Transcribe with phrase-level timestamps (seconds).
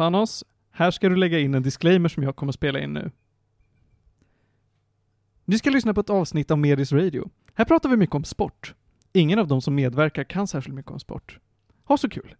[0.00, 3.10] Panos, här ska du lägga in en disclaimer som jag kommer spela in nu.
[5.44, 7.30] Ni ska lyssna på ett avsnitt av Medis Radio.
[7.54, 8.74] Här pratar vi mycket om sport.
[9.12, 11.38] Ingen av de som medverkar kan särskilt mycket om sport.
[11.84, 12.34] Ha så kul!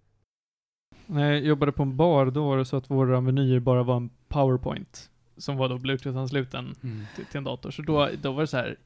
[1.07, 3.97] När jag jobbade på en bar, då var det så att våra menyer bara var
[3.97, 5.11] en powerpoint.
[5.37, 7.05] Som var då bluetooth-ansluten Mm.
[7.17, 7.71] till, till en dator.
[7.71, 8.77] Så då, då var det så här.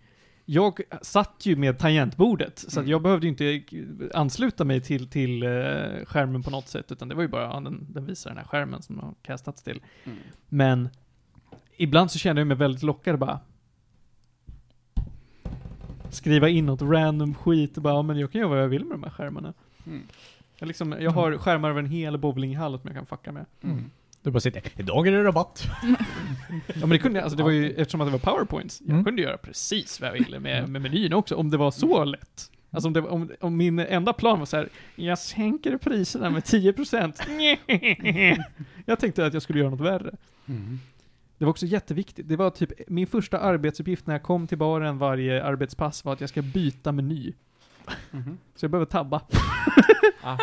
[0.46, 2.90] Jag satt ju med tangentbordet, så Mm.
[2.90, 3.62] jag behövde ju inte
[4.14, 5.48] ansluta mig till, till eh,
[6.04, 8.44] skärmen på något sätt, utan det var ju bara, ja, den, den visar den här
[8.44, 9.80] skärmen som har kastats till.
[10.04, 10.18] Mm.
[10.48, 10.88] Men
[11.76, 13.40] ibland så kände jag mig väldigt lockad bara
[16.10, 18.84] skriva in något random skit och bara, ja men jag kan göra vad jag vill
[18.84, 19.52] med de här skärmarna.
[19.86, 20.02] Mm.
[20.58, 23.46] Jag, liksom, jag har skärmar över en hel bowlinghall som jag kan fucka med.
[23.62, 23.90] Mm.
[24.24, 25.66] Du bara sitter, idag är det rabatt.
[26.66, 28.90] Ja men det kunde jag, alltså det var ju, eftersom att det var powerpoints, jag
[28.90, 29.04] Mm.
[29.04, 32.50] kunde göra precis vad jag ville med, med menyn också, om det var så lätt.
[32.70, 36.42] Alltså om, det, om, om min enda plan var så här, jag sänker priserna med
[36.42, 38.38] 10%.
[38.86, 40.14] jag tänkte att jag skulle göra något värre.
[40.48, 40.78] Mm.
[41.38, 42.28] Det var också jätteviktigt.
[42.28, 46.20] Det var typ min första arbetsuppgift när jag kom till baren varje arbetspass var att
[46.20, 47.32] jag ska byta meny.
[48.10, 48.38] Mhm.
[48.56, 49.20] Så jag behöver tabba.
[50.26, 50.38] Ah.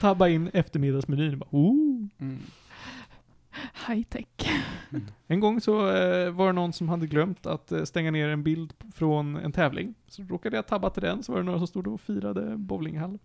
[0.00, 1.38] Tabba in eftermiddagsmenyn.
[1.38, 2.06] Bara, Ooh.
[2.18, 2.38] Mm.
[3.88, 4.26] High tech.
[5.26, 8.42] En gång så eh, var det någon som hade glömt att eh, stänga ner en
[8.42, 9.94] bild från en tävling.
[10.08, 13.18] Så råkade jag tabba till den, så var det några som stod och firade bowlinghall.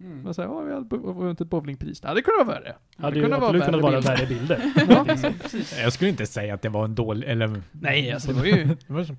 [0.00, 0.26] Mm.
[0.26, 2.00] Och så här, ja, vi hade bo- vunnit ett bowlingpris.
[2.00, 2.76] Det hade kunnat vara värre.
[3.16, 4.72] Ju kunnat vara absolut kunnat vara värre bilder.
[4.88, 5.78] Ja, precis.
[5.78, 7.62] Jag skulle inte säga att det var en dålig, eller...
[7.72, 8.64] Nej, alltså det var ju...
[8.88, 9.16] Det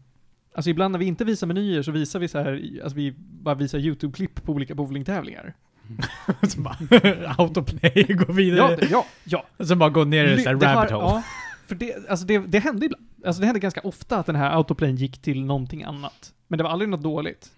[0.55, 3.55] Alltså ibland när vi inte visar menyer så visar vi så här, alltså vi bara
[3.55, 5.53] visar YouTube-klipp på olika bowlingtävlingar.
[6.47, 6.77] som bara,
[7.37, 8.77] autoplay, gå vidare.
[8.81, 9.65] Ja, ja, ja.
[9.65, 11.05] Som bara går ner i det har- rabbit hole.
[11.05, 11.23] Ja,
[11.67, 13.05] för det, alltså det, det hände ibland.
[13.25, 16.33] Alltså det hände ganska ofta att den här autoplayen gick till någonting annat.
[16.47, 17.51] Men det var aldrig något dåligt.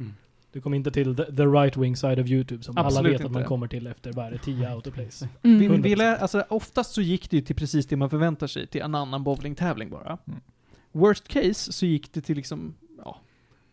[0.51, 3.25] Du kom inte till the, the right wing side of YouTube som alla Absolut vet
[3.25, 3.47] att man inte.
[3.47, 5.21] kommer till efter varje 10 autoplays.
[5.43, 5.59] Mm.
[5.59, 5.95] Vi, vi 100%.
[5.95, 8.95] lä, alltså oftast så gick det ju till precis det man förväntar sig, till en
[8.95, 10.17] annan bowlingtävling bara.
[10.27, 10.39] Mm.
[10.91, 13.19] Worst case så gick det till liksom, ja,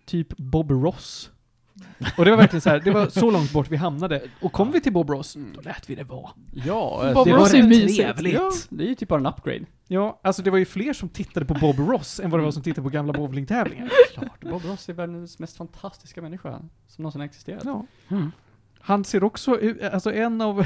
[0.06, 1.30] typ Bob Ross.
[2.18, 4.22] Och det var verkligen så här, det var så långt bort vi hamnade.
[4.40, 5.52] Och kom vi till Bob Ross, Mm.
[5.54, 6.30] då lät vi det vara.
[6.52, 7.96] Ja, Bob det Ross var är mysigt.
[7.96, 8.34] trevligt.
[8.34, 9.64] Ja, det är ju typ bara en upgrade.
[9.88, 12.50] Ja, alltså det var ju fler som tittade på Bob Ross än vad det var
[12.52, 13.90] som tittade på gamla bowlingtävlingar.
[14.12, 14.40] Klart.
[14.40, 16.50] Bob Ross är världens mest fantastiska människa
[16.88, 17.62] som någonsin har existerat.
[17.64, 17.86] Ja.
[18.08, 18.32] Mm.
[18.86, 20.64] Han ser också ut, alltså en av,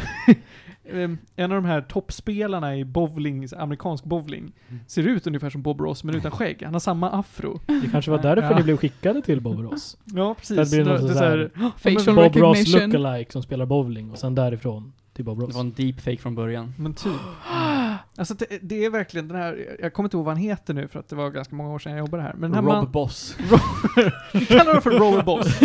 [1.37, 4.81] en av de här toppspelarna i bowling, amerikansk bowling, Mm.
[4.87, 6.63] ser ut ungefär som Bob Ross men utan skägg.
[6.65, 7.61] Han har samma afro.
[7.67, 8.57] Det kanske var därför Ja.
[8.57, 9.97] ni blev skickade till Bob Ross.
[10.05, 10.57] Ja, precis.
[10.57, 13.67] Där blir det något är så här, här- "Ja, Facial Bob Ross lookalike som spelar
[13.67, 15.55] bowling och sen därifrån till Bob Det Ross.
[15.55, 16.75] var en deepfake från början.
[16.79, 17.13] Men typ.
[18.19, 20.89] Alltså det, det är verkligen den här, jag kommer inte ihåg vad han heter nu
[20.89, 22.33] för att det var ganska många år sedan jag jobbade här.
[22.33, 23.37] Men den här Rob man, Boss.
[24.35, 25.61] vi kallar honom för Robber Boss.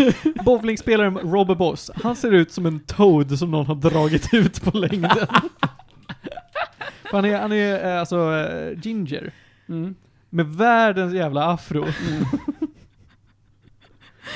[0.45, 1.91] Bowlingspelaren Robber Boss.
[2.03, 5.27] Han ser ut som en toad som någon har dragit ut på längden.
[7.03, 9.33] För han är, han är eh, alltså eh, ginger.
[9.69, 9.95] Mm.
[10.29, 11.83] Med världens jävla afro.
[11.83, 12.23] Mm.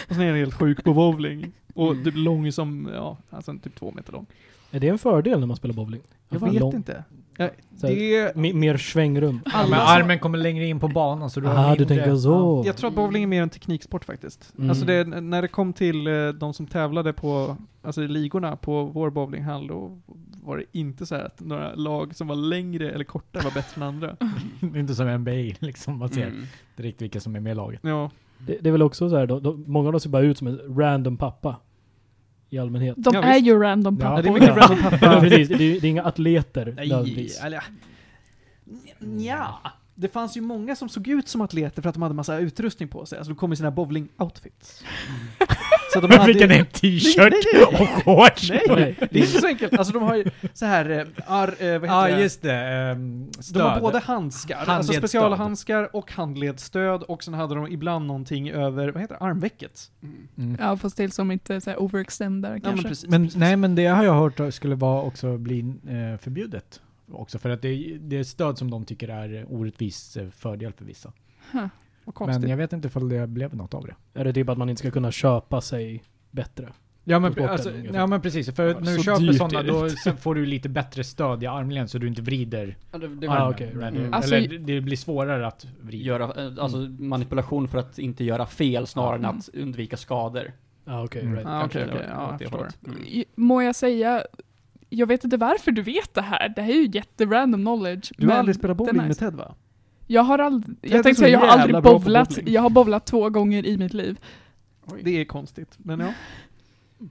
[0.10, 1.52] Och sen är han helt sjuk på bowling.
[1.74, 4.26] Och typ lång som, ja, alltså typ två meter lång.
[4.72, 6.02] Är det en fördel när man spelar bowling?
[6.30, 7.04] Jag man vet lång- inte.
[7.38, 7.50] Ja,
[7.82, 9.42] det Mer svängrum.
[9.46, 11.96] Ja, alla men armen kommer längre in på banan så du har Ah, du mindre-
[11.96, 12.64] tänker så.
[12.66, 14.54] Jag tror att bowling är mer en tekniksport faktiskt.
[14.58, 14.70] Mm.
[14.70, 18.84] Alltså det, när det kom till eh, de som tävlade på, alltså i ligorna på
[18.84, 20.00] vår bowlinghall, då
[20.44, 23.82] var det inte så här att några lag som var längre eller kortare var bättre
[23.82, 24.16] än andra.
[24.60, 26.44] Det är inte som NBA liksom, man ser Mm.
[26.76, 27.80] direkt vilka som är med i laget.
[27.84, 28.12] Ja.
[28.40, 30.38] Det, det är väl också så här, då, då, många av dem ser bara ut
[30.38, 31.56] som en random pappa.
[32.50, 32.96] I allmänhet.
[32.98, 33.48] De Ja, är visst.
[33.48, 34.24] ju random Ja, Ja, pappor.
[34.24, 35.22] det är mycket random pappa.
[35.22, 36.92] precis, det, är, det är inga atleter Nej,
[37.44, 37.64] eller
[39.20, 39.62] ja.
[40.00, 42.90] Det fanns ju många som såg ut som atleter för att de hade massa utrustning
[42.90, 43.18] på sig.
[43.18, 44.84] Alltså de kom i sina bowling-outfits.
[45.94, 47.64] Så de Fick en Nej, t-shirt nej, nej.
[47.64, 48.50] och shorts!
[48.50, 49.78] Nej, det är inte så enkelt.
[49.78, 52.22] Alltså de har ju så här, eh, ar, eh, vad heter Ja, det?
[52.22, 52.92] just det.
[52.92, 58.50] Um, De har både handskar, alltså specialhandskar och handledsstöd och sen hade de ibland någonting
[58.50, 59.92] över, vad heter det, armvecket.
[60.04, 60.16] Mm.
[60.38, 60.58] Mm.
[60.60, 62.88] Ja, fast till som inte så här overextendar Ja men kanske.
[62.88, 63.10] precis.
[63.10, 63.40] Men precis.
[63.40, 66.82] nej, men det har jag hört skulle vara också bli eh, förbjudet.
[67.12, 70.74] Också för att det, är- det är stöd som de tycker är orättvis eh, fördel
[70.74, 71.14] för vissa.
[71.52, 71.66] Huh.
[72.20, 73.96] Men jag vet inte ifall det blev något av det.
[74.20, 76.70] Är det typ att man inte ska kunna köpa sig bättre?
[77.04, 80.36] Ja men, alltså, ja men precis, för Ja, när du så köper sådana då får
[80.36, 83.68] du lite bättre stöd i armleden så du inte vrider Ja, det, det Ah, okej.
[83.68, 84.14] Eller- Mm.
[84.14, 86.06] Alltså- Eller det blir svårare att vrida.
[86.06, 89.38] göra, eh, alltså manipulation för att inte göra fel snarare än Mm.
[89.38, 90.52] att undvika skador.
[90.86, 91.34] Ja, okej, Mm.
[91.36, 91.48] right.
[91.48, 92.08] Ja, okej, Kanske okej.
[92.08, 92.68] det Ja, var jag åt det förstår.
[92.92, 93.04] Mm.
[93.04, 94.24] I- Må jag säga,
[94.90, 96.50] jag vet inte varför du vet det här.
[96.50, 98.12] Det här är ju jätterandom knowledge.
[98.18, 99.18] Du har men aldrig spelat bowling med.
[99.18, 99.56] Ted va?
[100.08, 102.48] Jag har aldrig, jag tänkte säga, jag har aldrig bowlat.
[102.48, 104.20] Jag har bowlat två gånger i mitt liv.
[105.02, 106.14] Det är konstigt, men ja.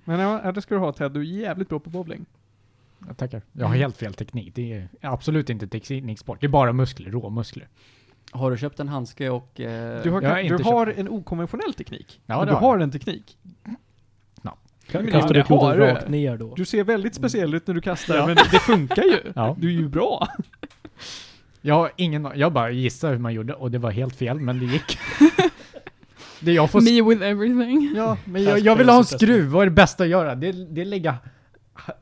[0.05, 2.27] Men ja, det ska du ha Ted, du är jävligt bra på bowling.
[3.07, 3.43] Jag tackar.
[3.53, 4.55] Jag har helt fel teknik.
[4.55, 6.41] Det är absolut inte tekniksport.
[6.41, 7.69] Det är bara muskler, råmuskler.
[8.31, 9.61] Har du köpt en handske och...
[9.61, 12.21] Eh, Du har, du har en okonventionell teknik.
[12.27, 13.39] Ja, du har har en teknik.
[14.91, 16.55] Ka- Men Kastar det du klotet har- rakt ner då?
[16.55, 18.27] Du ser väldigt speciell ut när du kastar, Ja.
[18.27, 19.21] men det funkar ju.
[19.35, 19.57] Ja.
[19.59, 20.29] Du är ju bra.
[21.61, 24.59] Jag har ingen Jag bara gissade hur man gjorde och det var helt fel, men
[24.59, 24.99] det gick.
[26.41, 26.81] det jag får...
[26.81, 27.93] Me with everything.
[27.97, 29.45] Ja, men jag, jag vill ha en skruv.
[29.45, 30.35] Vad är det bästa att göra?
[30.35, 31.17] Det, det är lägga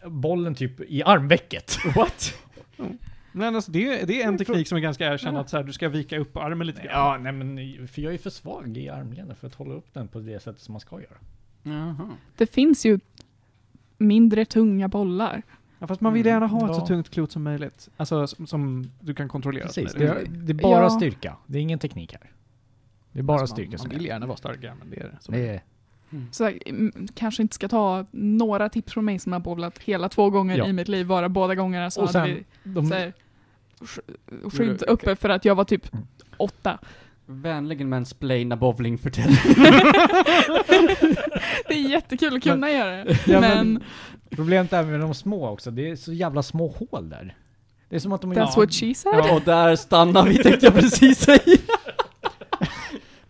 [0.07, 1.77] bollen typ i armvecket.
[1.97, 2.35] What?
[3.33, 5.73] Men alltså, det, det är en teknik som är ganska erkänd, att så här, du
[5.73, 6.91] ska vika upp armen lite grann.
[6.93, 10.09] Ja, nej men för jag är för svag i armleden för att hålla upp den
[10.09, 11.17] på det sättet som man ska göra.
[11.67, 12.09] Jaha.
[12.37, 12.99] Det finns ju
[13.99, 15.43] mindre tunga bollar.
[15.79, 17.89] Ja, fast man vill gärna ha ett så tungt klot som möjligt.
[17.97, 19.67] Alltså som, som du kan kontrollera.
[19.67, 20.91] Precis, det är, det är bara Ja.
[20.91, 21.37] styrka.
[21.47, 22.31] Det är ingen teknik här.
[23.13, 25.05] Det är bara Alltså, styrka man, som man vill gärna vara starkare, men det är
[25.05, 25.17] det.
[25.21, 25.33] Så.
[25.33, 25.63] Det är,
[26.31, 30.09] Så jag, mm, kanske inte ska ta några tips från mig som har bowlat hela
[30.09, 30.67] två gånger Ja.
[30.67, 33.13] i mitt liv, bara båda gångerna så Och hade sen, vi de, så här,
[34.51, 36.07] skydd uppe för att jag var typ Mm.
[36.37, 36.79] åtta.
[37.27, 39.25] Vänligen mansplaina bowling för dig.
[41.69, 43.19] Det är jättekul att kunna göra det.
[43.27, 43.83] Ja, men, men-
[44.31, 47.37] Problemet är med de små också, det är så jävla små hål där.
[47.89, 49.31] Det är som att de that's what she said.
[49.33, 51.39] Och där stannar vi tänkte jag precis säga.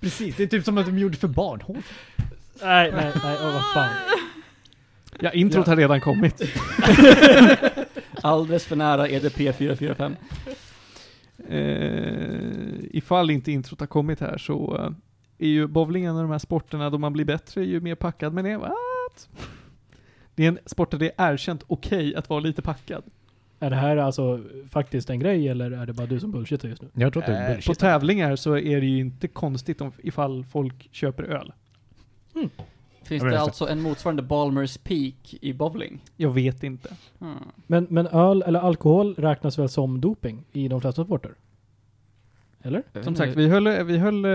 [0.00, 1.82] Precis, det är typ som att de gjorde för barnhål.
[2.62, 3.94] Nej, nej, nej, åh vad fan.
[5.20, 6.42] Ja, introt har redan kommit.
[8.22, 10.16] Alldeles för nära EDP 445.
[11.48, 11.56] Eh,
[12.96, 14.90] ifall inte introt har kommit här så eh,
[15.38, 18.34] är ju bowling en av de här sporterna då man blir bättre ju mer packad
[18.34, 18.58] man är.
[18.58, 19.28] What?
[20.34, 23.02] Det är en sport där det är erkänt okej att vara lite packad.
[23.60, 26.82] Är det här alltså faktiskt en grej eller är det bara du som bullshittar just
[26.82, 26.88] nu?
[26.94, 27.78] Jag tror att det är Eh, på bullshit.
[27.78, 31.52] tävlingar så är det ju inte konstigt om, ifall folk köper öl.
[33.04, 36.00] Finns Jag det alltså en motsvarande Balmers Peak i bowling?
[36.16, 36.96] Jag vet inte.
[37.18, 37.34] Hmm.
[37.66, 41.34] Men, men öl eller alkohol räknas väl som doping i de flesta sporter?
[42.64, 42.82] Eller?
[43.02, 44.30] Som sagt, vi höll, vi höll eh,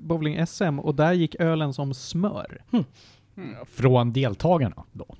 [0.00, 2.62] bowling-SM och där gick ölen som smör.
[2.70, 2.84] Hmm.
[3.66, 5.16] Från deltagarna då.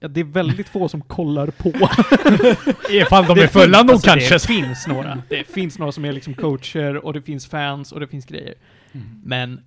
[0.00, 1.68] Ja, det är väldigt få som kollar på.
[2.90, 4.34] Ifall de Det är fulla nog alltså, kanske.
[4.34, 5.22] Det finns några.
[5.28, 8.54] Det finns några som är liksom coacher och det finns fans och det finns grejer.
[8.92, 9.20] Mm.
[9.24, 9.60] Men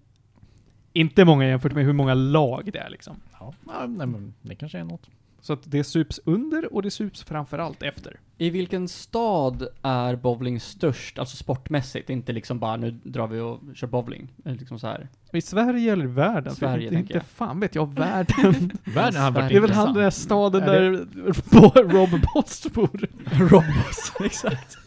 [0.94, 3.20] inte många jämfört med hur många lag det är liksom.
[3.40, 5.10] Ja, ja, nej, men det kanske är något.
[5.48, 8.20] Så att det sups under och det sups framförallt efter.
[8.38, 12.10] I vilken stad är bowling störst, alltså sportmässigt?
[12.10, 14.28] Inte liksom bara nu drar vi och kör bowling.
[14.46, 15.08] Eller liksom så här.
[15.34, 16.56] I Sverige eller världen?
[16.56, 17.26] Sverige, inte, tänker inte jag.
[17.26, 18.72] fan vet jag, världen.
[18.84, 21.06] Världen har varit det är väl han den där staden Är där
[21.52, 23.08] Bo- Rob Boss bor.
[23.50, 24.78] Robbos, exakt.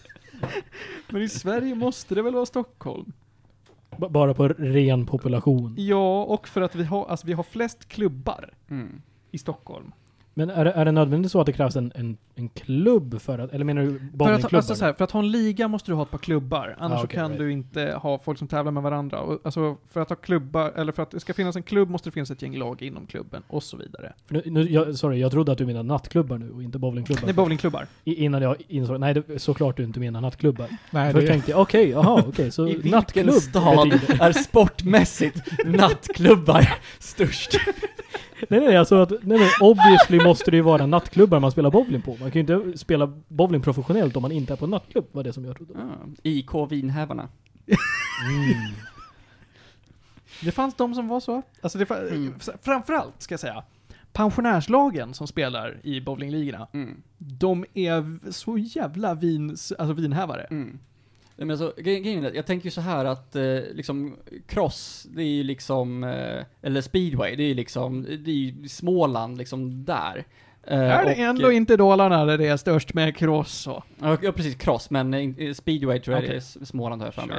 [1.11, 3.13] Men i Sverige måste det väl vara Stockholm?
[3.97, 5.75] B- bara på ren population.
[5.79, 9.03] Ja, och för att vi har, alltså vi har flest klubbar Mm.
[9.31, 9.93] i Stockholm.
[10.41, 13.39] Men är det, är det nödvändigt så att det krävs en, en, en klubb för
[13.39, 14.57] att, eller menar du För att, bowlingklubbar?
[14.59, 16.97] alltså så här, för att ha en liga måste du ha ett par klubbar, annars
[16.97, 17.39] Ah, så okej, kan right.
[17.39, 19.21] du inte ha folk som tävlar med varandra.
[19.21, 22.09] Och, alltså för att ha klubbar, eller för att det ska finnas en klubb måste
[22.09, 24.13] det finnas ett gäng lag inom klubben, och så vidare.
[24.27, 27.23] För nu, nu, jag, sorry, jag trodde att du menade nattklubbar nu och inte bowlingklubbar.
[27.27, 27.87] Det är bowlingklubbar.
[28.05, 30.67] I, innan jag insåg, nej det, såklart du inte menar nattklubbar.
[30.91, 34.25] Nej, Först det, tänkte jag, okej, jaha, okej, så I vilken nattklubb stad betyder...
[34.25, 37.61] är sportmässigt nattklubbar störst?
[38.49, 42.03] Nej nej, alltså att, nej men obviously måste det ju vara nattklubbar man spelar bowling
[42.03, 42.11] på.
[42.21, 45.23] Man kan ju inte spela bowling professionellt om man inte är på en nattklubb, var
[45.25, 45.75] det som jag trodde.
[45.75, 47.29] Ah, IK Vinhävarna.
[47.67, 48.75] Mm.
[50.43, 51.43] Det fanns de som var så.
[51.61, 52.35] Alltså det, fa- Mm.
[52.63, 53.63] Framförallt, ska jag säga,
[54.13, 57.03] pensionärslagen som spelar i bowlingligorna, Mm.
[57.19, 60.47] de är så jävla vins, alltså vinhävare.
[60.51, 60.79] Mm.
[61.41, 63.43] Nej, Men alltså, gre- grejen jag tänker ju så här att eh,
[63.73, 64.17] liksom
[64.47, 68.69] cross, det är ju liksom, eh, eller speedway, det är ju liksom, det är ju
[68.69, 70.25] Småland liksom där.
[70.67, 73.85] Eh, är det och- ändå inte Dalarna där det är störst med cross och...
[74.01, 76.41] Ja, precis, cross, men eh, in- speedway tror jag Okej.
[76.57, 77.37] det är Småland jag för mig.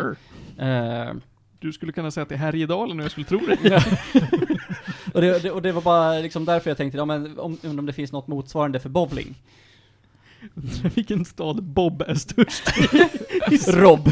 [0.58, 1.06] Sure.
[1.08, 1.14] Eh,
[1.60, 3.84] Du skulle kunna säga att det är Härjedalen och jag skulle tro det.
[5.14, 7.86] och, det, det, och det var bara liksom därför jag tänkte, ja men om, om
[7.86, 9.36] det finns något motsvarande för bowling.
[10.96, 12.64] Vilken stad Bob är störst
[13.68, 14.12] Rob.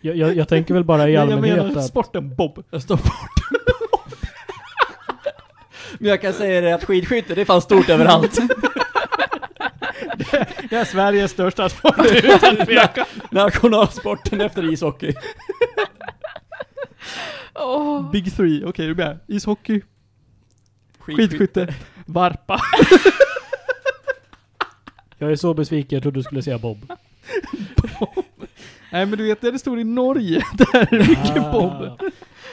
[0.00, 1.86] Jag, jag, jag tänker väl bara i Nej, jag allmänhet menar att...
[1.86, 2.64] sporten Bob.
[2.70, 3.60] Jag står bort.
[5.98, 8.38] Men jag kan säga det att skidskytte, det är fan stort överallt.
[10.70, 13.06] Det är Sveriges största sport utan tvekan.
[13.30, 15.14] Nationalsporten efter ishockey.
[17.54, 18.10] Åh.
[18.10, 19.18] Big three, okej du är med.
[19.26, 19.80] Ishockey,
[20.98, 21.74] skidskytte,
[22.06, 22.60] varpa.
[25.20, 26.78] Jag är så besviken, jag trodde du skulle säga Bob.
[28.92, 31.52] Nej men du vet, det står i Norge, där är det mycket Ah.
[31.52, 32.00] Bob.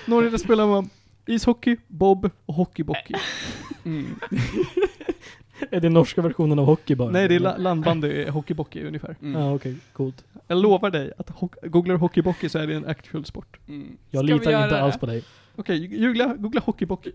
[0.06, 0.90] Norge där spelar man
[1.26, 3.14] ishockey, bob och hockeybockey.
[3.86, 4.16] Mm.
[5.72, 7.12] Är det norska versionen av hockey bara?
[7.12, 9.16] Nej, det är la- landbandy, hockeybockey ungefär.
[9.22, 9.42] Mm.
[9.42, 9.76] Ja, okej.
[9.94, 10.24] Coolt.
[10.48, 13.58] Jag lovar dig att ho- googlar du hockeybockey så är det en actual sport.
[13.68, 13.98] Mm.
[14.10, 15.24] Jag Ska litar inte alls på dig.
[15.56, 17.12] Okej, googla, googla hockeybockey.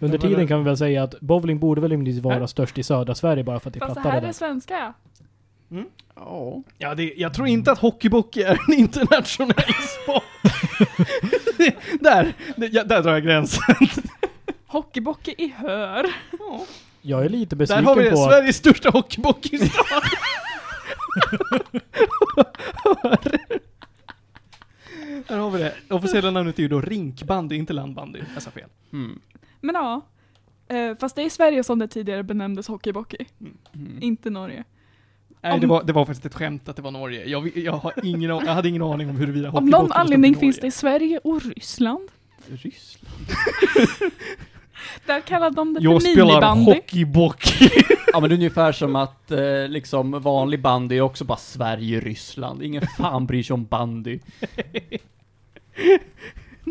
[0.00, 3.14] Under tiden kan vi väl säga att bowling borde väl rimligtvis vara störst i södra
[3.14, 4.28] Sverige bara för att det är Fast det plattare här där.
[4.28, 4.94] är svenska.
[6.16, 6.62] Ja.
[6.78, 9.54] Ja, det, jag tror inte att hockeybockey är en internationell
[10.02, 10.22] sport.
[11.58, 13.74] Det- där, det, ja, där drar jag gränsen.
[14.66, 16.06] Hockeybockey i hör.
[16.38, 16.60] Ja.
[17.02, 19.84] Jag är lite Där besviken har vi det, på att Sveriges största hockeybockeystad.
[25.28, 25.74] Där har vi det.
[25.90, 28.20] Officiella namnet är ju då rinkbandy, inte landbandy.
[28.34, 28.68] Jag sa fel.
[28.92, 29.20] Mm.
[29.60, 30.00] Men ja.
[30.68, 33.24] Eh, fast det är i Sverige som det tidigare benämndes hockeybockey.
[33.74, 33.98] Mm.
[34.00, 34.64] Inte Norge.
[35.42, 37.24] Nej, Om- det var, det var faktiskt ett skämt att det var Norge.
[37.24, 40.00] Jag, jag, har ingen, jag hade ingen aning om huruvida Av hockeybockey någon stort i
[40.00, 42.08] anledning finns det i Sverige och Ryssland.
[42.46, 43.26] Ryssland?
[45.06, 46.64] Där kallar de det Jag för spelar minibandy.
[46.74, 47.70] hockeybockey.
[48.12, 52.00] Ja men det är ungefär som att eh, liksom vanlig bandy är också bara Sverige,
[52.00, 52.62] Ryssland.
[52.62, 54.18] Ingen fan bryr sig om bandy.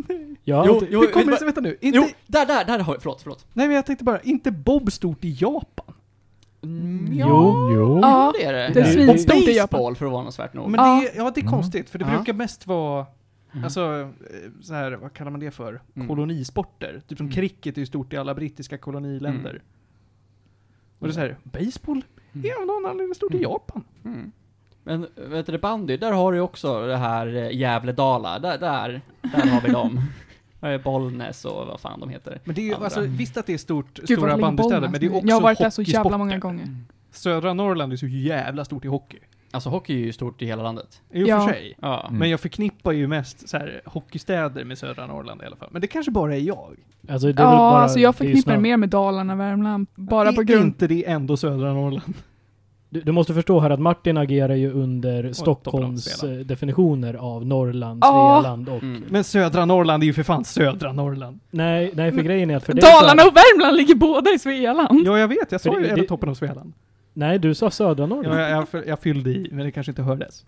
[0.08, 2.94] har Jo, Hur jo, kommer det sig, vänta nu, inte, Jo, där, där, där har
[2.94, 3.46] jag, förlåt, förlåt.
[3.54, 5.86] nej men jag tänkte bara, inte bob stort i Japan?
[6.64, 8.00] Mm, Jo, jo.
[8.02, 8.72] Ja, det är det.
[8.74, 9.96] det är svinstort i Baseball Japan.
[9.96, 10.70] förvånansvärt nog.
[10.70, 11.02] Men Ja.
[11.02, 11.52] det, är- ja det är Mm.
[11.54, 12.16] konstigt, för det Ja.
[12.16, 13.06] brukar mest vara,
[13.52, 13.64] Mm.
[13.64, 14.08] alltså, eh,
[14.62, 15.82] så här, vad kallar man det för?
[15.96, 16.08] Mm.
[16.08, 17.02] Kolonisporter.
[17.08, 17.36] Typ som Mm.
[17.36, 19.62] cricket är ju stort i alla brittiska koloniländer.
[21.00, 22.04] Och det är så här, baseball?
[22.34, 22.46] Mm.
[22.46, 23.52] är av någon anledning stort i Mm.
[23.52, 23.84] Japan.
[24.06, 24.32] Mm.
[24.90, 28.40] Men vet du, bandy, där har du också det här eh, Gävle-Dala.
[28.40, 30.02] Där, där, där har vi dem.
[30.60, 32.40] Där är Bollnäs och vad fan de heter.
[32.44, 32.86] Men det är ju, Andra.
[32.86, 35.42] alltså visst att det är stort, Gud, stora bandystäder, men det är också Jag har
[35.42, 36.68] varit där så jävla många gånger.
[37.12, 39.18] Södra Norrland är så jävla stort i hockey.
[39.52, 41.02] Alltså hockey är ju stort i hela landet.
[41.12, 41.40] I och Ja.
[41.48, 41.76] för sig.
[41.82, 42.06] Ja.
[42.08, 42.20] Mm.
[42.20, 45.70] Men jag förknippar ju mest så här, hockeystäder med södra Norrland i alla fall.
[45.72, 46.76] Men det kanske bara är jag.
[47.10, 49.88] Alltså, det är väl Ja, bara, alltså jag är förknippar snarare- mer med Dalarna, Värmland.
[49.96, 50.64] Bara är på grund...
[50.66, 52.14] inte det ändå södra Norrland?
[52.92, 58.04] Du, du måste förstå här att Martin agerar ju under Stockholms eh, definitioner av Norrland.
[58.04, 58.84] Svealand och...
[58.84, 59.04] Mm.
[59.10, 61.40] Men södra Norrland är ju för fan södra Norrland.
[61.52, 64.32] Nej, nej för grejen är att för dig så är- Dalarna och Värmland ligger båda
[64.32, 65.02] i Svealand.
[65.08, 65.52] Ja, jag vet.
[65.52, 66.74] Jag För sa ju det- det- toppen av Svealand.
[67.14, 68.40] Nej, du sa södra Norrland.
[68.40, 70.46] Ja, jag, jag, jag fyllde i, men det kanske inte hördes.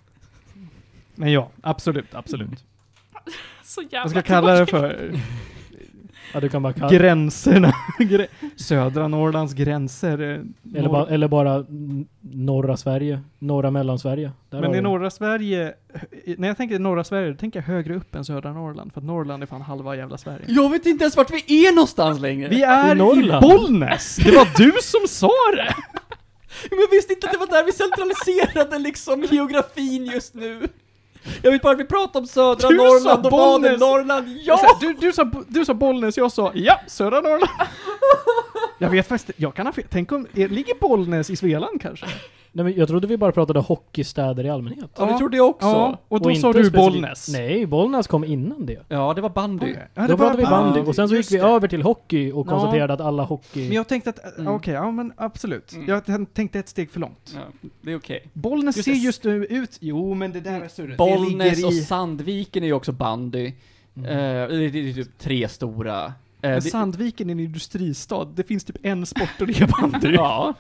[1.16, 2.50] Men ja, absolut, absolut.
[3.64, 5.12] Så jävla Jag ska kalla det för
[6.34, 6.92] Ja, du kan bara kalla...
[6.92, 7.74] gränserna.
[8.56, 10.22] Södra Norrlands gränser.
[10.22, 11.66] eh, Eller, norr- bara, eller bara
[12.22, 14.32] norra Sverige, norra Mellansverige.
[14.50, 15.74] Där Men i norra Sverige,
[16.38, 18.94] när jag tänker norra Sverige, då tänker jag högre upp än södra Norrland.
[18.94, 20.46] För att Norrland är fan halva jävla Sverige.
[20.48, 22.48] Jag vet inte ens vart vi är någonstans längre.
[22.50, 23.40] Vi är I i.
[23.42, 24.16] Bollnäs!
[24.16, 25.76] Det var du som sa det!
[26.70, 30.68] Men jag visste inte att det var där vi centraliserade liksom geografin just nu.
[31.42, 33.80] Jag vet bara att vi pratar om södra Du Norrland och Bollnäs.
[33.80, 34.38] Norrland.
[34.44, 34.78] Ja!
[34.82, 37.52] Du, du, sa, du sa Bollnäs, jag sa ja, södra Norrland.
[38.78, 39.86] Jag vet faktiskt jag kan ha fel.
[39.90, 42.06] Tänk om, ligger Bollnäs i Svealand kanske?
[42.54, 44.90] Nej, men jag trodde vi bara pratade hockeystäder i allmänhet.
[44.98, 45.68] Ja, det trodde jag också.
[45.68, 47.30] Ja, och då Och sa du Bollnäs.
[47.34, 48.80] Nej, Bollnäs kom innan det.
[48.88, 49.66] Ja, det var bandy.
[49.72, 49.88] Okej.
[49.94, 51.44] Ja, Då det var pratade vi bandy och sen så gick vi det.
[51.44, 52.52] över till hockey och Ja.
[52.52, 53.60] konstaterade att alla hockey...
[53.68, 54.54] Men jag tänkte att, Mm.
[54.54, 55.74] okej, ja men absolut.
[55.74, 55.88] Mm.
[55.88, 57.32] Jag tänkte ett steg för långt.
[57.36, 58.30] Ja, det är okej.
[58.34, 58.98] Bollnäs Just ser det.
[58.98, 60.98] just nu ut, jo men det där är surret.
[60.98, 63.54] Bollnäs det ligger och i, Sandviken är ju också bandy.
[63.98, 64.10] Mm.
[64.10, 66.14] Eh, det, det är typ tre stora.
[66.42, 70.12] Eh, det- Sandviken är en industristad, det finns typ en sport och det är bandy.
[70.12, 70.54] Ja,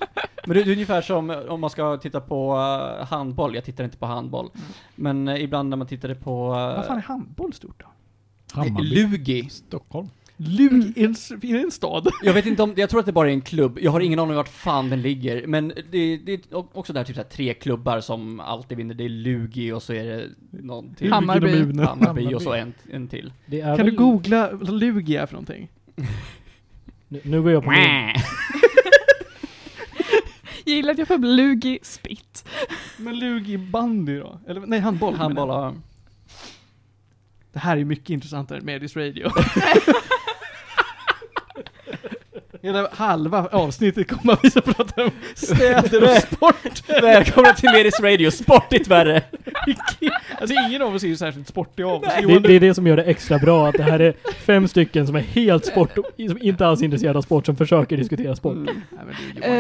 [0.46, 2.56] men det är ungefär som om man ska titta på
[3.00, 4.50] eh, handboll, jag tittar inte på handboll.
[4.96, 6.48] Men eh, ibland när man tittade på...
[6.50, 7.86] Vad fan är handboll stort då?
[8.54, 8.84] Hammarby.
[8.88, 9.50] Lugi.
[9.50, 10.10] Stockholm.
[10.44, 10.94] Lug Mm.
[10.96, 12.08] i en, i en stad.
[12.24, 14.20] Jag vet inte om, jag tror att det bara är en klubb, jag har ingen
[14.20, 15.48] aning om vart fan den ligger.
[15.48, 16.40] Men det, det är
[16.78, 19.94] också där typ så här, tre klubbar som alltid vinner, det är Lugi och så
[19.94, 21.12] är det någon till.
[21.14, 21.66] Hammarby.
[21.66, 21.84] Mune.
[21.86, 23.34] Hammarby och så en, en till.
[23.46, 25.70] Det är Kan du väl- googla vad Lugi är för någonting?
[27.08, 27.80] Nu, nu går jag på min.
[30.66, 32.46] Jag gillar att jag får Lugi Spitt.
[32.98, 34.40] Men Lugi bandy då?
[34.48, 35.16] Eller nej, handboll.
[35.16, 35.74] Handboll, ja.
[37.54, 39.30] Det här är mycket intressantare än Medis Radio.
[42.64, 46.90] Hela halva avsnittet kommer att vi ska prata om städer och sport.
[47.02, 49.24] Välkomna till Medis Radio, sportigt värre!
[50.42, 52.10] Alltså ingen av oss är ju särskilt sportig av oss.
[52.28, 55.08] Det, det är det som gör det extra bra, att det här är fem stycken
[55.08, 55.90] som är helt sport,
[56.30, 58.58] som inte alls är intresserade av sport, som försöker diskutera sport.
[58.58, 58.76] Nej,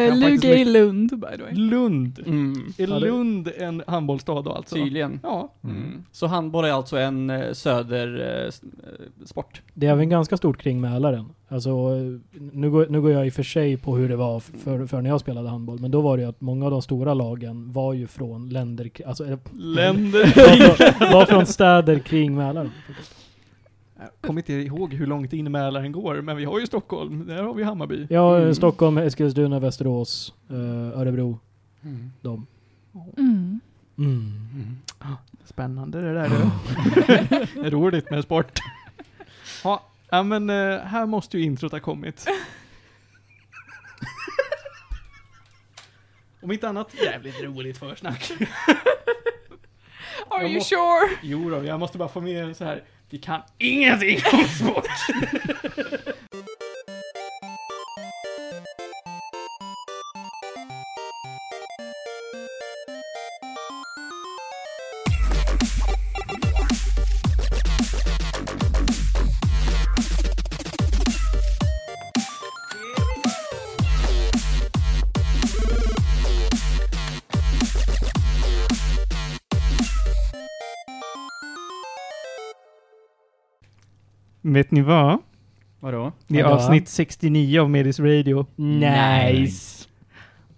[0.09, 0.65] faktiskt Lugi i.
[0.65, 1.53] Lund, by the way.
[1.53, 2.19] Lund.
[2.25, 4.75] Mm, Är Lund en handbollsstad då alltså?
[4.75, 5.19] tydligen.
[5.23, 5.53] Ja.
[5.63, 6.03] Mm.
[6.11, 9.61] Så handboll är alltså en eh, södersport.
[9.73, 11.25] Det är även ganska stort kring Mälaren.
[11.51, 14.39] Alltså, eh, nu går, nu går jag i och för sig på hur det var
[14.39, 16.81] för, för när jag spelade handboll, men då var det ju att många av de
[16.81, 20.23] stora lagen var ju från länder, alltså, eh, Länder.
[20.99, 22.71] var, var från städer kring Mälaren.
[23.99, 27.27] Jag kommer inte ihåg hur långt in i Mälaren går, men vi har ju Stockholm,
[27.27, 28.07] där har vi Hammarby.
[28.09, 28.55] Ja, Mm.
[28.55, 31.39] Stockholm, Eskilstuna, Västerås, eh, Örebro,
[31.83, 32.11] Mm.
[32.21, 32.45] de.
[33.17, 33.59] Mm.
[33.97, 34.77] Mm.
[35.45, 37.69] Spännande det där du.
[37.69, 38.59] Roligt med sport.
[39.63, 42.27] Ja, ja men eh, här måste ju introt ha kommit.
[46.41, 48.31] Om inte annat jävligt roligt försnack.
[50.27, 51.09] Are Jag you sure?
[51.21, 52.83] Jo då, jag måste bara få med så här.
[53.09, 54.87] Vi kan ingenting om sport.
[84.41, 85.17] Vet ni vad?
[85.79, 86.11] Vadå?
[86.27, 86.55] Det är Vadå?
[86.55, 88.45] avsnitt 69 av Medis Radio.
[88.55, 89.87] Nice.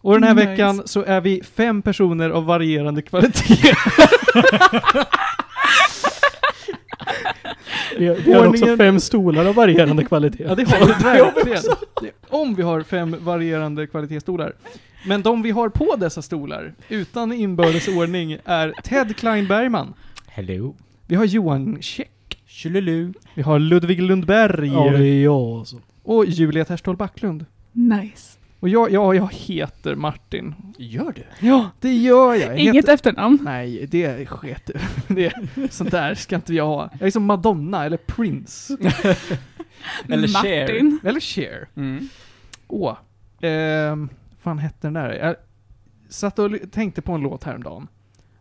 [0.01, 0.47] Och den här Nice.
[0.49, 3.73] veckan så är vi fem personer av varierande kvalitet.
[7.97, 10.43] Vi, har- vi har också fem stolar av varierande kvalitet.
[10.43, 11.61] Ja, det har vi verkligen.
[12.29, 14.53] Om vi har fem varierande kvalitetsstolar.
[15.07, 19.93] Men de vi har på dessa stolar, utan inbördes ordning, är Ted Klein Bergman.
[20.27, 20.75] Hello.
[21.07, 22.09] Vi har Johan Käck.
[22.53, 23.13] Tjolulu.
[23.33, 24.73] Vi har Ludvig Lundberg.
[24.73, 25.81] Ja, det är jag alltså.
[26.03, 27.45] Och Julia Terstol Backlund.
[27.71, 28.39] Nice.
[28.59, 30.55] Och jag, ja, jag heter Martin.
[30.77, 31.47] Gör du?
[31.47, 32.51] Ja, det gör jag.
[32.51, 32.93] jag Inget heter...
[32.93, 33.39] efternamn.
[33.41, 34.73] Nej, det sket du.
[35.15, 35.33] det,
[35.71, 36.89] Sånt där ska inte jag ha.
[36.99, 38.77] Jag är som Madonna eller Prince.
[40.09, 40.61] Eller Cher.
[40.61, 40.99] Martin.
[41.03, 41.67] Eller Cher.
[41.75, 42.09] Mm.
[42.67, 42.97] Åh.
[43.41, 45.13] Ehm, fan hette den där?
[45.13, 45.35] Jag
[46.09, 47.87] satt och tänkte på en låt häromdagen.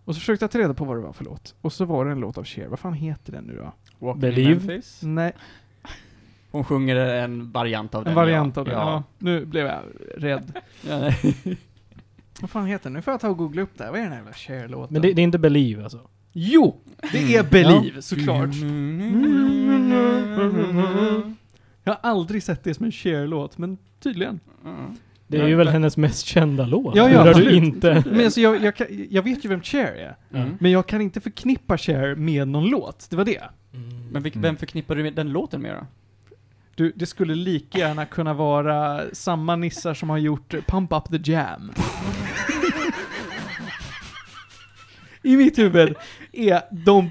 [0.05, 1.55] Och så försökte jag ta reda på vad det var för låt.
[1.61, 2.67] Och så var det en låt av Cher.
[2.67, 3.73] Vad fan heter den nu då?
[4.03, 4.51] Walking Believe.
[4.51, 5.01] in Memphis.
[5.03, 5.33] Nej,
[6.51, 8.11] Hon sjunger en variant av den.
[8.11, 8.61] en variant ja.
[8.61, 8.75] av den.
[8.75, 9.03] Ja.
[9.19, 9.83] Nu blev jag
[10.17, 10.53] rädd.
[10.89, 11.13] Ja.
[12.41, 12.93] Vad fan heter den?
[12.93, 13.91] Nu får jag ta och googla upp det här.
[13.91, 14.93] Vad är den här jävla Cher-låten?
[14.93, 16.01] Men det, det är inte Believe alltså.
[16.33, 16.81] Jo!
[17.13, 18.49] Det är Believe, såklart.
[21.85, 24.41] Jag har aldrig sett det som en Cher-låt, men tydligen.
[24.65, 24.97] Mm.
[25.27, 26.97] Det är Ja, ju väl hennes mest kända låt.
[26.97, 28.05] Ja, ja, Hur har du inte...
[28.11, 29.87] Men alltså, jag, jag, kan, jag vet ju vem Cher
[30.33, 30.39] är.
[30.41, 30.57] Mm.
[30.61, 33.07] Men jag kan inte förknippa Cher med någon låt.
[33.11, 33.43] Det var det.
[34.11, 35.87] Men vilk, vem förknippar du med den låten med då?
[36.75, 41.33] Du, det skulle lika gärna kunna vara samma nissar som har gjort Pump Up The
[41.33, 41.73] Jam.
[45.23, 45.95] I mitt huvud
[46.33, 47.11] är de,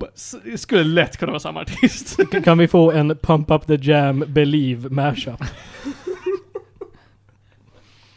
[0.58, 2.19] skulle lätt kunna vara samma artist.
[2.43, 5.43] Kan vi få en Pump Up The Jam Believe mashup?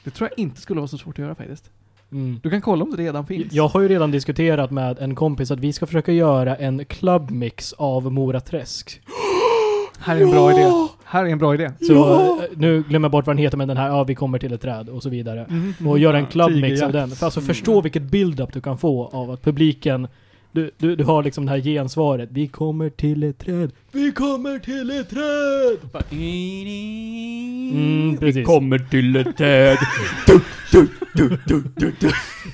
[0.05, 1.71] Det tror jag inte skulle vara så svårt att göra faktiskt.
[2.15, 2.41] Mm.
[2.43, 3.53] Du kan kolla om det redan finns.
[3.53, 7.73] Jag har ju redan diskuterat med en kompis att vi ska försöka göra en clubmix
[7.73, 9.01] av Mora Träsk.
[9.99, 10.71] Här är en bra idé.
[11.05, 11.71] Här är en bra idé.
[11.81, 14.39] Så eh, nu glömmer jag bort vad den heter men den här, ja vi kommer
[14.39, 15.47] till ett träd och så vidare.
[15.49, 15.89] Mhm.
[15.89, 17.11] Och göra en Ja, clubmix av den.
[17.11, 17.47] För alltså Mm.
[17.47, 20.09] förstå vilket build-up du kan få av att publiken
[20.55, 22.29] du, du, du har liksom det här gensvaret.
[22.33, 23.73] Vi kommer till ett träd.
[23.93, 25.79] Vi kommer till ett träd!
[27.73, 28.47] Mm, precis.
[28.47, 29.79] Kommer till ett träd.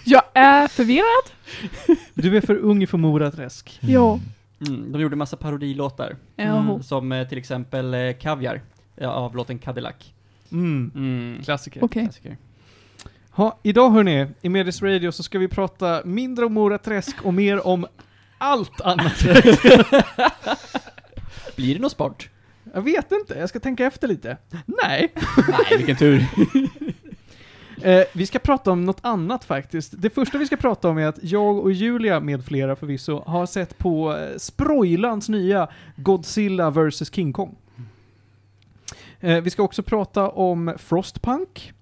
[0.05, 1.31] Jag är förvirrad.
[2.15, 3.79] Du är för ung för Mora Träsk.
[3.81, 4.21] Ja.
[4.67, 6.17] Mm, de gjorde massa parodilåtar.
[6.37, 6.83] Jaha.
[6.83, 8.61] Som eh, till exempel eh, Kaviar.
[8.97, 9.95] Ja, av låten Cadillac.
[10.53, 10.91] Mm.
[10.95, 11.43] Mm.
[11.43, 11.85] Klassiker.
[11.85, 12.05] Okej.
[12.05, 12.37] Klassiker.
[13.41, 17.35] Ha, idag hörni, i Medis Radio så ska vi prata mindre om Mora Träsk och
[17.35, 17.87] mer om
[18.39, 19.23] allt annat.
[21.57, 22.31] Blir det någon sport?
[22.75, 24.37] Jag vet inte, jag ska tänka efter lite.
[24.67, 25.13] Nej.
[25.49, 26.25] Nej, vilken tur.
[27.83, 29.93] Eh, vi ska prata om något annat faktiskt.
[29.99, 33.47] Det första vi ska prata om är att jag och Julia, med flera förvisso, har
[33.47, 37.57] sett på eh, Sproilans nya Godzilla vs King Kong.
[39.21, 41.73] Eh, vi ska också prata om Frostpunk.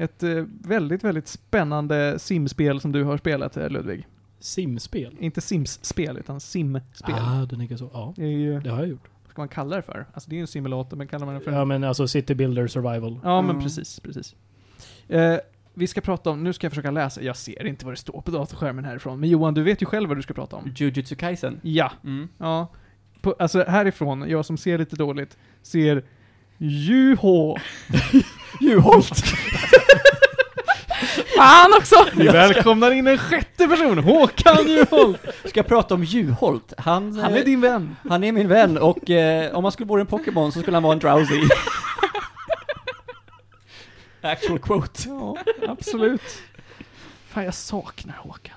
[0.00, 4.06] Ett eh, väldigt, väldigt spännande simspel som du har spelat eh, Ludvig.
[4.38, 5.16] Simspel.
[5.20, 7.14] Inte Sims-spel, utan simspel.
[7.18, 7.90] Ah, den är så.
[7.92, 9.08] Ja, Det ju, det har jag gjort.
[9.24, 10.06] vad ska man kalla det för?
[10.12, 11.52] Alltså det är ju en simulator, men kallar man det för...
[11.52, 13.20] Ja men alltså City Builder Survival.
[13.24, 13.62] Ja, men Mm.
[13.62, 14.34] precis, precis.
[15.08, 15.36] Eh,
[15.74, 18.20] vi ska prata om, nu ska jag försöka läsa, jag ser inte vad det står
[18.20, 20.72] på datorskärmen härifrån, men Johan, du vet ju själv vad du ska prata om.
[20.76, 21.60] Jujutsu Kaisen.
[21.62, 22.28] Ja, Mm.
[22.38, 22.68] ja.
[23.20, 26.04] På, alltså härifrån, jag som ser lite dåligt, ser
[26.58, 27.56] Juho.
[28.60, 29.22] Juholt!
[31.36, 31.94] Fan också!
[32.16, 35.20] Vi välkomnar in en sjätte person, Håkan Juholt.
[35.44, 36.72] Ska jag prata om Juholt?
[36.78, 37.96] Han, Han är eh, din vän.
[38.08, 40.82] han är min vän och eh, om man skulle vara en Pokémon så skulle han
[40.82, 41.40] vara en Drowsy.
[44.22, 45.08] Actual quote.
[45.08, 45.36] Ja,
[45.68, 46.42] absolut.
[47.28, 48.54] Fan, jag saknar Håkan.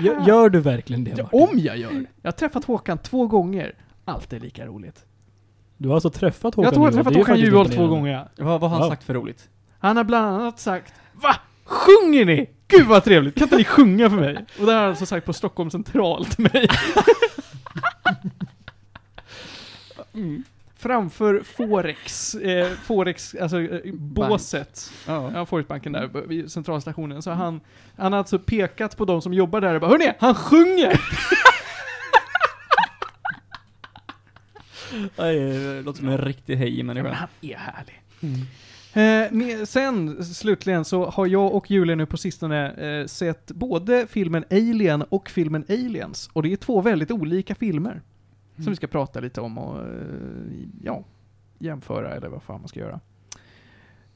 [0.00, 1.10] Gör, gör du verkligen det?
[1.16, 1.42] Ja, Martin?
[1.42, 1.90] om jag gör.
[2.22, 3.74] Jag har träffat Håkan två gånger.
[4.04, 5.04] alltid lika roligt.
[5.78, 7.14] Du har alltså träffat Håkan Jag tror jag har Juholt.
[7.16, 8.28] träffat Håkan Juholt två gånger.
[8.36, 8.44] ja.
[8.44, 8.90] Vad, vad har han Wow.
[8.90, 9.48] sagt för roligt?
[9.78, 11.36] Han har bland annat sagt Va?
[11.64, 12.50] Sjunger ni?
[12.68, 14.46] Gud vad trevligt, kan inte ni sjunga för mig?
[14.60, 16.68] Och det har han alltså sagt på Stockholm central till mig.
[20.14, 20.44] Mm.
[20.76, 24.92] Framför Forex, eh, Forex, alltså eh, båset.
[25.06, 25.30] Ja.
[25.34, 27.22] Ja, Forexbanken där vid centralstationen.
[27.22, 27.60] Så han,
[27.96, 30.88] han har alltså pekat på de som jobbar där och bara Hörni, han sjunger!
[34.76, 34.77] Nej,
[35.16, 37.14] Det låter som en riktig hej Ja, men människa.
[37.14, 38.02] han är härlig.
[38.92, 44.06] Eh, med, sen slutligen så har jag och Julia nu på sistone eh, sett både
[44.06, 46.30] filmen Alien och filmen Aliens.
[46.32, 48.02] Och det är två väldigt olika filmer.
[48.56, 49.86] Som vi ska prata lite om och eh,
[50.82, 51.04] ja,
[51.58, 53.00] jämföra eller vad fan man ska göra.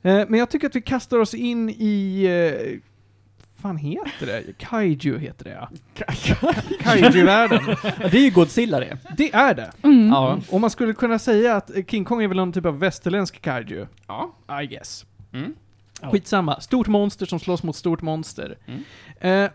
[0.02, 2.78] Eh, men jag tycker att vi kastar oss in i eh,
[3.62, 4.58] fan heter det?
[4.58, 5.68] Kaiju heter det ja.
[6.80, 7.76] Kaiju-världen.
[8.10, 8.98] Det är ju Godzilla det.
[9.16, 9.72] Det är det.
[9.82, 10.08] Mm.
[10.08, 10.40] Ja.
[10.50, 13.86] Och man skulle kunna säga att King Kong är väl någon typ av västerländsk kaiju.
[14.06, 14.34] Ja.
[14.62, 15.06] I guess.
[15.32, 15.54] Mm.
[16.02, 16.60] Skitsamma.
[16.60, 18.58] Stort monster som slåss mot stort monster.
[18.66, 19.44] Mm.
[19.44, 19.50] Eh,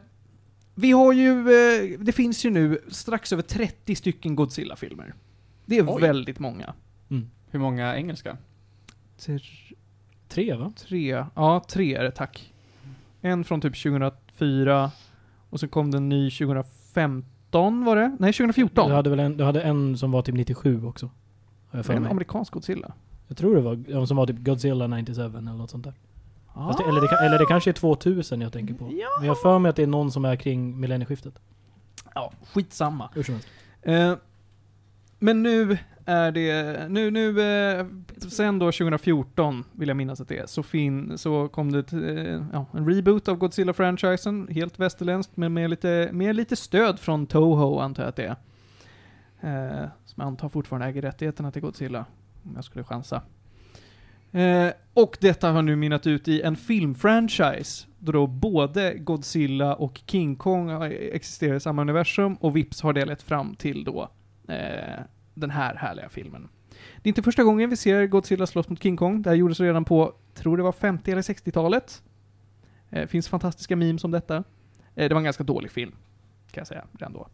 [0.75, 5.13] vi har ju, eh, det finns ju nu strax över 30 stycken Godzilla-filmer.
[5.65, 6.01] Det är Oj.
[6.01, 6.73] väldigt många.
[7.51, 8.37] Hur många engelska?
[9.19, 9.39] Tre,
[10.29, 10.73] Tre va?
[10.87, 12.53] tre, ja tre är det tack.
[13.21, 14.91] En från typ 2004,
[15.49, 18.15] och så kom den ny 2015 var det?
[18.19, 18.89] Nej, 2014.
[18.89, 21.09] Du hade väl en, du hade en som var typ 97 också?
[21.69, 22.11] Har jag för en mig.
[22.11, 22.93] amerikansk Godzilla.
[23.27, 25.93] Jag tror det var, ja, som var typ Godzilla 97 eller något sånt där.
[26.53, 26.73] Ah.
[26.77, 28.85] Det, eller, det, eller det kanske är 2000 jag tänker på.
[28.85, 29.07] Ja.
[29.17, 31.39] Men jag har för mig att det är någon som är kring millennieskiftet.
[32.15, 33.09] Ja, skitsamma.
[33.13, 33.47] Hur som helst.
[33.81, 34.15] Eh,
[35.19, 35.77] men nu
[36.07, 37.85] är det, nu, nu, eh,
[38.29, 42.43] sen då 2014 vill jag minnas att det är, så, fin, så kom det eh,
[42.53, 47.79] ja, en reboot av Godzilla-franchisen, helt västerländskt, men med lite, med lite stöd från Toho
[47.79, 48.35] antar jag att det är.
[49.41, 52.05] Eh, som jag antar fortfarande äger rättigheterna till Godzilla,
[52.43, 53.21] om jag skulle chansa.
[54.31, 60.01] Eh, och detta har nu mynnat ut i en filmfranchise, då då både Godzilla och
[60.05, 64.09] King Kong eh, existerar i samma universum, och vips har det lett fram till då
[64.47, 65.03] eh,
[65.39, 66.49] den här härliga filmen.
[67.01, 69.21] Det är inte första gången vi ser Godzilla slåss mot King Kong.
[69.21, 72.03] Det här gjordes redan på, tror det var 50 eller 60-talet.
[72.89, 74.35] Eh, finns fantastiska memes om detta.
[74.95, 75.91] Eh, det var en ganska dålig film,
[76.51, 77.27] kan jag säga redan då.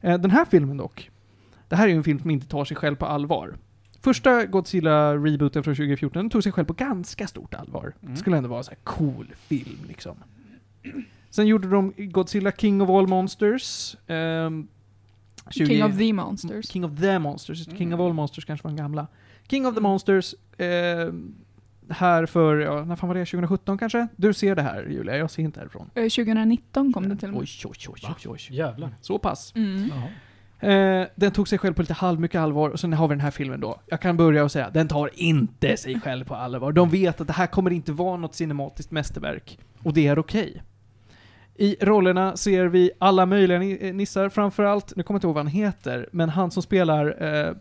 [0.00, 1.10] Eh, den här filmen dock,
[1.68, 3.54] det här är ju en film som inte tar sig själv på allvar.
[4.02, 7.92] Första Godzilla-rebooten från 2014 den tog sig själv på ganska stort allvar.
[8.02, 8.16] Mm.
[8.16, 10.16] Skulle ändå vara så här cool film liksom.
[11.30, 13.96] Sen gjorde de Godzilla King of All Monsters.
[14.06, 14.68] ehm,
[15.44, 16.70] 20 King of the Monsters.
[16.70, 17.64] King of the Monsters.
[17.64, 18.06] King of Mm.
[18.06, 19.06] All Monsters kanske var den gamla.
[19.50, 20.66] King of the Monsters, eh,
[21.88, 23.26] här för, ja, när fan var det?
[23.26, 24.08] 2017 kanske?
[24.16, 25.90] Du ser det här Julia, jag ser inte härifrån.
[25.94, 27.40] Eh, 2019 kom det till och med.
[27.42, 28.56] Oj, oj, oj, oj, oj.
[28.56, 28.94] Jävlar.
[29.00, 29.52] Så pass.
[29.56, 29.90] Mm.
[30.60, 33.30] Eh, den tog sig själv på lite halvmycket allvar, och sen har vi den här
[33.30, 33.80] filmen då.
[33.86, 36.72] Jag kan börja och säga, den tar inte sig själv på allvar.
[36.72, 39.58] De vet att det här kommer inte vara något cinematiskt mästerverk.
[39.82, 40.62] Och det är okej.
[41.60, 45.44] I rollerna ser vi alla möjliga eh, nissar, framförallt, nu kommer jag inte ihåg vad
[45.44, 47.54] han heter, men han som spelar eh,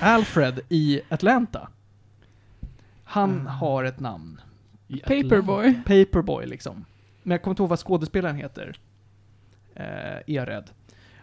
[0.00, 1.68] Alfred i Atlanta.
[3.04, 4.40] Han har ett namn.
[5.02, 5.74] Paperboy.
[5.86, 6.84] Paperboy liksom.
[7.22, 8.76] Men jag kommer inte ihåg vad skådespelaren heter.
[9.74, 10.70] Eh, är jag rädd.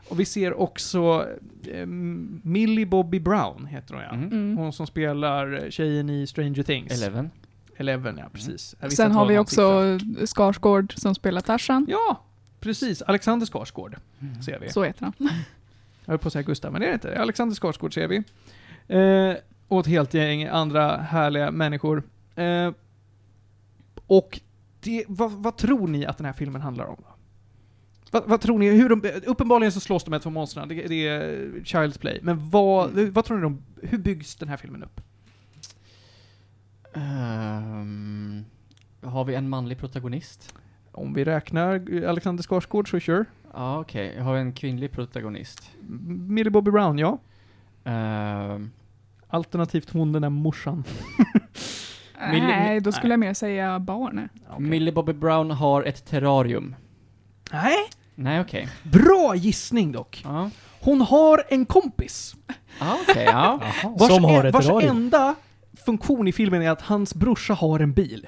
[0.09, 1.27] Och vi ser också
[1.71, 4.09] eh, Millie Bobby Brown, heter hon ja.
[4.09, 4.31] Mm.
[4.31, 4.57] Mm.
[4.57, 7.03] Hon som spelar tjejen i Stranger Things.
[7.03, 7.29] Eleven.
[7.79, 8.75] Eleven, ja precis.
[8.81, 10.25] Visste Sen det har vi också siffra.
[10.25, 11.85] Skarsgård som spelar Tarzan.
[11.89, 12.23] Ja,
[12.59, 13.01] precis.
[13.01, 14.41] Alexander Skarsgård Mm.
[14.41, 14.69] ser vi.
[14.69, 15.13] Så heter han.
[16.05, 17.21] Jag höll på att säga Gustav, men det är det inte.
[17.21, 18.17] Alexander Skarsgård ser vi.
[18.87, 19.35] Eh,
[19.67, 22.03] och ett helt gäng andra härliga människor.
[22.35, 22.71] Eh,
[24.07, 24.39] och
[24.79, 26.95] det, vad, vad tror ni att den här filmen handlar om?
[26.99, 27.15] Då?
[28.11, 28.69] Vad, vad tror ni?
[28.69, 32.19] Hur de, uppenbarligen så slåss de med två monstren, det, det är Child's Play.
[32.23, 35.01] Men vad, vad tror ni de, hur byggs den här filmen upp?
[36.99, 38.45] Ehm,
[39.03, 40.53] har vi en manlig protagonist?
[40.91, 41.73] Om vi räknar
[42.07, 43.25] Alexander Skarsgård så kör.
[43.53, 44.19] Ja, okej.
[44.19, 45.71] Har vi en kvinnlig protagonist?
[46.07, 47.17] Millie Bobby Brown, ja.
[47.83, 48.71] Ehm,
[49.31, 50.83] Alternativt hon den där morsan.
[52.31, 54.31] Millie- Nej, då skulle jag mer säga barnet.
[54.49, 54.65] Okej.
[54.65, 56.75] Millie Bobby Brown har ett terrarium.
[57.51, 57.75] Nej,
[58.15, 58.67] Nej, okej.
[58.83, 60.21] bra gissning dock.
[60.25, 60.49] Ja,
[60.81, 62.35] Hon har en kompis.
[62.79, 63.59] ah, okej, ja.
[63.99, 64.97] Vars, Som har ett vars terrarium.
[64.97, 65.35] enda
[65.89, 68.27] funktion i filmen är att hans brorsa har en bil.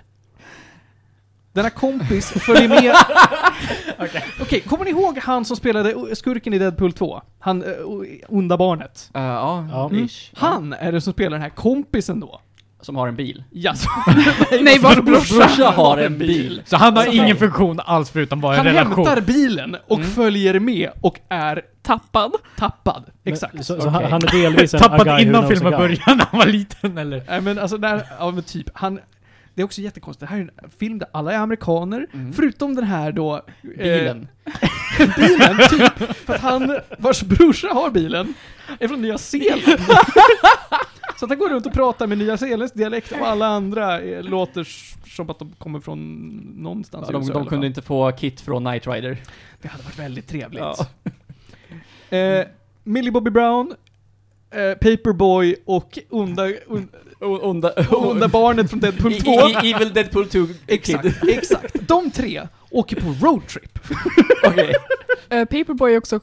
[1.53, 2.95] Denna kompis följer med...
[4.41, 7.21] Okej, kommer ni ihåg han som spelade skurken i Deadpool 2?
[7.39, 7.73] Han uh,
[8.27, 9.09] onda barnet.
[9.15, 9.89] Eh, ja, Ja.
[9.89, 10.07] Mm.
[10.35, 12.41] Han är det som spelar den här kompisen då.
[12.81, 13.43] som har en bil.
[13.51, 13.89] Jaså?
[14.61, 15.35] Nej, vars brorsa?
[15.35, 16.61] Brorsa har en bil.
[16.65, 19.05] Så han har Så- ingen funktion alls förutom bara en Han relation.
[19.05, 20.09] hämtar bilen och Mm.
[20.11, 22.31] följer med och är Tappad.
[22.57, 23.03] tappad.
[23.23, 23.57] Men- Exakt.
[23.57, 23.89] Så, så Okej.
[23.91, 27.23] han, han är delvis en Tappad innan filmen började när han var liten eller?
[27.27, 28.99] Nej men alltså, när, ja men typ, han...
[29.53, 32.33] Det är också jättekonstigt, det här är en film där alla är amerikaner, Mm.
[32.33, 33.35] förutom den här då...
[33.35, 33.41] eh,
[33.77, 34.27] Bilen.
[35.17, 36.15] bilen, typ.
[36.25, 38.33] För att han, vars brorsa har bilen,
[38.79, 39.61] är från Nya Zeeland.
[41.19, 44.23] Så att han går runt och pratar med Nya Zeeländsk dialekt och alla andra eh,
[44.23, 44.67] låter
[45.15, 48.11] som att de kommer från någonstans Ja, i de, USA de alla kunde inte få
[48.11, 49.17] kit från Knight Rider.
[49.61, 50.61] Det hade varit väldigt trevligt.
[50.61, 50.75] Ja.
[52.11, 52.47] Eh,
[52.83, 53.73] Millie Bobby Brown,
[54.51, 59.31] eh, Paperboy och onda, un, Onda, onda barnet från Deadpool 2.
[59.31, 60.57] E- e- Evil Deadpool 2 Kid.
[60.67, 61.87] Exakt, exakt.
[61.87, 63.79] De tre åker på roadtrip.
[64.47, 64.73] Okej.
[65.29, 66.19] Eh, Paperboy är också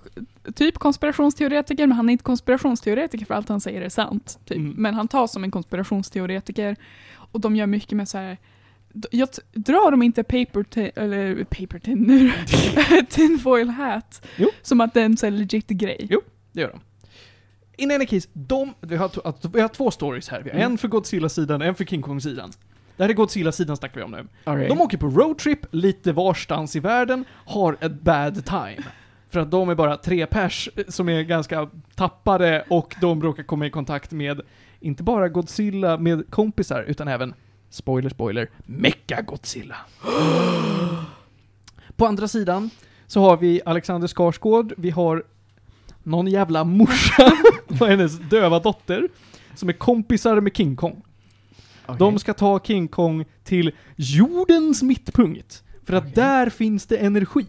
[0.55, 4.39] typ konspirationsteoretiker, men han är inte konspirationsteoretiker för allt han säger är sant.
[4.45, 4.57] Typ.
[4.57, 4.75] Mm.
[4.77, 6.77] Men han tas som en konspirationsteoretiker.
[7.33, 8.37] Och de gör mycket med så här.
[9.11, 10.65] Jag drar de inte paper
[10.99, 12.33] eller paper tin nu
[13.09, 14.27] Tinfoil hat.
[14.37, 14.49] Jo.
[14.63, 16.07] Som att det är en så här legit grej.
[16.11, 16.21] Jo.
[16.53, 16.81] Det gör de.
[17.83, 20.43] In any case, de, vi, har, vi har två stories här.
[20.43, 20.63] Vi Mm.
[20.63, 22.51] en för Godzilla-sidan, en för King Kong-sidan.
[22.97, 24.27] Det här är Godzilla-sidan snackar vi om nu.
[24.45, 24.69] Okej.
[24.69, 28.85] De åker på roadtrip lite varstans i världen, har ett bad time.
[29.31, 33.43] För att de är bara tre pers eh, som är ganska tappade och de råkar
[33.43, 34.41] komma i kontakt med,
[34.81, 37.35] inte bara Godzilla med kompisar, utan även,
[37.71, 39.77] spoiler spoiler, Mecha-Godzilla.
[41.97, 42.71] på andra sidan
[43.07, 45.23] så har vi Alexander Skarsgård, vi har
[46.03, 47.33] någon jävla morsa
[47.81, 49.09] och hennes döva dotter,
[49.55, 51.03] som är kompisar med King Kong.
[51.87, 51.99] Okej.
[51.99, 55.63] De ska ta King Kong till jordens mittpunkt.
[55.85, 56.13] För att Okej.
[56.15, 57.47] där finns det energi.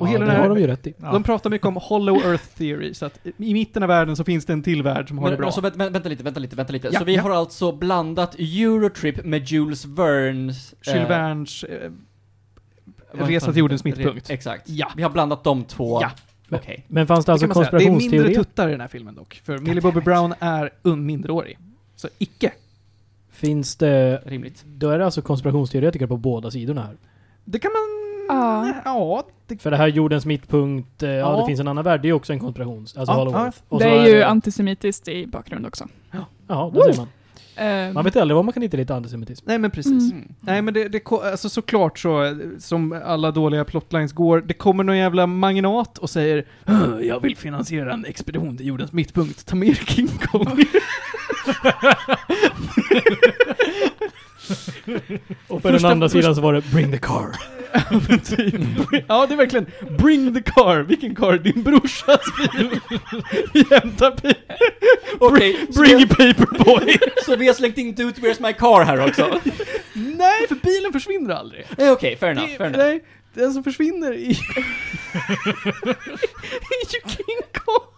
[0.00, 0.94] Och Ja, hela det den har här, de ju rätt i.
[0.96, 1.12] Ja.
[1.12, 4.44] de pratar mycket om Hollow Earth Theory, så att i mitten av världen så finns
[4.44, 5.46] det en till värld som har Men, det bra.
[5.46, 6.88] alltså, vänta, vänta lite, vänta lite, vänta lite.
[6.92, 7.22] Ja, så vi ja.
[7.22, 10.74] har alltså blandat Eurotrip med Jules Vernes...
[10.86, 11.90] Jules eh, Vernes eh,
[13.12, 13.88] Resa till jordens det?
[13.96, 14.30] mittpunkt.
[14.30, 14.68] Exakt.
[14.68, 14.90] Ja.
[14.96, 16.02] Vi har blandat de två.
[16.02, 16.10] Ja.
[16.50, 16.84] Okej.
[16.88, 17.70] Men fanns det Det, alltså man säga.
[17.70, 18.44] det är mindre konspirationsteorier?
[18.44, 19.40] tuttar i den här filmen dock.
[19.44, 21.58] För Millie Bobby Brown är un mindreårig.
[21.96, 22.52] Så icke.
[23.30, 24.22] Finns det...
[24.26, 24.64] Rimligt.
[24.66, 26.96] Då är det alltså konspirationsteoretiker på båda sidorna här.
[27.44, 27.99] Det kan man...
[28.34, 28.72] Ja.
[28.84, 29.22] Ja.
[29.46, 31.40] Det, För det här jordens mittpunkt, eh, ja, Ja.
[31.40, 32.78] det finns en annan värld, det är också en konspiration.
[32.80, 33.30] Alltså Ja,
[33.68, 33.78] ja.
[33.78, 35.88] Det så är ju det- antisemitiskt i bakgrund också.
[36.48, 37.08] Ja, det säger man.
[37.56, 39.44] Eh, Man vet aldrig vad man kan hitta lite antisemitism.
[39.48, 40.12] nej men precis.
[40.12, 40.28] Mm.
[40.40, 44.98] Nej men det, det, alltså såklart så, som alla dåliga plotlines går, det kommer någon
[44.98, 49.76] jävla magnat och säger "Åh, Jag vill finansiera en expedition till jordens mittpunkt, ta med
[49.76, 50.46] King Kong.
[55.48, 57.34] Och för Första- den andra sidan så var det 'Bring the car'.
[59.08, 59.66] Ja det är verkligen,
[59.98, 61.38] bring the car, vilken car?
[61.38, 62.20] Din brorsas
[62.52, 62.80] bil.
[63.54, 64.34] Vi hämtar bil.
[65.18, 66.98] Okej, så, Bring a paperboy.
[67.24, 69.40] så vi har slängt in Dude Where's My Car här också?
[69.92, 71.66] Nej, för bilen försvinner aldrig.
[71.78, 72.78] Eh, Okej, fair enough, fair enough.
[72.84, 73.04] nej,
[73.34, 74.30] den som försvinner i...
[76.70, 77.89] är ju King Kong.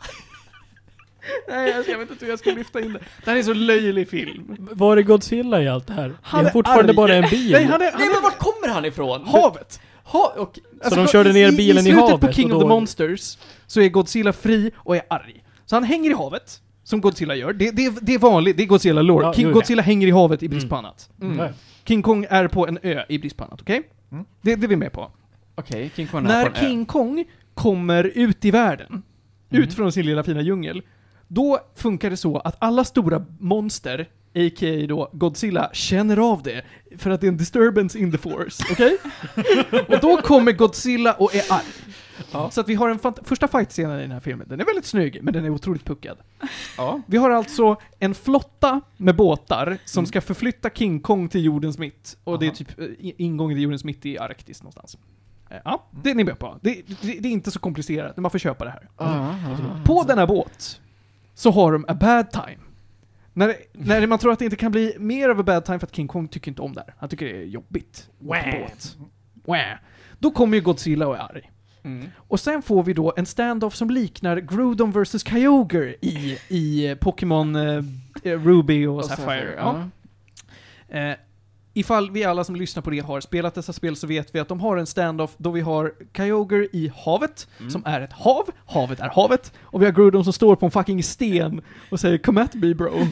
[1.49, 2.99] Nej, alltså, jag vet inte hur jag ska lyfta in det.
[2.99, 4.57] Det här är en så löjlig film.
[4.59, 6.13] Var är Godzilla i allt det här?
[6.23, 6.97] Han det är är fortfarande arg.
[6.97, 7.53] bara en bil.
[7.53, 7.91] Nej, han är...
[7.91, 9.25] Han Nej är men vart kommer han ifrån?
[9.27, 9.81] havet!
[10.05, 12.63] Ha, och, Så de körde ner bilen i I slutet havet på King och of
[12.63, 15.45] the då- Monsters så är Godzilla fri och är arg.
[15.67, 17.53] Så han hänger i havet, som Godzilla gör.
[17.53, 19.27] Det, det, det är vanligt, det är Godzilla lore.
[19.27, 20.69] Ja, King jo, Godzilla hänger i havet i brist Mm.
[20.71, 21.11] på annat.
[21.23, 21.39] mm.
[21.39, 21.49] Ja.
[21.85, 23.83] King Kong är på en ö i brist på annat, okej?
[24.13, 24.25] Mm.
[24.43, 25.11] Det, det är vi med på.
[25.55, 26.69] Okej, King Kong är När på en ö.
[26.69, 29.03] King Kong kommer ut i världen,
[29.51, 29.63] Mm.
[29.65, 30.83] ut från sin lilla fina djungel,
[31.35, 34.01] då funkar det så att alla stora monster,
[34.35, 34.87] a.k.a.
[34.89, 36.63] då Godzilla, känner av det.
[36.99, 38.97] För att det är en disturbance in the force, okej?
[39.89, 41.65] och då kommer Godzilla och är arg.
[42.33, 42.51] Ja.
[42.51, 45.19] Så att vi har en första fight-scenen i den här filmen, den är väldigt snygg,
[45.23, 46.19] men den är otroligt puckad.
[46.77, 47.01] Ja.
[47.07, 50.07] Vi har alltså en flotta med båtar som Mm.
[50.07, 52.17] ska förflytta King Kong till jordens mitt.
[52.25, 52.57] Och det är Aha.
[52.57, 54.97] typ eh, ingången till jordens mitt i Arktis någonstans.
[55.51, 56.59] Eh, Ja, det är ni med på.
[56.61, 58.89] Det, det, det är inte så komplicerat, man får köpa det här.
[58.97, 59.35] Ah,
[59.85, 60.81] På denna båt
[61.35, 62.59] så har de a bad time.
[63.33, 65.87] När, när man tror att det inte kan bli mer av a bad time för
[65.87, 66.95] att King Kong tycker inte om det här.
[66.99, 68.11] Han tycker det är jobbigt.
[69.45, 69.75] Wah.
[70.19, 71.51] Då kommer ju Godzilla och är arg.
[71.85, 72.09] Mm.
[72.17, 77.57] Och sen får vi då en standoff som liknar Groudon vs Kyogre i, i Pokémon
[77.57, 77.83] eh,
[78.23, 79.55] Ruby och, Och Sapphire.
[79.57, 79.89] Ja.
[80.99, 81.17] Eh,
[81.75, 84.49] ifall vi alla som lyssnar på det har spelat dessa spel så vet vi att
[84.49, 87.71] de har en standoff då vi har Kyogre i havet, Mm.
[87.71, 90.73] som är ett hav, havet är havet, och vi har Groudon som står på en
[90.73, 93.07] fucking sten och säger 'Come at me bro'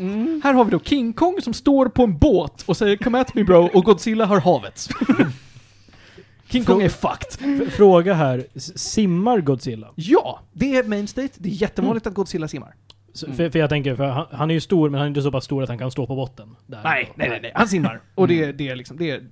[0.00, 0.40] Mm.
[0.44, 3.34] Här har vi då King Kong som står på en båt och säger 'Come at
[3.34, 4.88] me bro' och Godzilla har havet.
[6.48, 7.72] King Kong är fucked.
[7.72, 8.46] Fråga här,
[8.76, 9.88] simmar Godzilla?
[9.94, 11.28] Ja, det är main state.
[11.36, 12.74] Det är jättevanligt att Godzilla simmar.
[13.12, 13.36] Så, Mm.
[13.36, 15.32] för, för jag tänker, för han, han är ju stor, men han är inte så
[15.32, 16.56] pass stor att han kan stå på botten.
[16.66, 16.80] Där.
[16.84, 17.52] Nej, nej, nej, nej.
[17.54, 18.00] Han simmar.
[18.14, 19.22] Och det, det är liksom, det är,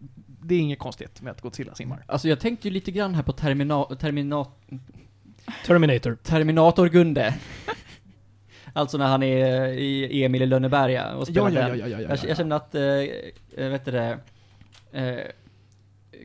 [0.42, 2.04] det är inget konstigt med att Godzilla simmar.
[2.06, 4.46] Alltså jag tänkte ju lite grann här på Termina Termina
[5.66, 6.14] Terminator.
[6.22, 7.34] Terminator Gunde.
[8.72, 11.78] alltså när han är i Emil i Lönneberga och spelar Ja, ja, den.
[11.78, 12.28] ja, ja, ja, jag, ja.
[12.28, 12.82] jag känner att, eh,
[13.64, 14.18] eh, vet du det,
[14.92, 15.18] eh,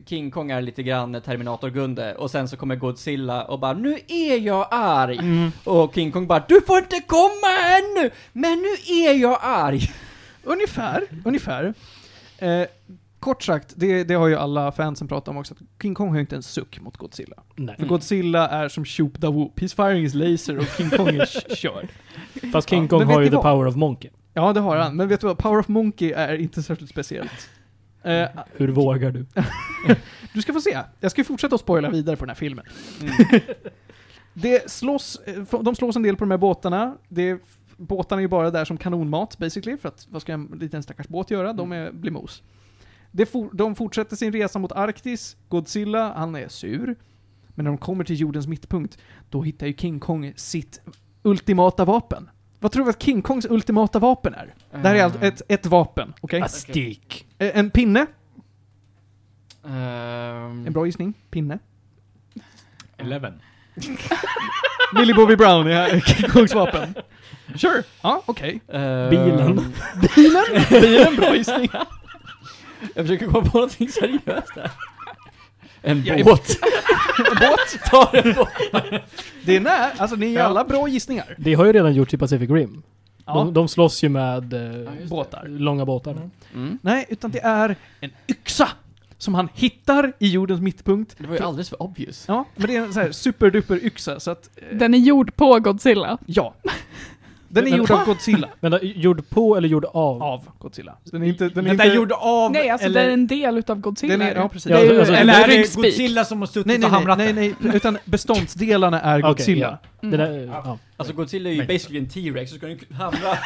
[0.06, 3.98] King Kong är lite grann Terminator Gunde och sen så kommer Godzilla och bara Nu
[4.08, 5.18] är jag arg!
[5.18, 5.50] Mm.
[5.64, 8.10] Och King Kong bara Du får inte komma ännu!
[8.32, 9.90] Men nu är jag arg!
[10.42, 11.74] Ungefär, ungefär.
[12.38, 12.62] Eh,
[13.20, 16.14] kort sagt, det, det har ju alla fansen pratat om också, att King Kong har
[16.14, 17.36] ju inte en suck mot Godzilla.
[17.56, 17.76] Nej.
[17.78, 17.86] För.
[17.86, 21.88] Godzilla är som Shoop da Whoop, he's firing his laser och King Kong är körd.
[22.52, 23.42] Fast King Ja, Kong men har ju the vad?
[23.42, 24.10] power of monkey.
[24.34, 24.96] Ja, det har han.
[24.96, 25.38] Men vet du vad?
[25.38, 27.48] Power of Monkey är inte särskilt speciellt.
[28.04, 29.26] Eh, Hur vågar du?
[30.34, 30.78] du ska få se.
[31.00, 32.64] Jag ska fortsätta att spoila vidare för den här filmen.
[33.00, 33.40] Mm.
[34.34, 36.96] Det slåss, eh, de slåss en del på de här båtarna.
[37.08, 37.40] Det,
[37.76, 41.08] båtarna är ju bara där som kanonmat basically, för att vad ska en liten stackars
[41.08, 41.52] båt göra?
[41.52, 42.42] De är, blir mos.
[43.30, 45.36] For, de fortsätter sin resa mot Arktis.
[45.48, 46.96] Godzilla, han är sur.
[47.48, 48.98] Men när de kommer till jordens mittpunkt,
[49.30, 50.80] då hittar ju King Kong sitt
[51.22, 52.30] ultimata vapen.
[52.64, 54.54] Vad tror du att King Kongs ultimata vapen är?
[54.70, 56.42] Det här är alltså ett, ett vapen, okej?
[56.42, 57.26] A stick.
[57.38, 58.06] Eh, En pinne,
[59.66, 61.14] Ehm, en bra gissning.
[61.30, 61.58] Pinne.
[62.96, 63.40] Eleven.
[64.94, 66.94] Millie Bobby Brown är King Kongs vapen.
[67.56, 68.60] Sure, ja okej.
[68.72, 69.74] ehm, Bilen.
[70.16, 70.44] Bilen?
[70.70, 71.68] Bilen, bra gissning.
[72.94, 74.70] Jag försöker komma på någonting seriöst här.
[75.84, 76.58] En Ja, båt.
[77.18, 77.78] En båt.
[77.90, 78.48] Ta en båt.
[79.44, 80.44] Det är när, alltså ni är Ja.
[80.44, 81.34] alla bra gissningar.
[81.38, 82.82] Det har ju redan gjorts i Pacific Rim.
[83.26, 83.34] Ja.
[83.34, 85.06] De, de slåss ju med eh, just det.
[85.08, 85.44] Båtar.
[85.48, 86.30] långa båtar.
[86.54, 86.78] Mm.
[86.82, 88.68] Nej, utan det är en yxa
[89.18, 91.14] som han hittar i jordens mittpunkt.
[91.18, 92.24] Det var ju alldeles för obvious.
[92.28, 95.36] Ja, men det är en sån här superduper yxa så att, eh, Den är gjord
[95.36, 96.18] på Godzilla.
[96.26, 96.54] ja.
[97.54, 98.48] Den är Men- gjord av Godzilla.
[98.60, 100.22] Men då, gjord på eller gjord av?
[100.22, 100.94] Av Godzilla.
[101.04, 101.84] Den är inte, den är Den inte...
[101.84, 102.52] är gjord av...
[102.52, 104.12] Nej, alltså eller, det är en del utav Godzilla.
[104.16, 104.70] Den är, ja, precis.
[104.70, 105.74] Ja, alltså- en eller är det.
[105.76, 107.54] Godzilla som har suttit Nej, nej, och nej, hamrat nej, den?
[107.60, 109.78] nej, utan beståndsdelarna är Godzilla.
[110.00, 110.18] Det Mm.
[110.18, 110.78] där, ja.
[110.96, 113.18] Alltså Godzilla är ju Men- basically en T-Rex, så ska den hamra...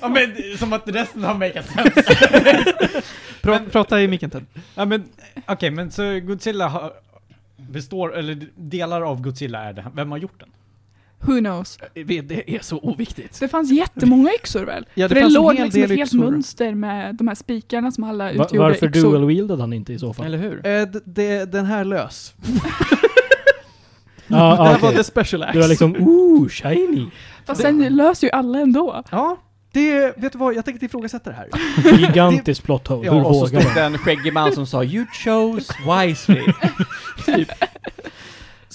[0.00, 2.16] Ja men som att resten har makat sense.
[3.42, 4.46] Pra, prata i micken Ted.
[4.74, 5.04] ja men,
[5.46, 6.92] okej men så Godzilla har,
[7.56, 10.48] består, eller delar av Godzilla är det, vem har gjort den?
[11.20, 11.78] Who knows?
[11.94, 13.40] Det är så oviktigt.
[13.40, 14.86] Det fanns jättemånga yxor väl?
[14.94, 16.18] Ja, det För det låg hel liksom ett helt yxor.
[16.30, 19.00] mönster med de här spikarna som alla Va, utgjorde varför yxor.
[19.18, 20.26] dual-wieldade han inte i så fall?
[20.26, 20.66] Eller hur?
[20.66, 22.34] Eh, det, den här lös.
[24.26, 25.52] Ja, det här var the special axe.
[25.52, 27.06] Det var liksom, ooh, shiny!
[27.46, 29.04] Fast sen löser ju alla ändå.
[29.10, 29.36] Ja,
[29.72, 31.48] det, vet du vad, jag tänker inte ifrågasätta det här.
[31.98, 33.06] Gigantiskt plot hole.
[33.06, 33.74] Ja, Hur Och så vågar stod man?
[33.74, 36.52] det en skäggig man som sa 'You chose wisely'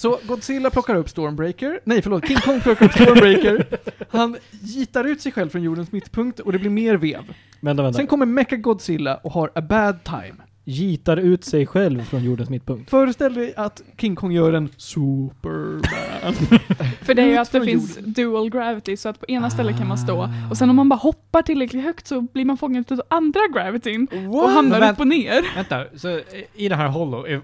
[0.02, 3.66] Så Godzilla plockar upp Stormbreaker, nej förlåt, King Kong plockar upp Stormbreaker,
[4.10, 7.34] han gitar ut sig själv från jordens mittpunkt och det blir mer vev.
[7.60, 7.98] Vänta, vänta.
[7.98, 10.36] Sen kommer Mecha Godzilla och har a bad time.
[10.64, 12.90] Gitar ut sig själv från jordens mittpunkt.
[12.90, 16.34] Föreställ dig att King Kong gör en Superman.
[17.02, 19.88] För det är ju att det finns dual gravity, så att på ena stället kan
[19.88, 23.02] man stå, och sen om man bara hoppar tillräckligt högt så blir man fångad av
[23.08, 25.56] andra gravityn och hamnar upp och ner.
[25.56, 26.20] Vänta, så
[26.56, 27.42] i det här Hollow,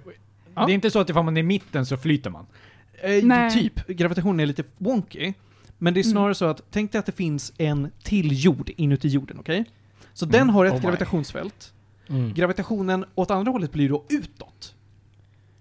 [0.58, 0.66] Ja.
[0.66, 2.46] det är inte så att ifall man är i mitten så flyter man?
[3.02, 3.52] Eh, Nej.
[3.52, 5.34] typ, gravitationen är lite wonky.
[5.78, 6.12] Men det är Mm.
[6.12, 9.66] snarare så att, tänk dig att det finns en till jord inuti jorden, okej?
[10.14, 10.32] Så Mm.
[10.40, 11.74] den har ett Oh gravitationsfält.
[12.10, 12.34] Mm.
[12.34, 14.76] Gravitationen åt andra hållet blir då utåt.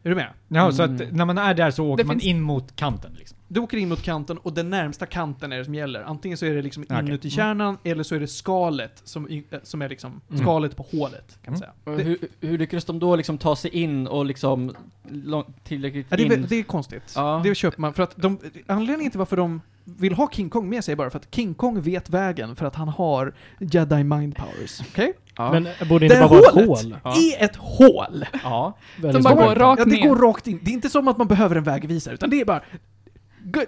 [0.02, 0.28] Är du med?
[0.48, 0.94] Ja, så Mm.
[0.96, 3.35] att när man är där så åker Det man finns- in mot kanten liksom.
[3.48, 6.02] Du åker in mot kanten och den närmsta kanten är det som gäller.
[6.02, 6.98] Antingen så är det liksom Okej.
[6.98, 7.30] inuti Mm.
[7.30, 10.42] kärnan, eller så är det skalet som, äh, som är liksom Mm.
[10.42, 11.38] skalet på hålet.
[11.44, 11.58] Kan man Mm.
[11.58, 11.72] säga.
[11.84, 14.74] Och Det, hur, hur lyckades de då liksom ta sig in och liksom
[15.10, 16.46] lång, tillräckligt ja, det, är, in?
[16.48, 17.12] det är konstigt.
[17.16, 17.40] Ja.
[17.44, 17.94] Det köper man.
[17.94, 21.10] För att de, anledningen till varför de vill ha King Kong med sig är bara
[21.10, 24.80] för att King Kong vet vägen för att han har Jedi mind powers.
[24.92, 25.12] Okej?
[25.36, 25.52] ja.
[25.52, 26.96] Men borde Det inte bara vara ett hål?
[27.04, 27.14] Ja.
[27.38, 28.24] är ett hål!
[28.42, 28.78] ja.
[29.02, 30.60] Väldigt bara går rakt ja, det går rakt in.
[30.62, 32.62] Det är inte som att man behöver en vägvisare, utan det är bara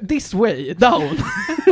[0.08, 1.02] this way, down.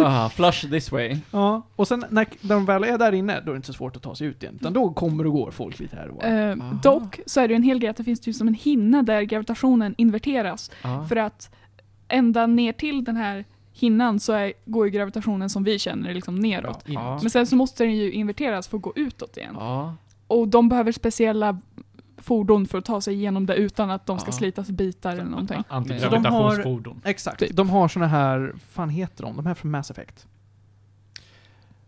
[0.05, 1.16] Ah, flush this way.
[1.31, 1.62] ja.
[1.76, 4.02] Och sen när de väl är där inne, då är det inte så svårt att
[4.02, 4.57] ta sig ut igen.
[4.61, 6.24] Utan då kommer och går folk lite här och var.
[6.24, 6.79] Eh, Aha.
[6.83, 9.02] dock så är det ju en hel grej att det finns ju som en hinna
[9.02, 10.70] där gravitationen inverteras.
[10.83, 11.07] Ja.
[11.09, 11.50] För att
[12.09, 16.35] ända ner till den här hinnan så är, går ju gravitationen som vi känner liksom
[16.35, 16.85] neråt.
[16.87, 17.19] Ja.
[17.23, 19.54] Men sen så måste den ju inverteras för att gå utåt igen.
[19.58, 19.94] Ja.
[20.27, 21.58] Och de behöver speciella
[22.27, 24.33] fordon för att ta sig igenom det utan att de ska Ja.
[24.33, 25.62] slitas i bitar eller någonting.
[25.68, 27.00] Antigravitationsfordon.
[27.04, 27.38] Exakt.
[27.40, 27.56] Typ.
[27.56, 29.37] De har såna här, fan heter de?
[29.37, 30.27] De här från Mass Effect.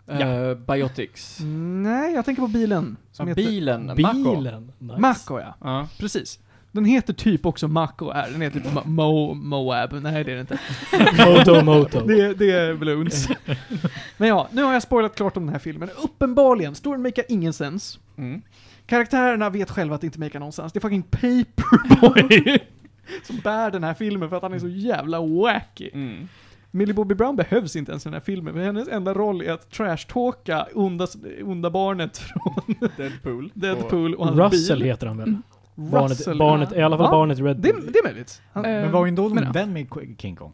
[0.07, 1.39] Eh, biotics.
[1.83, 2.97] Nej, jag tänker på bilen.
[3.13, 3.87] Som Ja, heter bilen.
[3.87, 4.37] Mako.
[4.37, 4.73] Bilen?
[4.79, 4.99] Nice.
[5.01, 5.55] Mako, ja.
[5.61, 5.89] Ja.
[5.99, 6.39] Precis.
[6.73, 8.31] Den heter typ också Mako är.
[8.31, 9.93] Den heter typ Mo, Moab.
[9.93, 10.59] Nej, det är det inte.
[11.27, 12.01] Moto Moto.
[12.07, 13.29] Det, det är Bloons.
[14.17, 15.89] Men ja, nu har jag spoilat klart om den här filmen.
[16.05, 17.99] Uppenbarligen, storyn makar ingen sens.
[18.17, 18.43] Mm.
[18.89, 20.73] Karaktärerna vet själva att det inte makar någon sens.
[20.73, 22.59] Det är fucking Paperboy
[23.25, 25.91] som bär den här filmen för att han är så jävla wacky.
[25.93, 26.29] Mm.
[26.71, 29.53] Millie Bobby Brown behövs inte ens i den här filmen, för hennes enda roll är
[29.53, 31.07] att trashtalka onda,
[31.45, 33.51] onda barnet från Deadpool.
[33.55, 34.87] Deadpool och hans Russell bil.
[34.87, 35.29] heter han väl?
[35.29, 35.43] Mm.
[35.75, 37.11] Barnet, Russell, barnet, i alla fall Va?
[37.11, 38.43] barnet Red Det, det är möjligt.
[38.53, 39.53] Han, Eh, Men var ju då men ja.
[39.53, 39.87] vän med
[40.19, 40.53] King Kong?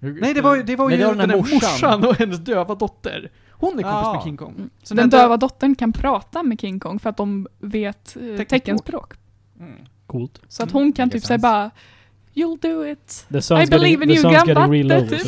[0.00, 1.58] Nej, det var, ju- det var Nej, ju det var den den där morsan.
[1.72, 2.04] morsan.
[2.08, 3.30] och hennes döva dotter.
[3.58, 4.12] Hon är kompis Ja.
[4.14, 4.54] med King Kong.
[4.56, 4.70] Mm.
[4.82, 9.12] Så Den döva dottern kan prata med King Kong för att de vet eh, Teckenspråk.
[9.60, 9.72] Mm.
[10.06, 10.40] Coolt.
[10.48, 11.70] Så att hon kan Makes typ säga bara
[12.34, 13.26] You'll do it.
[13.30, 15.22] I believe getting, in the you, och typ.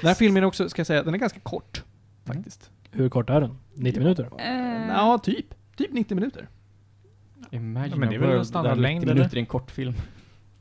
[0.00, 1.82] Den här filmen är också, ska jag säga, den är ganska kort.
[2.26, 2.70] Faktiskt.
[2.90, 3.58] Hur kort är den?
[3.74, 4.28] 90 minuter?
[4.38, 5.46] Eh, Ja, typ.
[5.76, 6.48] Typ 90 minuter.
[7.50, 9.14] Imagine Ja, men det är väl standardlängd, där 90 eller?
[9.14, 9.92] minuter i en kortfilm.
[9.96, 10.02] Ja,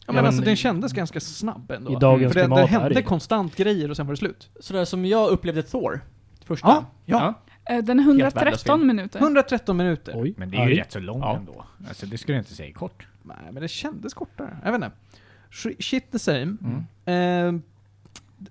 [0.05, 1.91] men men- alltså den kändes ganska snabb ändå.
[1.91, 4.49] I dagens För det, det hände konstant grejer och sen var det slut.
[4.59, 6.01] Sådär som jag upplevde Thor.
[6.47, 6.67] Första.
[6.67, 6.85] Ja,
[7.65, 7.73] ja.
[7.75, 8.87] eh, den är Helt värdelös 113 film.
[8.87, 9.19] minuter.
[9.19, 10.13] 113 minuter.
[10.15, 10.33] Oj.
[10.37, 10.79] Men det är ju arg.
[10.79, 11.35] rätt så långt Ja.
[11.37, 11.65] ändå.
[11.87, 13.07] Alltså det skulle jag inte säga är kort.
[13.23, 14.57] Nej, men det kändes kortare.
[14.63, 14.91] Jag vet inte.
[15.51, 16.57] Sh- Shit the same.
[17.05, 17.55] Mm.
[17.55, 17.61] Eh,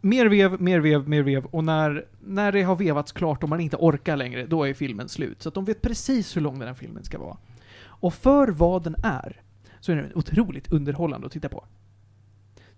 [0.01, 1.45] mer vev, mer vev, mer vev.
[1.45, 5.09] Och när, när det har vevats klart och man inte orkar längre, då är filmen
[5.09, 5.43] slut.
[5.43, 7.37] Så att de vet precis hur lång den här filmen ska vara.
[7.85, 9.41] Och för vad den är,
[9.81, 11.65] så är den otroligt underhållande att titta på.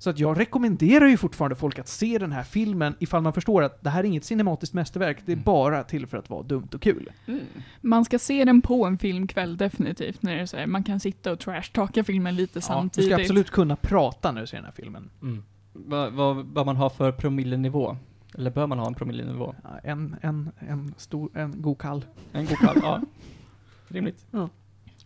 [0.01, 3.63] Så att jag rekommenderar ju fortfarande folk att se den här filmen ifall man förstår
[3.63, 6.69] att det här är inget cinematiskt mästerverk, det är bara till för att vara dumt
[6.75, 7.11] och kul.
[7.27, 7.41] Mm.
[7.81, 10.23] Man ska se den på en filmkväll definitivt.
[10.23, 13.13] När det är så här, man kan sitta och trashtalka filmen lite Ja, du samtidigt.
[13.13, 15.11] ska absolut kunna prata när du ser den här filmen.
[15.23, 15.43] Mm.
[15.73, 17.97] Vad, vad, vad man har för promillenivå.
[18.35, 19.55] Eller bör man ha en promillenivå?
[19.63, 22.05] Ja, En, en, en stor, en god kall.
[22.33, 23.01] En god kall, ja.
[23.89, 24.27] Rimligt.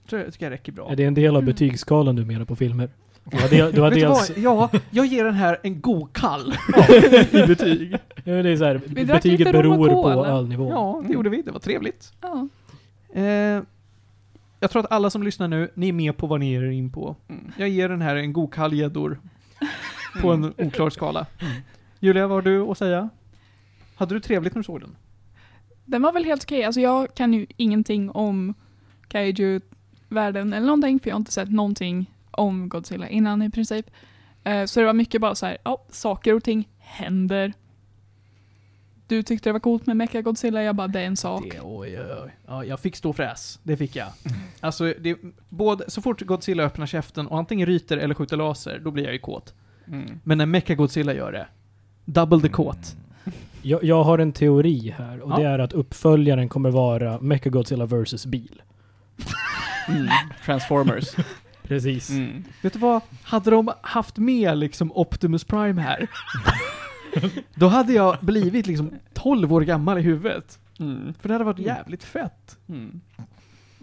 [0.09, 0.91] Tror jag tycker jag räcker bra.
[0.91, 1.53] Är det en del av Mm.
[1.53, 2.91] betygsskalan du menar på filmer?
[3.25, 4.31] Del, har Vet du dels...
[4.31, 4.39] vad?
[4.39, 6.53] Ja, jag ger den här en god kall
[7.33, 7.97] i betyg.
[8.25, 10.71] Ja, det är så här, Vi betyget beror på ölnivå.
[10.71, 11.43] Ja, det gjorde vi.
[11.43, 12.13] Det var trevligt.
[12.21, 12.49] Ja.
[13.15, 13.63] Eh,
[14.61, 16.71] jag tror att alla som lyssnar nu, ni är med på vad ni ger er
[16.71, 17.17] in på.
[17.29, 17.53] Mm.
[17.57, 19.21] Jag ger den här en god kall gäddor.
[20.21, 21.27] På en oklar skala.
[22.01, 23.09] Julia, vad har du att säga?
[23.95, 24.97] Hade du trevligt när du såg den?
[25.85, 26.65] Den var väl helt okej.
[26.65, 28.55] Alltså jag kan ju ingenting om
[29.09, 33.87] kaiju-världen eller någonting, för jag har inte sett någonting om Godzilla innan i princip.
[34.45, 37.53] Eh, så det var mycket bara så här, ja, saker och ting händer.
[39.07, 41.45] Du tyckte det var coolt med Mecha Godzilla, jag bara, det är en sak.
[41.51, 42.31] Det, oj, oj.
[42.47, 43.61] Ja, jag fick stå fräs.
[43.63, 44.09] Det fick jag.
[44.61, 45.17] Alltså, det,
[45.49, 49.13] både, så fort Godzilla öppnar käften och antingen ryter eller skjuter laser, då blir jag
[49.13, 49.55] ju kåt.
[49.87, 50.21] Mm.
[50.25, 51.47] Men när Mecha Godzilla gör det,
[52.05, 52.97] double the kåt.
[53.63, 55.37] Jag, jag har en teori här och Ja.
[55.37, 58.27] det är att uppföljaren kommer vara Mechagodzilla vs.
[58.27, 58.63] bil.
[59.89, 60.09] Mm.
[60.45, 61.05] Transformers.
[61.75, 62.11] Precis.
[62.11, 62.45] Mm.
[62.63, 63.01] Vet du vad?
[63.23, 66.09] Hade de haft med liksom Optimus Prime här,
[67.55, 70.59] då hade jag blivit liksom 12 år gammal i huvudet.
[70.81, 71.15] Mm.
[71.21, 72.59] För det hade varit jävligt fett.
[72.69, 73.01] Mm.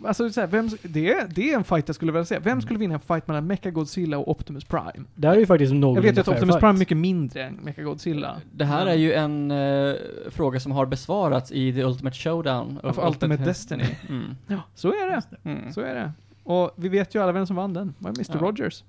[0.05, 2.39] Alltså, så här, vem, det, är- det är en fight jag skulle vilja se.
[2.39, 5.05] Vem skulle vinna en fight mellan Mecha Godzilla och Optimus Prime?
[5.15, 6.59] Det här är ju faktiskt Jag någorlunda vet ju att Optimus fight.
[6.59, 8.37] Prime är mycket mindre än Mecha Godzilla.
[8.51, 9.93] Det här är ju en eh,
[10.29, 12.77] fråga som har besvarats i The Ultimate Showdown.
[12.83, 13.85] Of Ultimate Destiny.
[14.09, 14.35] Mm.
[14.47, 15.49] Ja, så är det.
[15.49, 15.73] Mm.
[15.73, 16.11] Så är det.
[16.49, 17.87] Och vi vet ju alla vem som vann den.
[17.87, 18.25] Det var Mr.
[18.33, 18.39] Ja.
[18.39, 18.83] Rogers.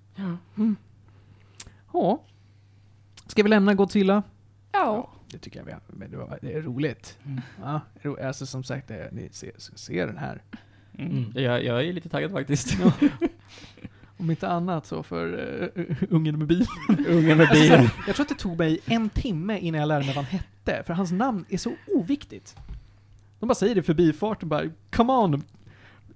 [0.56, 0.76] Mm.
[1.92, 2.22] Ja.
[3.26, 4.22] Ska vi lämna Godzilla?
[4.72, 5.10] Ja.
[5.30, 5.80] Det tycker jag vi har.
[5.86, 7.18] Men det, var, det är roligt.
[7.24, 7.40] Mm.
[7.62, 10.42] Ja, ro, alltså som sagt, det, ni ser, ser den här.
[10.98, 11.10] Mm.
[11.10, 11.32] Mm.
[11.34, 12.76] Jag, jag är lite taggad faktiskt.
[14.16, 15.34] Om inte annat så för
[15.74, 16.66] uh, ungen med bil.
[17.08, 17.70] Ungen med Alltså, så bil.
[17.70, 20.40] här, jag tror att det tog mig en timme innan jag lärde mig vad han
[20.40, 22.56] hette, för hans namn är så oviktigt.
[23.40, 25.42] De bara säger det förbifarten bara, come on!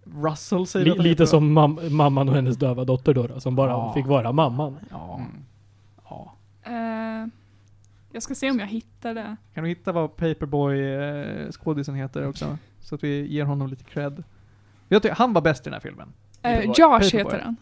[0.05, 3.71] Russell säger han lite som mam mamman och hennes döva dotter då, då som bara
[3.71, 3.93] Ja.
[3.95, 4.79] fick vara mamman.
[4.91, 5.15] Ja.
[5.19, 5.45] Mm.
[6.09, 6.35] ja.
[6.63, 7.29] Eh,
[8.13, 9.37] jag ska se om jag hittar det.
[9.55, 12.59] Kan du hitta vad Paperboy-skådisen heter också?
[12.81, 14.25] Så att vi ger honom lite cred.
[14.89, 16.13] Jag tycker, han var bäst i den här filmen.
[16.43, 16.67] Eh, Paperboy.
[16.79, 17.19] Josh Paperboy.
[17.19, 17.57] heter han.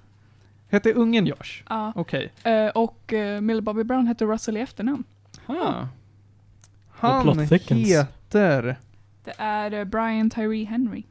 [0.68, 1.62] Hette ungen Josh?
[1.68, 1.93] Ja.
[1.97, 2.32] Okej.
[2.45, 5.05] Eh, och uh, Millie Bobby Brown heter Russell i efternamn.
[5.47, 5.86] Ah.
[6.90, 8.76] Han heter
[9.24, 11.02] Det är eh, Brian Tyree Henry.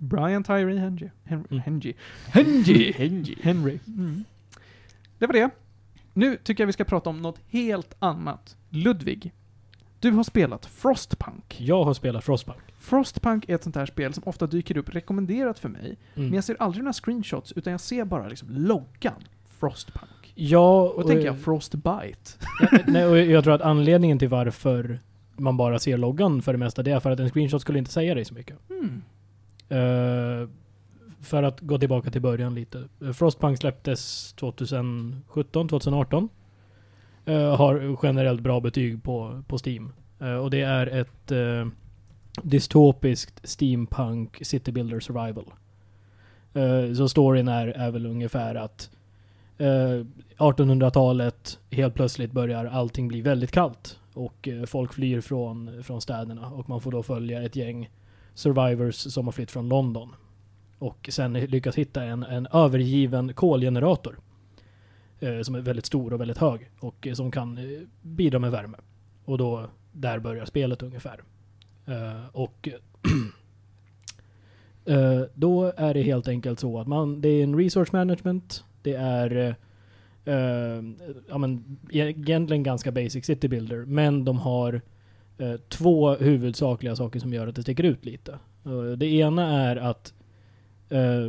[0.00, 1.10] Brian Tyree Henry.
[1.24, 1.46] Henry.
[1.50, 1.60] Mm.
[1.64, 1.94] Henry.
[2.26, 2.92] Henry.
[2.96, 3.36] Henry.
[3.42, 3.78] Henry.
[3.86, 4.24] Mm.
[5.18, 5.50] Det var det.
[6.12, 8.56] Nu tycker jag vi ska prata om något helt annat.
[8.70, 9.32] Ludvig,
[10.00, 11.56] du har spelat Frostpunk.
[11.60, 12.58] Jag har spelat Frostpunk.
[12.78, 16.28] Frostpunk är ett sånt här spel som ofta dyker upp rekommenderat för mig, Mm.
[16.28, 19.22] men jag ser aldrig några screenshots, utan jag ser bara liksom loggan
[19.60, 20.32] Frostpunk.
[20.34, 22.30] Ja, Och då tänker jag Frostbite.
[22.60, 25.00] Ja, nej, och jag tror att anledningen till varför
[25.38, 27.90] man bara ser loggan för det mesta, det är för att en screenshot skulle inte
[27.90, 28.56] säga dig så mycket.
[28.70, 29.02] Mm.
[29.70, 30.48] Uh,
[31.20, 32.88] för att gå tillbaka till början lite.
[33.02, 36.28] Eh, Frostpunk släpptes 2017, 2018.
[37.24, 39.92] Eh, har generellt bra betyg på, på Steam.
[40.20, 41.66] Eh, och det är ett eh,
[42.42, 45.52] dystopiskt steampunk city builder survival.
[46.54, 48.90] Eh, så storyn är, är väl ungefär att
[49.58, 50.04] eh,
[50.38, 53.98] 1800-talet helt plötsligt börjar allting bli väldigt kallt.
[54.16, 57.90] Och eh, folk flyr från, från städerna och man får då följa ett gäng
[58.34, 60.14] survivors som har flytt från London.
[60.78, 64.18] Och sen lyckas hitta en, en övergiven kolgenerator.
[65.20, 68.50] Eh, som är väldigt stor och väldigt hög och eh, som kan eh, bidra med
[68.50, 68.78] värme.
[69.24, 71.22] Och då, där börjar spelet ungefär.
[71.86, 72.68] Eh, och
[74.84, 78.94] eh, då är det helt enkelt så att man, det är en resource management, det
[78.94, 79.54] är eh,
[80.26, 80.82] Eh,
[81.28, 84.80] ja, men, egentligen ganska basic city builder, men de har
[85.38, 88.38] eh, två huvudsakliga saker som gör att det sticker ut lite.
[88.66, 90.14] Uh, det ena är att
[90.88, 91.26] eh,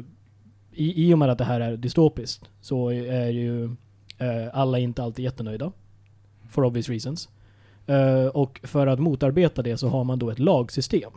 [0.72, 3.76] i, i och med att det här är dystopiskt så är ju
[4.54, 5.72] alla inte alltid jättenöjda.
[6.50, 7.30] For obvious reasons.
[8.34, 11.12] Och för att motarbeta det så har man då ett lagsystem.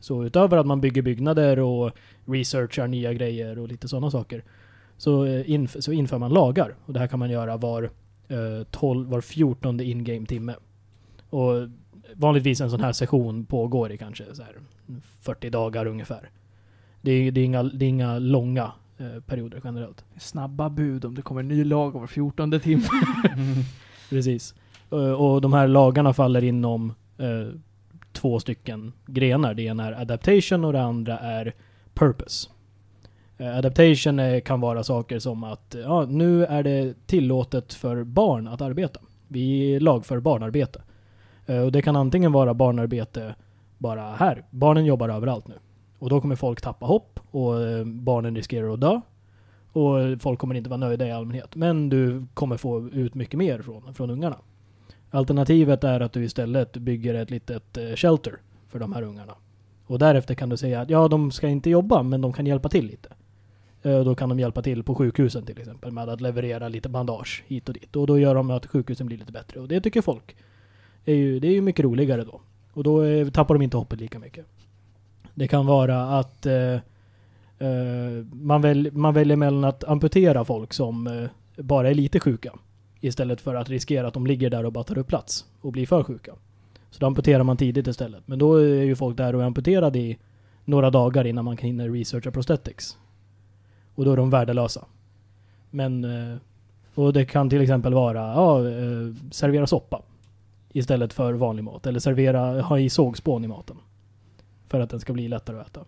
[0.00, 1.90] Så utöver att man bygger byggnader och
[2.24, 4.44] researchar nya grejer och lite sådana saker
[4.96, 6.74] så, eh, inf- så inför man lagar.
[6.86, 7.90] Och det här kan man göra var,
[8.28, 10.54] eh, 12, var 14 in-game timme.
[11.30, 11.68] Och
[12.14, 14.52] vanligtvis en sån här session pågår i kanske så här
[15.20, 16.30] 40 dagar ungefär.
[17.02, 20.04] Det är, det är, inga, det är inga långa eh, perioder generellt.
[20.18, 22.82] Snabba bud om det kommer en ny lag var 14 timme.
[24.10, 24.54] Precis.
[24.90, 27.48] Eh, och de här lagarna faller inom eh,
[28.12, 29.54] två stycken grenar.
[29.54, 31.54] Det ena är adaptation och det andra är
[31.94, 32.48] purpose.
[33.38, 38.04] Eh, adaptation eh, kan vara saker som att eh, ja, nu är det tillåtet för
[38.04, 39.00] barn att arbeta.
[39.28, 40.82] Vi lagför barnarbete.
[41.64, 43.34] Och det kan antingen vara barnarbete
[43.78, 44.44] bara här.
[44.50, 45.54] Barnen jobbar överallt nu.
[45.98, 49.00] Och då kommer folk tappa hopp och barnen riskerar att dö.
[49.72, 51.54] Och folk kommer inte vara nöjda i allmänhet.
[51.54, 54.36] Men du kommer få ut mycket mer från, från ungarna.
[55.10, 59.34] Alternativet är att du istället bygger ett litet shelter för de här ungarna.
[59.86, 62.68] Och därefter kan du säga att ja, de ska inte jobba, men de kan hjälpa
[62.68, 63.08] till lite.
[63.84, 67.44] Eh, då kan de hjälpa till på sjukhusen till exempel med att leverera lite bandage
[67.46, 67.96] hit och dit.
[67.96, 69.60] Och då gör de att sjukhusen blir lite bättre.
[69.60, 70.36] Och det tycker folk
[71.04, 72.40] är ju, det är ju mycket roligare då.
[72.72, 74.46] Och då eh, tappar de inte hoppet lika mycket.
[75.34, 76.74] Det kan vara att eh,
[77.58, 82.52] eh, man, väl, man väljer mellan att amputera folk som eh, bara är lite sjuka
[83.00, 85.86] istället för att riskera att de ligger där och bara tar upp plats och blir
[85.86, 86.32] för sjuka.
[86.90, 88.22] Så då amputerar man tidigt istället.
[88.26, 90.18] Men då är ju folk där och är amputerade i
[90.64, 92.98] några dagar innan man kan hinna researcha prosthetics.
[93.94, 94.84] Och då är de värdelösa.
[95.70, 96.36] Men, eh,
[96.94, 100.02] och det kan till exempel vara, ja, eh, servera soppa
[100.72, 101.86] istället för vanlig mat.
[101.86, 103.76] Eller servera, ha i sågspån i maten.
[104.68, 105.80] För att den ska bli lättare att äta.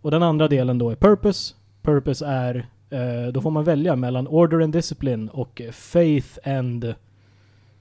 [0.00, 1.54] Och den andra delen då är purpose.
[1.82, 6.94] Purpose är, eh, då får man välja mellan order and discipline och faith and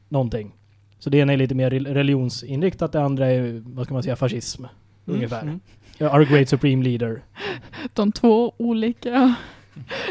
[0.09, 0.51] någonting.
[0.99, 4.65] Så det ena är lite mer religionsinriktat, det andra är, vad ska man säga, fascism.
[5.05, 5.41] Ungefär.
[5.41, 5.59] Mm.
[5.99, 7.21] Our great supreme leader.
[7.93, 9.35] De två olika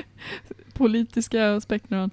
[0.74, 2.10] politiska spektrum.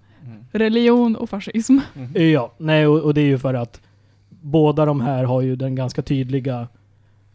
[0.51, 1.77] Religion och fascism.
[2.13, 3.81] Ja, nej och, och det är ju för att
[4.29, 6.67] båda de här har ju den ganska tydliga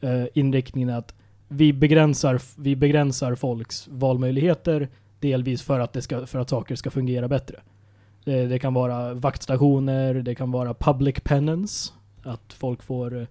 [0.01, 1.15] eh, inriktningen att
[1.49, 4.89] vi begränsar, vi begränsar folks valmöjligheter
[5.21, 7.61] delvis för att, det ska, för att saker ska fungera bättre.
[8.25, 11.93] Det, det kan vara vaktstationer, det kan vara public penance,
[12.23, 13.27] att folk får, eh,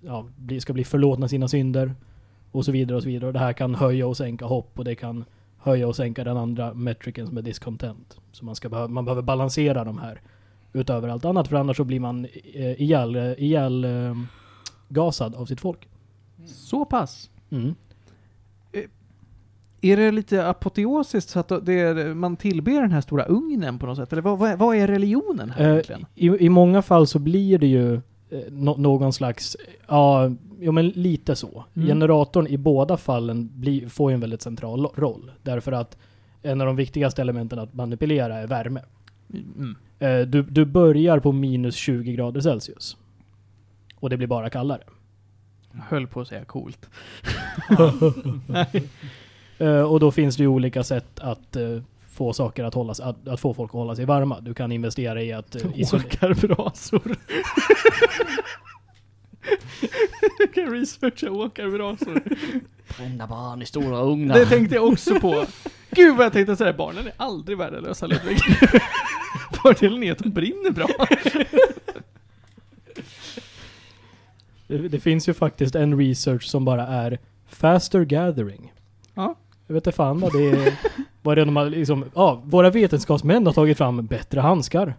[0.00, 1.94] ja, bli, ska bli förlåtna sina synder
[2.52, 3.26] och så vidare och så vidare.
[3.26, 5.24] Och det här kan höja och sänka hopp och det kan
[5.58, 8.16] höja och sänka den andra metricen som är discontent.
[8.32, 10.20] Så man, ska behöva, man behöver balansera de här
[10.72, 14.16] utöver allt annat för annars så blir man eh, ihjäl, ihjäl eh,
[14.88, 15.88] gasad av sitt folk.
[16.46, 17.30] Så pass.
[17.50, 17.74] Mm.
[19.84, 23.86] Är det lite apoteosiskt så att det är, man tillber den här stora ugnen på
[23.86, 24.12] något sätt?
[24.12, 26.06] Eller vad, vad, är, religionen här Eh, egentligen?
[26.14, 28.00] i, I många fall så blir det ju
[28.32, 29.56] eh, nå- någon slags,
[29.88, 30.30] ja,
[30.60, 31.64] jo men lite så.
[31.74, 31.88] Mm.
[31.88, 35.30] Generatorn i båda fallen blir, får ju en väldigt central roll.
[35.42, 35.96] Därför att
[36.42, 38.80] en av de viktigaste elementen att manipulera är värme.
[39.32, 39.76] Mm.
[39.98, 42.96] Eh, du, du börjar på minus 20 grader Celsius.
[43.96, 44.82] Och det blir bara kallare.
[45.72, 46.88] Jag höll på att säga coolt.
[49.58, 51.56] Eh, och då finns det ju olika sätt att
[52.22, 54.40] eh, få saker att hålla att, att få folk att hålla sig varma.
[54.40, 56.06] Du kan investera i att isolera.
[56.06, 57.16] Åkarbrasor.
[60.38, 62.22] Du kan researcha åkarbrasor.
[62.98, 64.34] Brända barn i stora ugnar.
[64.34, 65.46] Det tänkte jag också på.
[65.90, 68.38] Gud vad jag tänkte säga, barnen är aldrig värdelösa Ludvig.
[69.62, 70.88] Fördelen är att de brinner bra.
[74.66, 77.18] Det, det finns ju faktiskt en research som bara är
[77.48, 78.72] faster gathering.
[79.14, 79.34] Ja.
[79.66, 80.72] Jag vet inte fan vad det är.
[81.22, 84.94] Vad det de har liksom, ja, våra vetenskapsmän har tagit fram bättre handskar.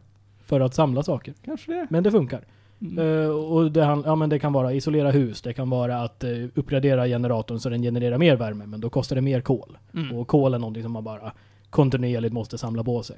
[0.46, 1.34] För att samla saker.
[1.46, 1.88] Kanske det.
[1.90, 2.46] Men det funkar.
[2.82, 3.24] Mm.
[3.24, 6.24] Eh, och det, han- ja, men det kan vara isolera hus, det kan vara att
[6.24, 9.78] uh, uppgradera generatorn så den genererar mer värme, men då kostar det mer kol.
[9.94, 10.18] Mm.
[10.18, 11.32] Och kol är någonting som man bara
[11.70, 13.18] kontinuerligt måste samla på sig.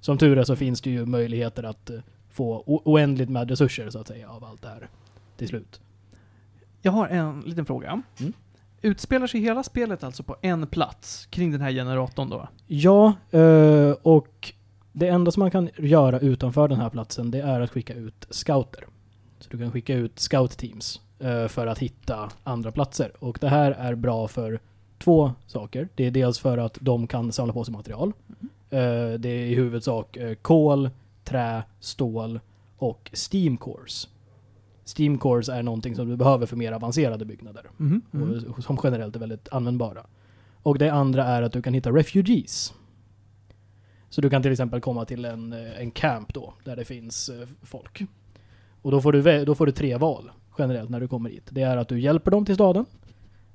[0.00, 1.96] Som tur är så finns det ju möjligheter att eh,
[2.30, 4.88] få oändligt med resurser så att säga av allt det här
[5.36, 5.80] till slut.
[6.82, 8.02] Jag har en liten fråga.
[8.20, 8.32] Mm.
[8.82, 12.48] Utspelar sig hela spelet alltså på en plats kring den här generatorn då?
[12.66, 14.52] Ja, eh, och
[14.92, 18.26] det enda som man kan göra utanför den här platsen det är att skicka ut
[18.30, 18.84] scouter.
[19.38, 23.12] Så du kan skicka ut scout-teams eh, för att hitta andra platser.
[23.18, 24.60] Och det här är bra för
[24.98, 25.88] två saker.
[25.94, 28.12] Det är dels för att de kan samla på sig material.
[28.70, 30.90] Eh, det är i huvudsak kol,
[31.24, 32.40] trä, stål
[32.78, 34.08] och steam cores.
[34.98, 38.02] Steam cores är någonting som du behöver för mer avancerade byggnader Mm.
[38.56, 40.06] och som generellt är väldigt användbara.
[40.62, 42.74] Och det andra är att du kan hitta refugees.
[44.10, 47.28] Så du kan till exempel komma till en, eh, en camp då, där det finns
[47.28, 48.02] eh, folk.
[48.82, 51.46] Och då får, du, då får du tre val generellt när du kommer hit.
[51.50, 52.86] Det är att du hjälper dem till staden.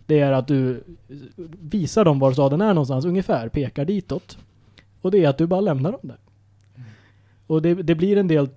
[0.05, 1.15] Det är att du eh,
[1.59, 4.37] visar dem var staden är någonstans ungefär, pekar ditåt.
[5.01, 6.17] Och det är att du bara lämnar dem där.
[7.47, 8.47] Och det, det blir en del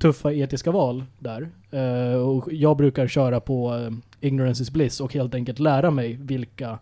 [0.00, 1.48] tuffa etiska val där.
[1.70, 3.90] Eh, och jag brukar köra på eh,
[4.20, 6.78] ignorance is bliss och helt enkelt lära mig vilka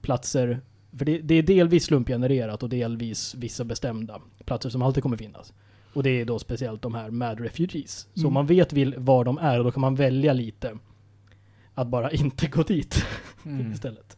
[0.00, 0.60] platser,
[0.98, 5.52] för det, det är delvis slumpgenererat och delvis vissa bestämda platser som alltid kommer finnas.
[5.94, 8.08] Och det är då speciellt de här mad refugees.
[8.14, 8.32] Så Mm.
[8.34, 10.78] man vet vil, var de är, då kan man välja lite
[11.74, 13.04] att bara inte gå dit
[13.46, 13.72] Mm.
[13.72, 14.16] istället.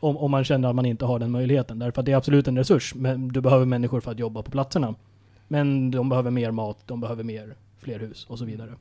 [0.00, 1.78] Om, om man känner att man inte har den möjligheten.
[1.78, 4.50] Därför att det är absolut en resurs, men du behöver människor för att jobba på
[4.50, 4.94] platserna.
[5.52, 8.74] Men de behöver mer mat, de behöver mer, fler hus och så vidare.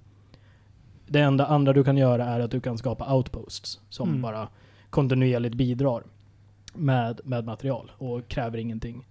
[1.08, 4.22] Det enda andra du kan göra är att du kan skapa outposts som Mm.
[4.22, 4.48] bara
[4.90, 6.04] kontinuerligt bidrar
[6.74, 9.08] med, med material och kräver ingenting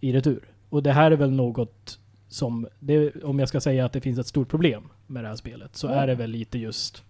[0.00, 0.44] i retur.
[0.68, 4.18] Och det här är väl något som, det, om jag ska säga att det finns
[4.18, 7.04] ett stort problem med det här spelet, så är det väl lite just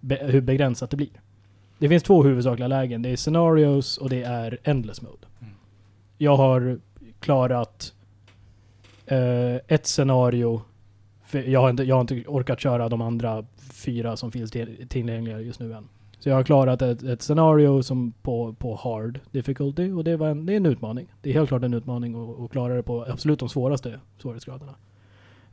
[0.00, 1.20] be, hur begränsat det blir.
[1.78, 3.02] Det finns två huvudsakliga lägen.
[3.02, 5.26] Det är scenarios och det är endless mode.
[5.40, 5.54] Mm.
[6.18, 6.78] Jag har
[7.20, 7.94] klarat
[9.06, 10.62] eh, ett scenario.
[11.46, 14.50] Jag, har inte, jag har inte orkat köra de andra fyra som finns
[14.88, 15.88] tillgängliga just nu än.
[16.18, 20.28] Så jag har klarat ett, ett scenario som på, på hard difficulty och det, var
[20.28, 21.06] en, det är en utmaning.
[21.22, 24.74] Det är helt klart en utmaning att, att klara det på absolut de svåraste svårighetsgraderna.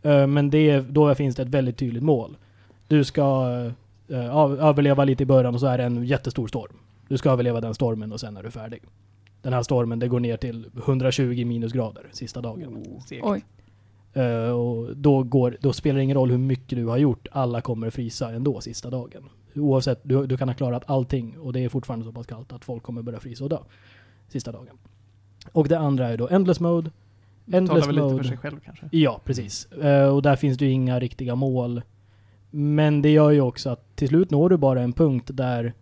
[0.06, 2.38] Uh, men det, då finns det ett väldigt tydligt mål.
[2.88, 3.48] Du ska
[4.08, 6.74] uh, överleva lite i början och så är det en jättestor storm.
[7.08, 8.82] Du ska överleva den stormen och sen är du färdig.
[9.42, 12.84] Den här stormen, det går ner till 120 minusgrader sista dagen.
[13.22, 13.44] Oj.
[14.14, 17.62] Eh, och då, går, då spelar det ingen roll hur mycket du har gjort, alla
[17.62, 19.30] kommer frysa ändå sista dagen.
[19.56, 22.66] Oavsett, du, du kan ha klarat allting och det är fortfarande så pass kallt att
[22.66, 23.58] folk kommer börja frysa och dö
[24.28, 24.78] sista dagen.
[25.52, 26.92] Och det andra är då Endless Mode.
[27.46, 28.18] Talar Endless väl lite mode.
[28.18, 28.90] för sig själv kanske.
[28.92, 29.72] Ja, precis.
[29.72, 31.82] Eh, och där finns det ju inga riktiga mål.
[32.50, 35.74] Men det gör ju också att till slut når du bara en punkt där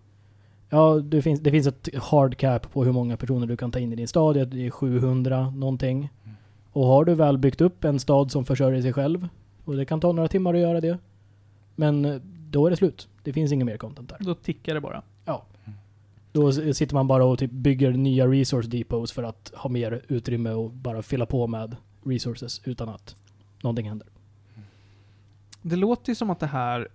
[0.70, 3.80] Ja, det finns, det finns ett hard cap på hur många personer du kan ta
[3.80, 4.48] in i din stad.
[4.50, 6.10] Det är 700 någonting.
[6.72, 9.28] Och har du väl byggt upp en stad som försörjer sig själv,
[9.66, 10.98] och det kan ta några timmar att göra det,
[11.76, 12.16] men eh,
[12.50, 13.08] då är det slut.
[13.24, 14.18] Det finns inget mer content där.
[14.20, 15.02] Då tickar det bara.
[16.32, 20.02] Då s- sitter man bara och typ bygger nya resource depots för att ha mer
[20.08, 23.16] utrymme och bara fylla på med resources utan att
[23.64, 24.08] någonting händer.
[25.62, 26.88] Det låter ju som att det här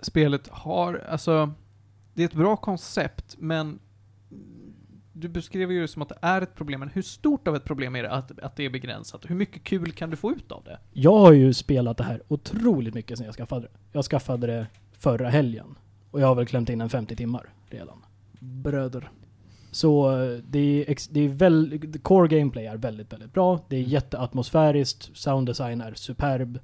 [0.00, 1.50] spelet har, alltså,
[2.18, 3.78] det är ett bra koncept, men
[5.12, 7.64] du beskrev ju det som att det är ett problem, men hur stort av ett
[7.64, 9.30] problem är det att, att det är begränsat?
[9.30, 10.78] Hur mycket kul kan du få ut av det?
[10.92, 13.68] Jag har ju spelat det här otroligt mycket sedan jag skaffade det.
[13.92, 15.78] Jag skaffade det förra helgen.
[16.10, 18.04] Och jag har väl klämt in en 50 timmar redan.
[18.40, 19.10] Bröder.
[19.70, 23.60] Så eh, det är, det är väl, core gameplay är väldigt, väldigt bra.
[23.68, 26.58] Det är jätteatmosfäriskt, sounddesign är superb.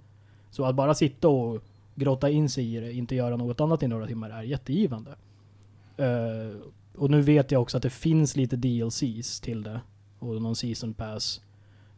[0.50, 1.62] Så att bara sitta och
[1.94, 5.16] grotta in sig i det, inte göra något annat i några timmar, är jättegivande.
[5.96, 6.56] Eh,
[6.96, 9.80] och nu vet jag också att det finns lite DLCs till det.
[10.18, 11.40] Och någon season pass.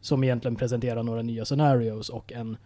[0.00, 2.56] Som egentligen presenterar några nya scenarios och en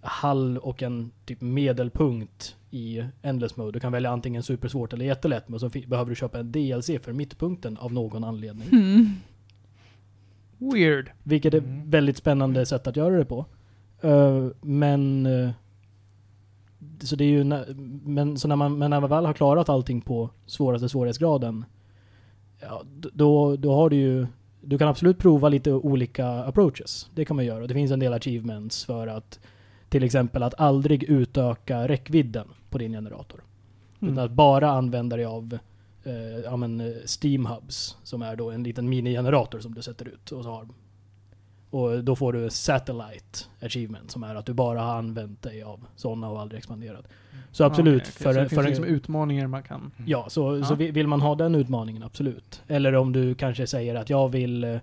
[0.00, 3.72] halv och en typ medelpunkt i Endless Mode.
[3.72, 7.12] Du kan välja antingen supersvårt eller jättelätt, men så behöver du köpa en DLC för
[7.12, 8.68] mittpunkten av någon anledning.
[8.72, 9.10] Mm.
[10.58, 11.10] Weird.
[11.22, 11.90] Vilket är Mm.
[11.90, 13.46] väldigt spännande sätt att göra det på.
[14.00, 15.26] Eh, men...
[15.26, 15.50] eh,
[17.00, 17.44] så det är ju...
[18.04, 21.64] Men, så när man, men när man väl har klarat allting på svåraste svårighetsgraden,
[22.60, 22.82] ja,
[23.12, 24.26] då, då har du ju...
[24.60, 27.10] Du kan absolut prova lite olika approaches.
[27.14, 27.66] Det kan man göra.
[27.66, 29.40] Det finns en del achievements för att
[29.88, 33.44] till exempel att aldrig utöka räckvidden på din generator.
[33.96, 34.24] Utan Mm.
[34.24, 35.58] att bara använda dig av
[36.04, 36.86] eh, ja, men, eh,
[37.22, 40.32] Steam Hubs, som är då en liten minigenerator som du sätter ut.
[40.32, 40.68] Och, så har,
[41.76, 45.80] och då får du Satellite Achievement, som är att du bara har använt dig av
[45.96, 47.04] sådana och aldrig expanderat.
[47.52, 48.22] Så absolut, Okej, okej.
[48.24, 49.90] för, så det för finns en, liksom utmaningar man kan...
[50.06, 50.64] Ja, så, Ja.
[50.64, 52.62] så vi- vill man ha den utmaningen, absolut.
[52.68, 54.64] Eller om du kanske säger att jag vill...
[54.64, 54.76] eh,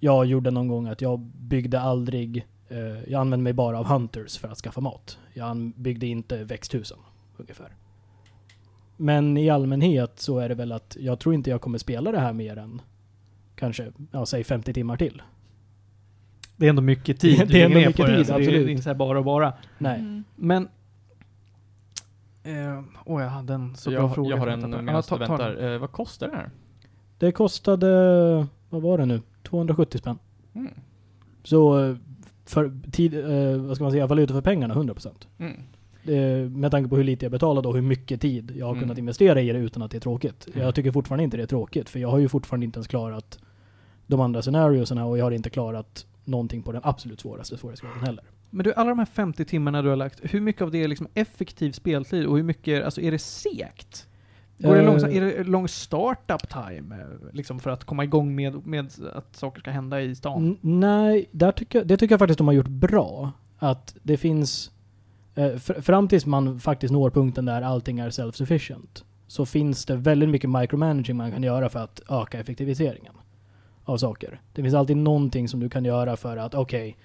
[0.00, 2.46] Jag gjorde någon gång att jag byggde aldrig...
[2.68, 2.78] eh,
[3.12, 5.18] Jag använde mig bara av hunters för att skaffa mat.
[5.34, 6.98] Jag byggde inte växthusen,
[7.36, 7.68] ungefär.
[8.96, 12.18] Men i allmänhet så är det väl att jag tror inte jag kommer spela det
[12.20, 12.82] här mer än
[13.54, 15.22] kanske, ja säg 50 timmar till.
[16.56, 18.48] Det är ändå mycket tid Det är ändå mycket på det, tid, så Det är
[18.48, 18.68] absolut.
[18.68, 19.52] inte så här bara och bara.
[19.78, 19.98] Nej.
[20.00, 20.24] Mm.
[20.36, 20.68] Men...
[22.42, 24.30] Eh, åh, jag hade en så bra jag, fråga.
[24.30, 25.28] jag har en medan du ta- ta den.
[25.28, 25.72] väntar.
[25.72, 26.50] Eh, vad kostar det här?
[27.18, 27.86] Det kostade,
[28.70, 29.20] vad var det nu?
[29.42, 30.18] 270 spänn.
[30.54, 30.72] Mm.
[31.42, 31.96] Så eh,
[32.44, 35.26] för tid, eh, vad ska man säga, valuta för pengarna 100%.
[35.38, 35.56] Mm.
[36.04, 38.82] Eh, med tanke på hur lite jag betalade och hur mycket tid jag har Mm.
[38.82, 40.48] kunnat investera i det utan att det är tråkigt.
[40.54, 43.38] Jag tycker fortfarande inte det är tråkigt, för jag har ju fortfarande inte ens klarat
[44.06, 48.24] de andra scenariosarna och jag har inte klarat någonting på den absolut svåraste svårighetsgraden heller.
[48.50, 50.88] Men du, alla de här 50 timmarna du har lagt, hur mycket av det är
[50.88, 54.06] liksom effektiv speltid och hur mycket, alltså är det segt?
[54.58, 58.34] Går det Eh, långsamt, är det lång startup time eh, liksom för att komma igång
[58.34, 60.56] med, med att saker ska hända i stan?
[60.60, 63.32] Nej, där tycker, jag- det tycker jag faktiskt de har gjort bra.
[63.58, 64.70] Att det finns,
[65.34, 69.96] eh, fr- fram tills man faktiskt når punkten där allting är self-sufficient, så finns det
[69.96, 73.12] väldigt mycket micromanaging man kan göra för att öka effektiviseringen
[73.86, 74.40] av saker.
[74.52, 76.96] Det finns alltid någonting som du kan göra för att, okej,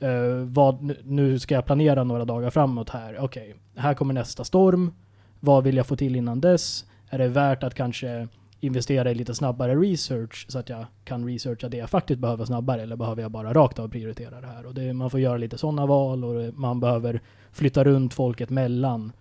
[0.00, 0.10] eh,
[0.44, 3.18] vad, nu- ska jag planera några dagar framåt här.
[3.20, 4.92] Okej, här kommer nästa storm.
[5.40, 6.84] Vad vill jag få till innan dess?
[7.10, 8.28] Är det värt att kanske
[8.60, 12.82] investera i lite snabbare research så att jag kan researcha det jag faktiskt behöver snabbare
[12.82, 14.66] eller behöver jag bara rakt av prioritera det här?
[14.66, 17.20] Och det, man får göra lite sådana val och man behöver
[17.52, 19.12] flytta runt folket mellan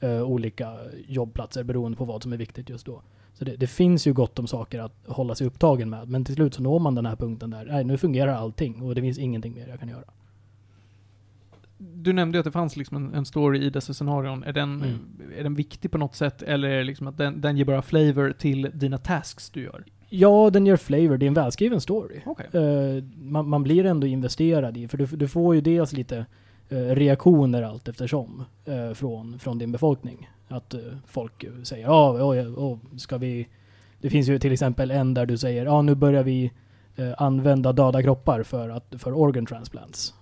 [0.00, 0.72] eh, olika
[1.08, 3.02] jobbplatser beroende på vad som är viktigt just då.
[3.38, 6.34] Så det, det finns ju gott om saker att hålla sig upptagen med men till
[6.34, 9.18] slut så når man den här punkten där, nej nu fungerar allting och det finns
[9.18, 10.04] ingenting mer jag kan göra.
[11.78, 14.44] Du nämnde ju att det fanns liksom en, en story i dessa scenarion.
[14.44, 14.98] Är den, Mm.
[15.38, 17.82] är den viktig på något sätt eller är det liksom att den, den ger bara
[17.82, 19.84] flavor till dina tasks du gör?
[20.08, 22.20] Ja, den ger flavor, det är en välskriven story.
[22.26, 22.46] Okej.
[22.52, 26.26] Eh, man, man blir ändå investerad i, för du, du får ju dels lite
[26.70, 30.30] reaktioner allt eftersom eh, från, från din befolkning.
[30.48, 33.48] Att eh, folk eh, säger ja, oh, oh, ska vi...
[34.00, 36.52] Det finns ju till exempel en där du säger ja, nu börjar vi
[36.96, 40.14] eh, använda döda kroppar för, att, för organ transplants.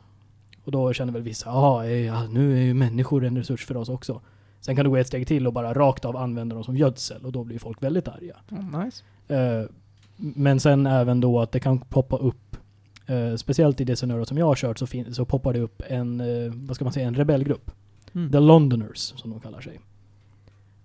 [0.65, 3.89] Och då känner väl vissa, ja, ja, nu är ju människor en resurs för oss
[3.89, 4.21] också.
[4.61, 7.25] Sen kan du gå ett steg till och bara rakt av använda dem som gödsel
[7.25, 8.37] och då blir folk väldigt arga.
[8.51, 9.05] Oh, nice.
[9.29, 9.71] Eh,
[10.17, 12.57] men sen även då att det kan poppa upp,
[13.07, 16.21] eh, speciellt i det scenario som jag har kört så, så poppar det upp en,
[16.21, 17.71] eh, vad ska man säga, en rebellgrupp.
[18.15, 18.33] Mm.
[18.33, 19.81] The Londoners, som de kallar sig.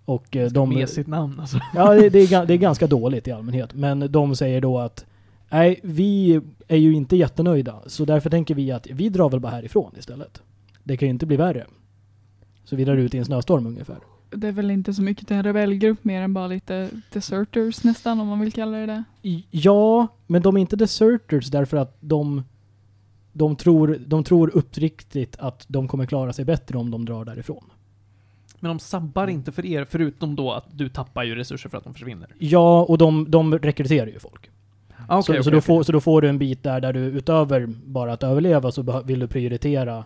[0.04, 0.68] Och eh, de...
[0.68, 1.58] Med sitt namn alltså.
[1.74, 3.74] Ja, det, det, är, det är ganska dåligt i allmänhet.
[3.74, 5.06] Men de säger då att
[5.50, 7.82] nej, vi är ju inte jättenöjda.
[7.86, 10.42] Så därför tänker vi att vi drar väl bara härifrån istället.
[10.84, 11.66] Det kan ju inte bli värre.
[12.64, 13.98] Så vi drar ut i en snöstorm ungefär.
[14.34, 18.20] Det är väl inte så mycket till en rebellgrupp mer än bara lite deserters nästan
[18.20, 19.04] om man vill kalla det det.
[19.50, 22.42] Ja, men de är inte deserters därför att de,
[23.32, 27.64] de, tror, de tror uppriktigt att de kommer klara sig bättre om de drar därifrån.
[28.60, 31.84] Men de sabbar inte för er, förutom då att du tappar ju resurser för att
[31.84, 32.28] de försvinner.
[32.38, 34.50] Ja, och de, de rekryterar ju folk.
[35.08, 37.66] Ah, så, så, då får, så då får du en bit där, där du utöver
[37.84, 40.04] bara att överleva så vill du prioritera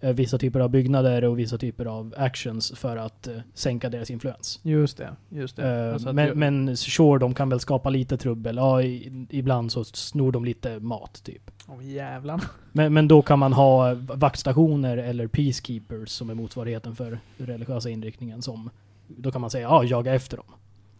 [0.00, 4.60] vissa typer av byggnader och vissa typer av actions för att eh, sänka deras influens.
[4.62, 5.68] Just det, just det.
[5.86, 8.56] Eh, Alltså men, jag- men sure, de kan väl skapa lite trubbel.
[8.56, 8.82] Ja,
[9.30, 11.50] ibland så snor de lite mat typ.
[11.68, 12.42] Åh jävlar.
[12.72, 18.42] Men, men då kan man ha vaktstationer eller peacekeepers som är motsvarigheten för religiösa inriktningen
[18.42, 18.70] som
[19.06, 20.46] då kan man säga ja, jaga efter dem.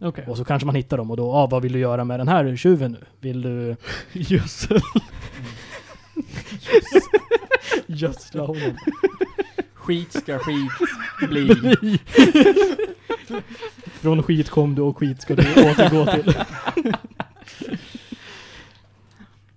[0.00, 0.24] Okej.
[0.28, 2.28] Och så kanske man hittar dem och då, ja, vad vill du göra med den
[2.28, 3.04] här tjuven nu?
[3.20, 3.76] Vill du
[4.12, 4.80] Gödsel.
[7.86, 8.76] gödsla honom?
[9.74, 10.72] Skit ska skit
[11.28, 11.48] bli.
[13.86, 16.34] Från skit kom du och skit ska du återgå till.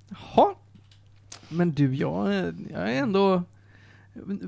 [0.10, 0.56] Jaha.
[1.50, 3.44] Men du, jag, är- jag är ändå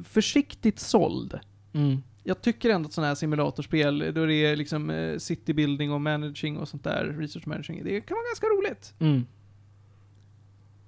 [0.08, 1.40] försiktigt såld.
[1.74, 2.04] Mm.
[2.24, 6.02] Jag tycker ändå att sådana här simulatorspel, då det är liksom eh, city building och
[6.02, 8.94] managing och sånt där, research managing, det kan vara ganska roligt.
[9.00, 9.26] Mm.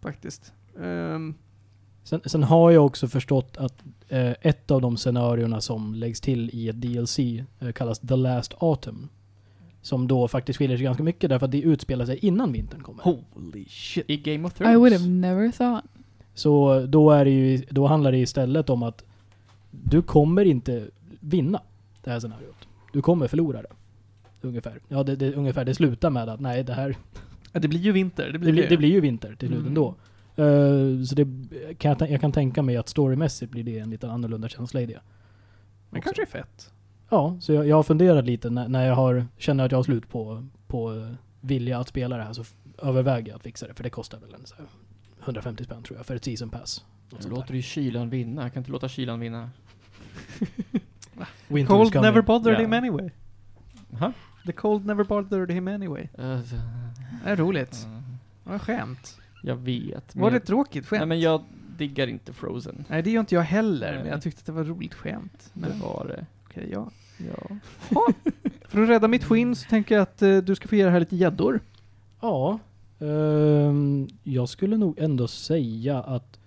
[0.02, 0.54] Faktiskt.
[0.82, 1.36] Ehm,
[2.06, 6.50] Sen, sen har jag också förstått att eh, ett av de scenarierna som läggs till
[6.54, 9.10] i ett DLC eh, kallas The Last Autumn.
[9.82, 13.04] Som då faktiskt skiljer sig ganska mycket därför att det utspelar sig innan vintern kommer.
[13.04, 14.06] holy shit.
[14.10, 14.74] I Game of Thrones.
[14.74, 15.84] I would have never thought.
[16.34, 19.04] Så då, är det ju, då handlar det istället om att
[19.72, 20.88] du kommer inte
[21.20, 21.62] vinna
[22.04, 22.56] det här scenariot.
[22.94, 23.68] Du kommer förlora det.
[24.42, 24.80] ungefär.
[24.88, 25.66] Ja, det, det, ungefär.
[25.66, 26.96] Det slutar med att nej, det här...
[27.52, 28.26] Ja, det blir ju vinter.
[28.26, 28.70] Det Det blir blir, det.
[28.70, 29.68] det blir ju vinter till slut Mm.
[29.68, 29.96] ändå.
[30.36, 31.26] Eh, så det
[31.78, 34.86] kan jag, jag kan tänka mig att storymässigt blir det en lite annorlunda känsla i
[34.86, 35.00] det.
[35.90, 36.72] Men kanske är fett.
[37.10, 39.84] Ja, så jag, jag har funderat lite när, när jag har, känner att jag har
[39.84, 41.08] slut på, på eh,
[41.42, 42.44] vilja att spela det här så
[42.82, 43.74] överväger jag att fixa det.
[43.74, 44.66] För det kostar väl en så här
[45.24, 46.86] 150 spänn tror jag för ett season pass.
[47.10, 48.42] Något låter du ju kylan vinna.
[48.44, 49.50] Jag kan inte låta kylan vinna.
[51.48, 51.92] Cold coming.
[52.02, 52.62] never bothered Ja.
[52.62, 53.10] him anyway.
[54.00, 54.12] Ha?
[54.46, 56.08] The cold never bothered him anyway.
[56.20, 56.40] Uh,
[57.24, 57.88] Det är roligt.
[58.44, 59.20] Vad skämt.
[59.46, 60.16] Jag vet.
[60.16, 61.00] men Var det ett tråkigt skämt?
[61.00, 61.42] Nej men jag
[61.78, 62.86] diggar inte Frozen.
[62.90, 64.12] Nej, det gör inte jag heller, men Nej.
[64.12, 65.50] jag tyckte att det var ett roligt skämt.
[65.54, 66.26] Men Det var det.
[66.50, 66.90] okej, ja.
[67.18, 67.58] Ja.
[68.68, 70.90] För att rädda mitt skinn så tänker jag att eh, du ska få ge det
[70.92, 71.60] här lite gäddor.
[72.22, 72.60] Ja,
[73.00, 76.40] ehm, jag skulle nog ändå säga att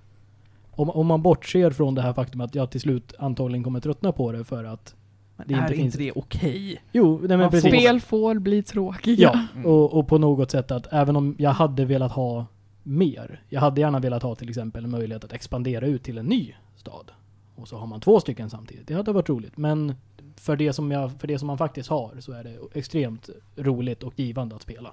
[0.71, 4.13] om, om man bortser från det här faktum att jag till slut antagligen kommer tröttna
[4.13, 4.95] på det för att
[5.37, 6.83] Men Det är inte inte det okej?
[6.93, 7.71] Jo, nej men Man får- precis.
[7.81, 9.31] Spel får bli tråkiga.
[9.35, 9.67] Ja, Mm.
[9.67, 12.47] och, och på något sätt att även om jag hade velat ha
[12.89, 13.43] mer.
[13.49, 16.55] Jag hade gärna velat ha till exempel en möjlighet att expandera ut till en ny
[16.77, 17.11] stad.
[17.55, 18.87] Och så har man två stycken samtidigt.
[18.89, 19.57] Det hade varit roligt.
[19.57, 19.95] Men
[20.37, 24.03] för det som, jag, för det som man faktiskt har så är det extremt roligt
[24.03, 24.93] och givande att spela.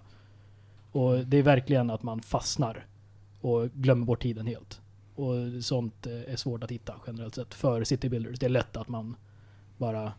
[0.92, 2.86] Och det är verkligen att man fastnar
[3.42, 4.82] och glömmer bort tiden helt.
[5.16, 8.40] Och sånt eh, är svårt att hitta generellt sett för city builders.
[8.40, 9.16] Det är lätt att man
[9.78, 10.12] bara,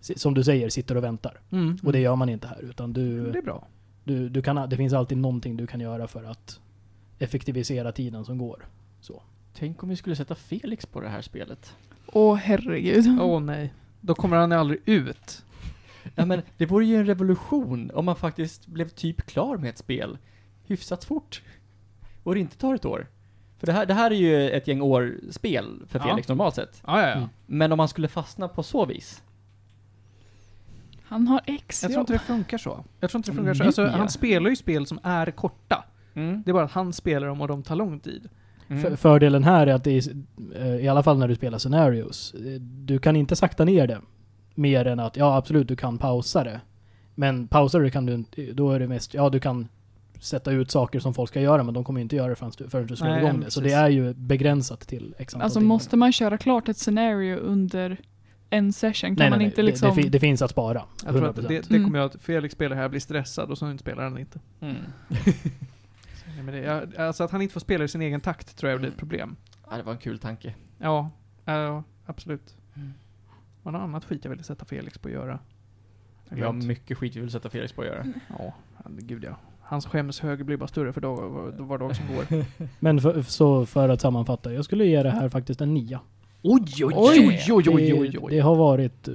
[0.00, 1.40] som du säger, sitter och väntar.
[1.50, 1.78] Mm.
[1.82, 2.62] Och det gör man inte här.
[2.62, 3.66] Utan du, Det är bra.
[4.04, 6.60] du, du kan, det finns alltid någonting du kan göra för att
[7.24, 8.66] effektivisera tiden som går.
[9.58, 11.76] Tänk om vi skulle sätta Felix på det här spelet.
[12.06, 13.20] Åh herregud.
[13.20, 13.72] Åh nej.
[14.00, 15.44] Då kommer han aldrig ut.
[16.14, 19.78] Ja men det vore ju en revolution om man faktiskt blev typ klar med ett
[19.78, 20.18] spel
[20.66, 21.42] hyfsat fort.
[22.22, 23.06] Och det inte tar ett år.
[23.58, 26.04] För det här, det här är ju ett gäng år spel för Ja.
[26.04, 26.82] Felix normalt sett.
[26.86, 27.14] Ja, ja, ja.
[27.14, 27.28] Mm.
[27.46, 29.22] Men om man skulle fastna på så vis.
[31.02, 32.84] Han har ex Jag tror inte det funkar så.
[33.00, 33.60] Jag tror inte det funkar så.
[33.62, 33.66] Mm.
[33.66, 33.90] Alltså, Ja.
[33.90, 35.84] han spelar ju spel som är korta.
[36.14, 36.42] Mm.
[36.44, 38.28] Det är bara att han spelar dem och de tar lång tid.
[38.68, 40.02] För, fördelen här är att det är,
[40.56, 44.00] eh, i alla fall när du spelar scenarios, eh, du kan inte sakta ner det.
[44.54, 46.60] Mer än att, ja absolut du kan pausa det.
[47.14, 49.68] Men pausar du kan du inte, då är det mest, ja du kan
[50.20, 52.68] sätta ut saker som folk ska göra men de kommer inte göra det förrän du,
[52.68, 53.50] förrän du slår Nej, igång det.
[53.50, 55.68] Så det är ju begränsat till x Alltså timmar.
[55.68, 57.96] måste man köra klart ett scenario under
[58.50, 59.08] en session?
[59.10, 59.70] Kan nej, man nej, inte nej.
[59.70, 59.88] liksom...
[59.90, 60.82] Det, det, fi- det finns att spara.
[61.04, 61.28] Jag tror 100%.
[61.28, 61.84] att det, det Mm.
[61.84, 64.38] kommer jag att Felix spelar här, blir stressad och så spelar han inte.
[64.60, 64.76] Mm.
[66.44, 68.80] Men det, jag, alltså att han inte får spela i sin egen takt tror jag
[68.80, 69.36] blir ett problem.
[69.70, 70.54] Ja, det var en kul tanke.
[70.78, 71.10] Ja,
[71.44, 72.56] ja absolut.
[72.76, 72.92] Mm.
[73.62, 75.38] Var det något annat skit jag ville sätta Felix på att göra?
[76.28, 78.06] Jag Vi har mycket skit vi vill sätta Felix på att göra.
[78.38, 78.54] Ja,
[78.98, 79.36] gud ja.
[79.60, 82.44] Hans skämshög blir bara större för dag, var, var dag som går.
[82.80, 86.00] Men för, så för att sammanfatta, jag skulle ge det här faktiskt en nia.
[86.42, 88.30] oj, oj, oj, oj, oj, oj, Det, oj.
[88.34, 89.08] det har varit...
[89.08, 89.14] eh,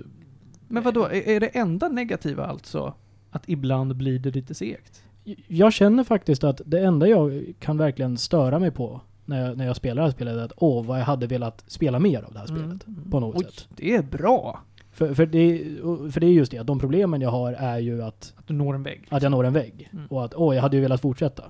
[0.67, 2.93] Men vadå, är, är det enda negativa alltså
[3.31, 5.03] att ibland blir det lite segt?
[5.47, 9.65] Jag känner faktiskt att det enda jag kan verkligen störa mig på när jag, när
[9.65, 12.33] jag spelar det här spelet är att åh, vad jag hade velat spela mer av
[12.33, 12.87] det här spelet.
[12.87, 13.11] Mm.
[13.11, 13.67] På något Oj, sätt.
[13.75, 14.59] det är bra
[14.91, 15.63] För, för, det,
[16.11, 18.53] för det är just det, att de problemen jag har är ju att, att du
[18.53, 19.01] når en vägg.
[19.09, 19.89] att jag når en vägg.
[19.93, 20.05] Mm.
[20.07, 21.43] Och att åh, jag hade ju velat fortsätta.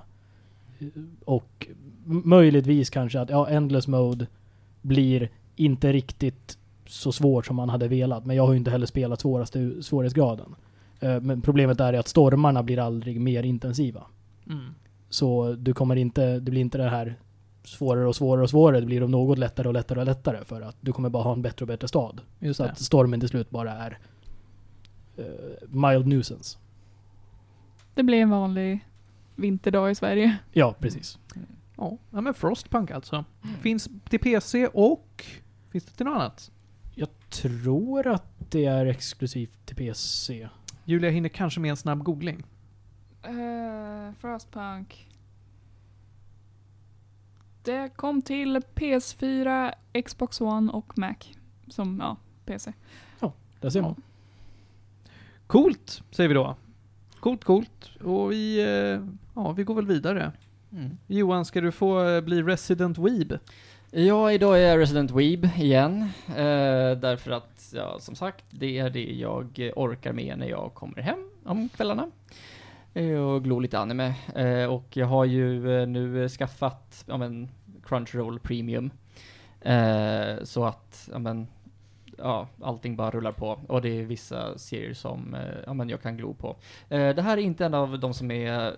[1.24, 1.68] Och
[2.04, 4.26] möjligtvis kanske att ja, Endless Mode
[4.82, 8.26] blir inte riktigt så svårt som man hade velat.
[8.26, 10.54] Men jag har ju inte heller spelat svåraste svårighetsgraden.
[11.00, 14.06] Eh, Men problemet är att stormarna blir aldrig mer intensiva.
[14.46, 14.74] Mm.
[15.08, 17.18] Så du kommer inte, det blir inte det här
[17.64, 18.80] svårare och svårare och svårare.
[18.80, 21.32] Det blir de något lättare och lättare och lättare för att du kommer bara ha
[21.32, 22.20] en bättre och bättre stad.
[22.38, 22.70] Just Så det.
[22.70, 23.98] att stormen till slut bara är
[25.16, 25.24] eh,
[25.68, 26.58] mild nuisance.
[27.94, 28.86] Det blir en vanlig
[29.36, 30.36] vinterdag i Sverige.
[30.52, 31.18] Ja, precis.
[31.76, 33.24] Ja, ja men Frostpunk alltså.
[33.60, 35.24] Finns till PC och
[35.70, 36.50] finns det till något annat?
[36.94, 40.48] Jag tror att det är exklusivt till PC.
[40.84, 42.42] Julia hinner kanske med en snabb googling.
[43.28, 45.06] Uh, Frostpunk.
[47.62, 49.72] Det kom till PS4,
[50.04, 51.14] Xbox One och Mac.
[51.68, 52.72] Som, ja, PC.
[53.60, 53.86] Där ser Ja.
[53.86, 54.02] man.
[55.46, 56.56] Coolt, säger vi då.
[57.20, 57.90] Coolt, coolt.
[58.00, 60.32] Och vi, eh, ja, vi går väl vidare.
[60.72, 60.96] Mm.
[61.06, 63.38] Johan, ska du få eh, bli Resident Weeb?
[63.92, 66.02] Ja, idag är jag Resident Weeb igen.
[66.28, 71.02] Eh, därför att, ja, som sagt, det är det jag orkar med när jag kommer
[71.02, 72.10] hem om kvällarna.
[72.94, 74.14] Eh, och glor lite anime.
[74.34, 77.48] Eh, och jag har ju eh, nu skaffat, ja men,
[77.84, 78.90] Crunchyroll Premium.
[79.60, 81.46] Eh, så att, ja men,
[82.18, 83.60] ja, allting bara rullar på.
[83.68, 86.56] Och det är vissa serier som, eh, ja men, jag kan glo på.
[86.88, 88.76] Eh, det här är inte en av de som är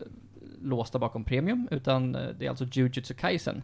[0.63, 3.63] låsta bakom Premium, utan eh, det är alltså Jujutsu Kaisen.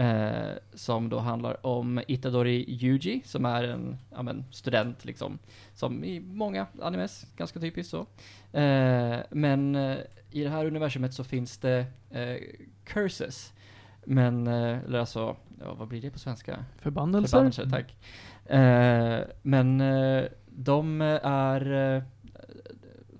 [0.00, 5.38] Eh, som då handlar om Itadori Yuji, som är en ja, men, student liksom.
[5.74, 8.00] Som i många animes, ganska typiskt så.
[8.58, 9.96] Eh, men eh,
[10.30, 12.36] i det här universumet så finns det eh,
[12.84, 13.52] curses.
[14.04, 16.64] Men, eh, eller alltså, ja, vad blir det på svenska?
[16.78, 17.28] Förbannelser?
[17.28, 17.96] Förbannelser, tack.
[18.44, 19.78] Eh, men
[20.46, 22.04] de är,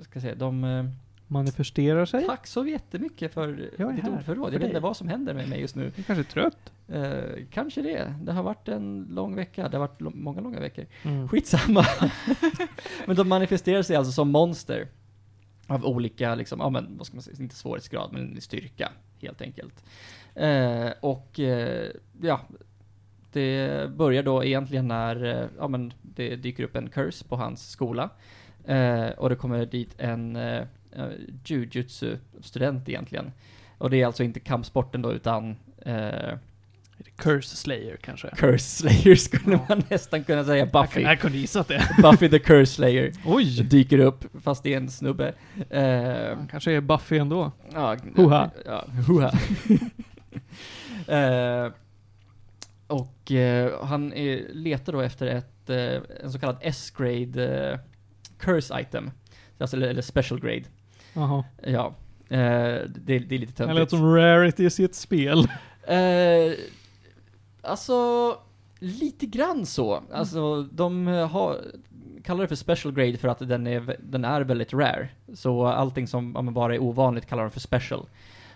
[0.01, 0.91] ska jag säga, de...
[1.31, 2.27] Manifesterar sig?
[2.27, 4.47] tack så jättemycket för Jag är ditt här ordförråd.
[4.47, 5.93] för Jag vet inte vad som händer med mig just nu.
[5.97, 6.73] Du kanske är trött?
[6.89, 8.15] Eh, kanske det.
[8.23, 9.69] Det har varit en lång vecka.
[9.69, 10.87] Det har varit många långa veckor.
[11.03, 11.29] Mm.
[11.29, 11.85] Skitsamma.
[13.07, 14.89] men de manifesterar sig alltså som monster.
[15.67, 18.93] Av olika, liksom, ja men vad ska man säga, inte svårighetsgrad, men styrka.
[19.21, 19.85] Helt enkelt.
[20.35, 21.91] Eh, och eh,
[22.23, 22.41] ja,
[23.33, 27.71] det börjar då egentligen när, eh, ja men det dyker upp en curse på hans
[27.71, 28.11] skola.
[28.65, 30.67] Eh, och det kommer dit en eh,
[31.45, 33.33] jujutsu-student egentligen.
[33.79, 36.35] Och det är alltså inte kampsporten då, utan eh,
[37.17, 38.29] Curse Slayer kanske?
[38.37, 40.67] Curse Slayer skulle man nästan kunna säga.
[40.67, 41.01] Buffy.
[41.01, 41.89] jag kunde gissat det.
[42.03, 43.63] Buffy the Curse Slayer Oj!
[43.63, 45.35] dyker upp, fast det är en snubbe.
[45.71, 47.53] Eh, Han kanske är Buffy ändå.
[47.73, 48.51] ja, Hoha.
[48.67, 49.33] Ja, hoha.
[51.19, 51.73] eh,
[52.87, 57.79] och eh, han är, letar då efter ett, eh, en så kallad S-grade eh,
[58.39, 59.11] curse item.
[59.59, 60.65] Alltså, eller, eller special grade.
[61.13, 61.45] Jaha.
[61.63, 61.95] Ja.
[62.29, 62.39] Eh,
[62.87, 63.91] det, det är lite Det lät töntigt.
[63.91, 65.49] som rarities i ett spel.
[65.87, 66.53] Eh,
[67.63, 67.95] alltså,
[68.79, 70.03] lite grann så.
[70.13, 71.57] Alltså, de eh, har,
[72.25, 75.09] kallar det för special grade för att den är, den är väldigt rare.
[75.35, 78.07] Så allting som ja, bara är ovanligt kallar de för special.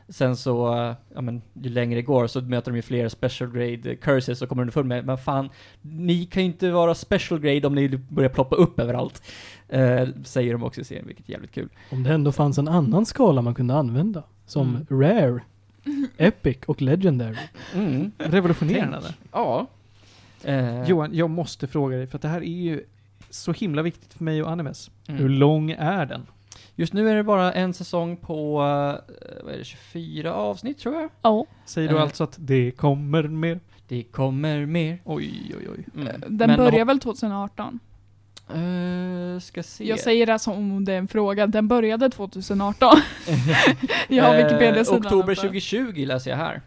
[0.09, 0.55] Sen så,
[1.15, 4.49] ja men ju längre det går så möter de ju fler special grade curses och
[4.49, 5.51] kommer underfund med, men fan,
[5.83, 9.23] ni kan ju inte vara special grade om ni börjar ploppa upp överallt.
[9.69, 11.69] Eh, säger de också i serien, vilket är jävligt kul.
[11.91, 14.23] Om det ändå fanns en annan skala man kunde använda.
[14.47, 15.03] Som Mm.
[15.03, 15.41] Rare,
[16.17, 17.37] Epic och Legendary.
[17.75, 18.13] Mm.
[18.19, 19.01] Revolutionerande.
[19.03, 19.17] Tänk.
[19.33, 19.67] Ja.
[20.43, 22.85] Eh, Johan, jag måste fråga dig, för att det här är ju
[23.31, 24.91] så himla viktigt för mig och Animes.
[25.09, 25.21] mm.
[25.21, 26.27] Hur lång är den?
[26.77, 30.95] Just nu är det bara en säsong på, eh, vad är det, 24 avsnitt tror
[30.95, 31.11] jag.
[31.23, 31.47] Ja.
[31.65, 32.03] Säger du Eh.
[32.03, 33.61] alltså att det kommer mer?
[33.89, 34.99] Det kommer mer.
[35.05, 35.87] Oj, oj, oj.
[35.95, 36.21] Mm.
[36.29, 37.79] Den Men börjar väl 2018?
[38.49, 39.89] Eh, ska se.
[39.89, 41.47] Jag säger det som om det är en fråga.
[41.47, 42.97] Den började 2018.
[44.09, 45.01] jag har Wikipedia-sidan.
[45.01, 45.41] Oktober uppe.
[45.41, 46.61] 2020 läser jag här.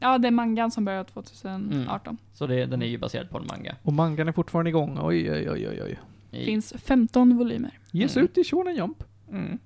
[0.00, 2.16] Ja, det är mangan som började 2018.
[2.32, 3.76] Så det, den är ju baserad på en manga.
[3.82, 4.98] Och mangan är fortfarande igång.
[5.02, 5.98] Oj, oj, oj, oj,
[6.44, 7.78] Finns 15 volymer.
[7.92, 8.24] Ges Mm.
[8.24, 9.04] ut i Shonen Jump.
[9.30, 9.58] Mm.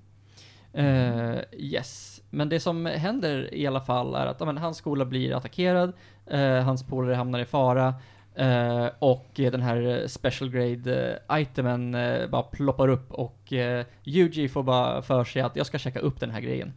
[0.73, 2.21] Eh, yes.
[2.29, 5.93] Men det som händer i alla fall är att ja, men, hans skola blir attackerad,
[6.27, 7.93] eh, hans polare hamnar i fara,
[8.35, 14.63] eh, och den här special grade itemen eh, bara ploppar upp och eh, Yuji får
[14.63, 16.73] bara för sig att jag ska checka upp den här grejen.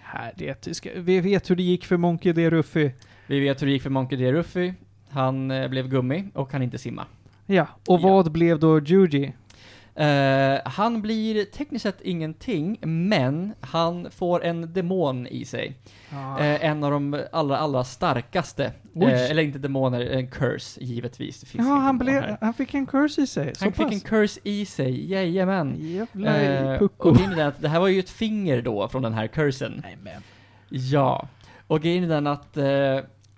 [0.00, 0.66] Härligt.
[0.66, 2.50] Vi, ska, vi vet hur det gick för Monkey D.
[2.50, 2.90] Ruffy.
[3.26, 4.32] Vi vet hur det gick för Monkey D.
[4.32, 4.72] Ruffy.
[5.08, 7.06] Han blev gummi och kan inte simma.
[7.46, 8.08] Ja, och Ja.
[8.08, 9.32] vad blev då Juji?
[9.96, 15.76] Eh, han blir tekniskt sett ingenting, men han får en demon i sig.
[16.38, 18.72] Eh, en av de allra, allra starkaste.
[18.96, 21.40] Eh, eller inte demoner, en curse givetvis.
[21.40, 23.52] Det finns ja, han, blev, han fick en curse i sig.
[23.60, 25.76] Han fick en curse i sig, jajamän.
[25.80, 27.08] Jävla pucko.
[27.08, 29.26] och grejen är den att det här var ju ett finger då från den här
[29.26, 29.80] cursen.
[29.84, 30.22] Nej, men.
[30.68, 31.28] Ja.
[31.66, 32.56] Och grejen är den att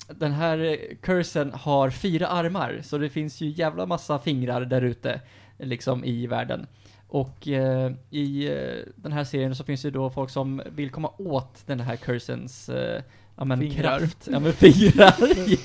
[0.08, 4.82] den här eh, cursen har fyra armar, så det finns ju jävla massa fingrar där
[4.82, 5.20] ute,
[5.58, 6.66] liksom i världen.
[7.08, 11.12] Och eh, i eh, den här serien så finns det då folk som vill komma
[11.18, 13.02] åt den här cursens eh,
[13.36, 13.98] ja, men Fingrar.
[13.98, 14.28] kraft.
[14.32, 15.14] Ja men fingrar,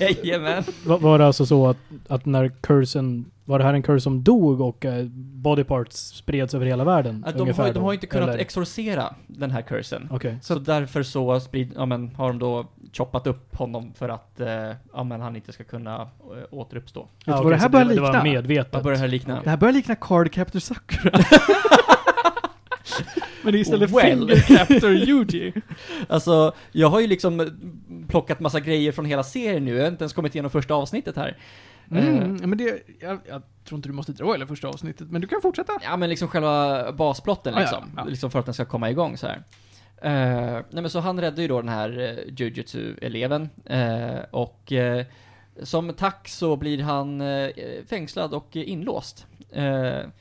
[0.00, 0.64] jajamän.
[0.86, 1.76] Var, var det alltså så att,
[2.08, 6.54] att när cursen, var det här en curse som dog och eh, body parts spreds
[6.54, 7.24] över hela världen?
[7.26, 10.08] Att de, ungefär har, de har inte kunnat Eller- exorcera den här cursen.
[10.10, 10.38] Okej.
[10.42, 14.48] Så därför så sprid, ja, men, har de då choppat upp honom för att eh,
[14.92, 16.08] ja, men, han inte ska kunna äh,
[16.50, 17.08] återuppstå.
[17.24, 18.22] Ja, vad det här börjar det, det var likna?
[18.22, 18.74] medvetet.
[18.74, 19.40] Vad börjar det här likna?
[19.44, 21.18] Det här börjar likna Card Captor Sakura.
[23.42, 24.28] Men det är istället Well.
[24.28, 25.52] Finger Captor Yuji.
[26.08, 27.50] Alltså, jag har ju liksom
[28.08, 29.74] plockat massa grejer från hela serien nu.
[29.76, 31.36] Jag har inte ens kommit igenom första avsnittet här.
[31.90, 35.20] Mm, Eh, men det, jag, jag tror inte du måste dra hela första avsnittet, men
[35.20, 35.72] du kan fortsätta.
[35.82, 37.90] ja, men liksom själva basplotten Ah, ja, liksom.
[37.96, 38.04] ja.
[38.04, 39.42] Liksom för att den ska komma igång så här.
[40.02, 43.48] Eh, nej men så han räddade ju då den här uh, jujutsu-eleven.
[43.66, 45.06] eh, och eh,
[45.62, 47.48] som tack så blir han eh,
[47.86, 49.26] fängslad och inlåst.
[49.50, 49.64] Eh,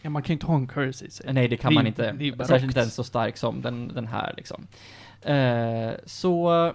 [0.01, 1.33] Ja, man kan ju inte ha en curse i sig.
[1.33, 2.11] Nej, det kan Det man inte.
[2.11, 2.47] det är barockt.
[2.47, 4.67] Särskilt inte så stark som den, den här liksom.
[5.21, 6.73] Eh, så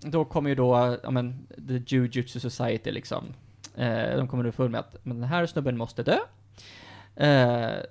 [0.00, 3.24] då kommer ju då, ja men, the Jujutsu Society liksom.
[4.16, 6.18] De kommer underfund med att men den här snubben måste dö.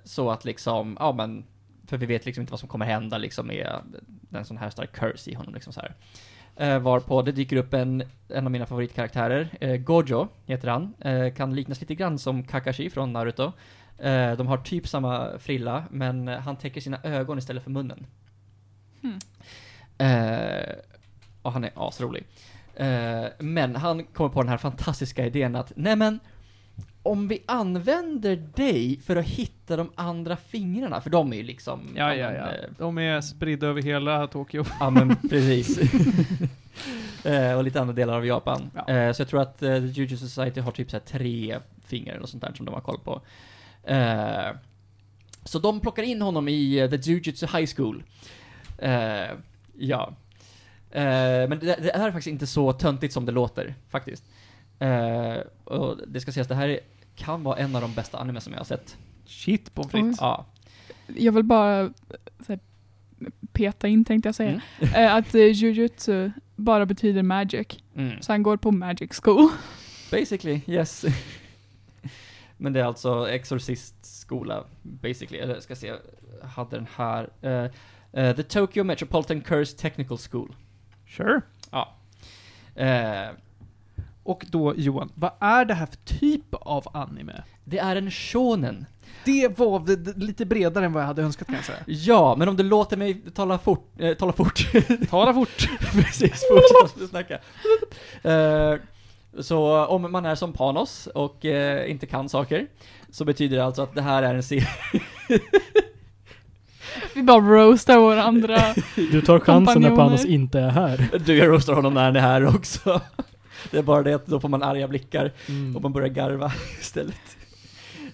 [0.04, 1.44] Så att liksom, ja men,
[1.86, 3.80] för vi vet liksom inte vad som kommer hända liksom med
[4.32, 5.94] en sån här stark curse i honom liksom så här.
[6.60, 10.94] Eh, varpå det dyker upp en, en av mina favoritkaraktärer, eh, Gojo heter han.
[11.00, 13.52] Eh, kan liknas lite grann som Kakashi från Naruto.
[13.98, 18.06] Eh, de har typ samma frilla, men han täcker sina ögon istället för munnen.
[19.02, 19.18] Hmm.
[19.98, 20.74] Eh,
[21.42, 22.24] och han är asrolig.
[22.76, 26.20] Eh, men han kommer på den här fantastiska idén att, nej men,
[27.02, 31.80] om vi använder dig för att hitta de andra fingrarna, för de är ju liksom...
[31.96, 32.52] Ja, ja, ja.
[32.52, 34.64] eh, De är spridda över hela Tokyo.
[34.80, 35.78] Ja men precis.
[37.24, 38.70] eh, och lite andra delar av Japan.
[38.74, 38.88] Ja.
[38.94, 42.14] Eh, så jag tror att eh, The Juju Society har typ så här tre fingrar
[42.16, 43.20] eller sånt där som de har koll på.
[43.84, 44.56] Eh,
[45.44, 48.02] så de plockar in honom i eh, The Jujutsu High School.
[48.78, 49.30] Eh,
[49.78, 50.12] ja.
[50.90, 54.24] Eh, men det, det är faktiskt inte så töntigt som det låter, faktiskt.
[54.80, 56.80] Eh, och det ska sägas, det här är,
[57.16, 58.96] kan vara en av de bästa anime som jag har sett.
[59.26, 60.16] Shit pommes frites.
[60.20, 60.46] Ja.
[61.06, 61.92] Jag vill bara
[62.46, 62.58] så här,
[63.52, 64.60] peta in tänkte jag säga.
[64.80, 64.94] Mm.
[64.94, 67.66] Eh, att eh, jujutsu bara betyder magic.
[67.96, 68.22] Mm.
[68.22, 69.48] Så han går på magic school.
[70.10, 71.04] Basically, yes.
[72.56, 75.38] Men det är alltså exorcistskola, basically.
[75.38, 77.28] Eller ska se, jag hade den här.
[77.42, 77.70] eh,
[78.12, 80.54] eh, The Tokyo Metropolitan Curse Technical School.
[81.06, 81.40] Sure.
[81.70, 81.94] Ja.
[82.74, 83.28] Eh,
[84.22, 87.42] Och då Johan, vad är det här för typ av anime?
[87.70, 88.86] det är en shonen.
[89.24, 91.78] Det var lite bredare än vad jag hade önskat kan jag säga.
[91.86, 94.72] Ja, men om du låter mig tala fort, eh, tala fort.
[95.10, 95.68] Tala fort.
[95.92, 97.38] Precis, fortsätta snacka.
[98.30, 98.74] Eh,
[99.40, 102.66] så om man är som Panos och eh, inte kan saker,
[103.10, 104.68] så betyder det alltså att det här är en serie
[107.14, 108.58] Vi bara roastar varandra.
[108.94, 109.96] Du tar chansen när.
[109.96, 111.08] Panos inte är här.
[111.26, 113.00] Du, jag roastar honom när han är här också.
[113.70, 115.76] Det är bara det att då får man arga blickar Mm.
[115.76, 117.36] och man börjar garva istället.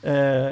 [0.03, 0.51] Eh,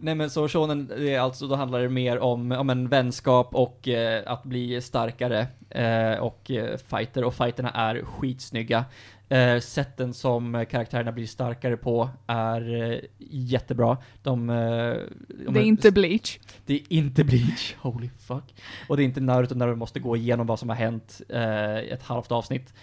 [0.00, 3.54] nej men så shonen, det är alltså, då handlar det mer om, om en vänskap
[3.54, 8.84] och eh, att bli starkare eh, och eh, fighter, och fighterna är skitsnygga.
[9.28, 12.98] Eh, sätten som karaktärerna blir starkare på är eh,
[13.30, 13.96] jättebra.
[14.22, 16.38] De, eh, Det är inte bleach.
[16.66, 18.54] det är inte Bleach, holy fuck.
[18.88, 21.76] Och det är inte Naruto när du måste gå igenom vad som har hänt eh,
[21.76, 22.74] ett halvt avsnitt.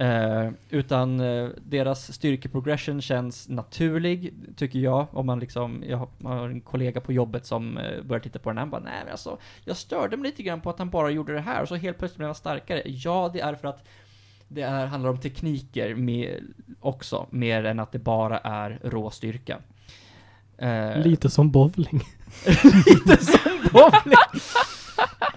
[0.00, 5.06] Eh, utan eh, deras styrkeprogression känns naturlig, tycker jag.
[5.12, 8.38] Om man liksom, jag har, man har en kollega på jobbet som eh, börjar titta
[8.38, 10.78] på den här, han bara nej men alltså, jag störde mig lite grann på att
[10.78, 12.82] han bara gjorde det här, och så helt plötsligt blev han starkare.
[12.84, 13.84] Ja, det är för att
[14.48, 16.40] det är, handlar om tekniker med,
[16.80, 19.58] också, mer än att det bara är rå styrka.
[20.58, 22.02] Eh, Lite som bowling.
[22.86, 24.16] lite som bowling.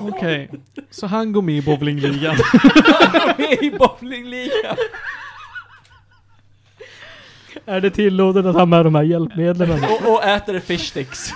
[0.00, 0.50] Okej.
[0.90, 2.36] Så han går med i bowlingligan.
[3.38, 4.76] med i bowlingligan.
[7.66, 9.84] Är det tillåtet att ha med de här hjälpmedlen?
[9.84, 11.32] Och, och äter fish sticks.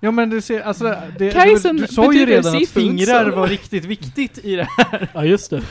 [0.00, 3.48] Ja men du ser, alltså det, Kajsen du, du sa ju redan att fingrar var
[3.48, 4.68] riktigt viktigt i det
[5.14, 5.62] Ja, just det.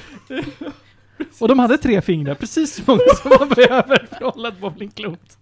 [1.40, 4.60] Och de hade tre fingrar, precis så många som man behöver för att hålla ett
[4.60, 5.38] bowlingklot.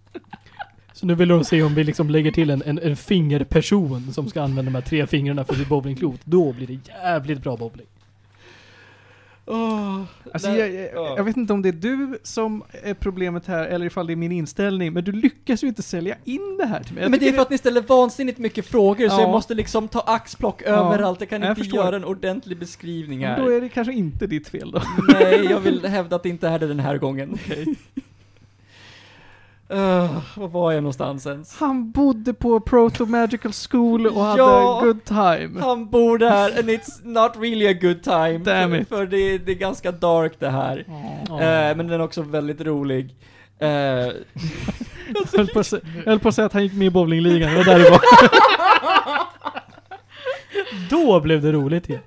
[0.98, 4.28] Så nu vill de se om vi liksom lägger till en, en, en fingerperson som
[4.30, 6.20] ska använda de här tre fingrarna för sitt bowlingklot.
[6.24, 7.86] Då blir det jävligt bra bowling.
[10.34, 13.86] Alltså jag, jag, jag vet inte om det är du som är problemet här, eller
[13.86, 16.94] ifall det är min inställning, men du lyckas ju inte sälja in det här till
[16.94, 17.04] mig.
[17.04, 19.22] Jag Men det är för att ni ställer vansinnigt mycket frågor, så Ja.
[19.22, 21.20] jag måste liksom ta axplock Ja, överallt.
[21.20, 21.80] Jag kan jag inte förstår.
[21.86, 23.38] göra en ordentlig beskrivning Men här.
[23.42, 24.82] Då är det kanske inte ditt fel då.
[25.08, 27.38] Nej, jag vill hävda att det inte är det den här gången.
[29.74, 31.60] Uh, var var jag någonstans ens?
[31.60, 34.82] Han bodde på Proto Magical School och hade Ja.
[34.84, 35.60] good time.
[35.62, 38.38] Han bor där, and it's not really a good time.
[38.38, 38.90] Damn för it.
[38.90, 40.86] för det, det är ganska dark det här.
[41.30, 43.16] Eh, men den är också väldigt rolig.
[43.60, 43.70] Eh,
[45.14, 47.52] Jag höll, på att jag höll på att säga att han gick med i bowlingligan,
[47.52, 48.02] det var där det var.
[50.90, 52.02] Då blev det roligt igen.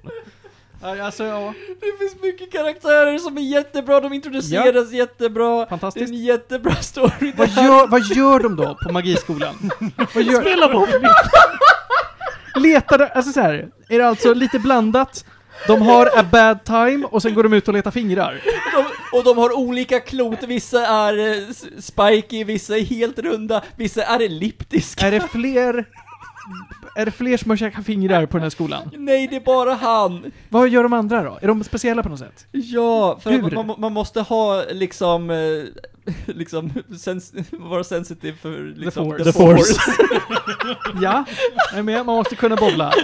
[0.82, 1.54] Ja, Alltså, ja.
[1.80, 5.56] det finns mycket karaktärer som är jättebra, de introduceras jättebra.
[5.56, 6.10] Det är Fantastiskt.
[6.10, 7.32] en jättebra story.
[7.36, 9.70] Vad gör, vad gör de då på magiskolan?
[10.14, 11.10] Vad gör, Spela bowling!
[12.56, 15.24] letar alltså så här, är det alltså lite blandat?
[15.66, 18.40] De har a bad time och sen går de ut och letar fingrar.
[18.74, 18.84] De,
[19.18, 21.44] och de har olika klot, vissa är eh,
[21.78, 25.06] spiky, vissa är helt runda, vissa är elliptiska.
[25.06, 25.84] Är det fler,
[26.94, 28.90] är det fler som har käkat fingrar på den här skolan?
[28.92, 30.32] Nej, det är bara han.
[30.48, 31.38] Vad gör de andra då?
[31.42, 32.46] Är de speciella på något sätt?
[32.52, 35.36] Ja, för man, man, måste ha liksom, eh,
[36.26, 39.24] liksom, sens vara sensitiv för liksom, force.
[39.24, 39.80] The force.
[41.02, 41.24] Ja,
[41.74, 42.06] med.
[42.06, 42.92] Man måste kunna bowla.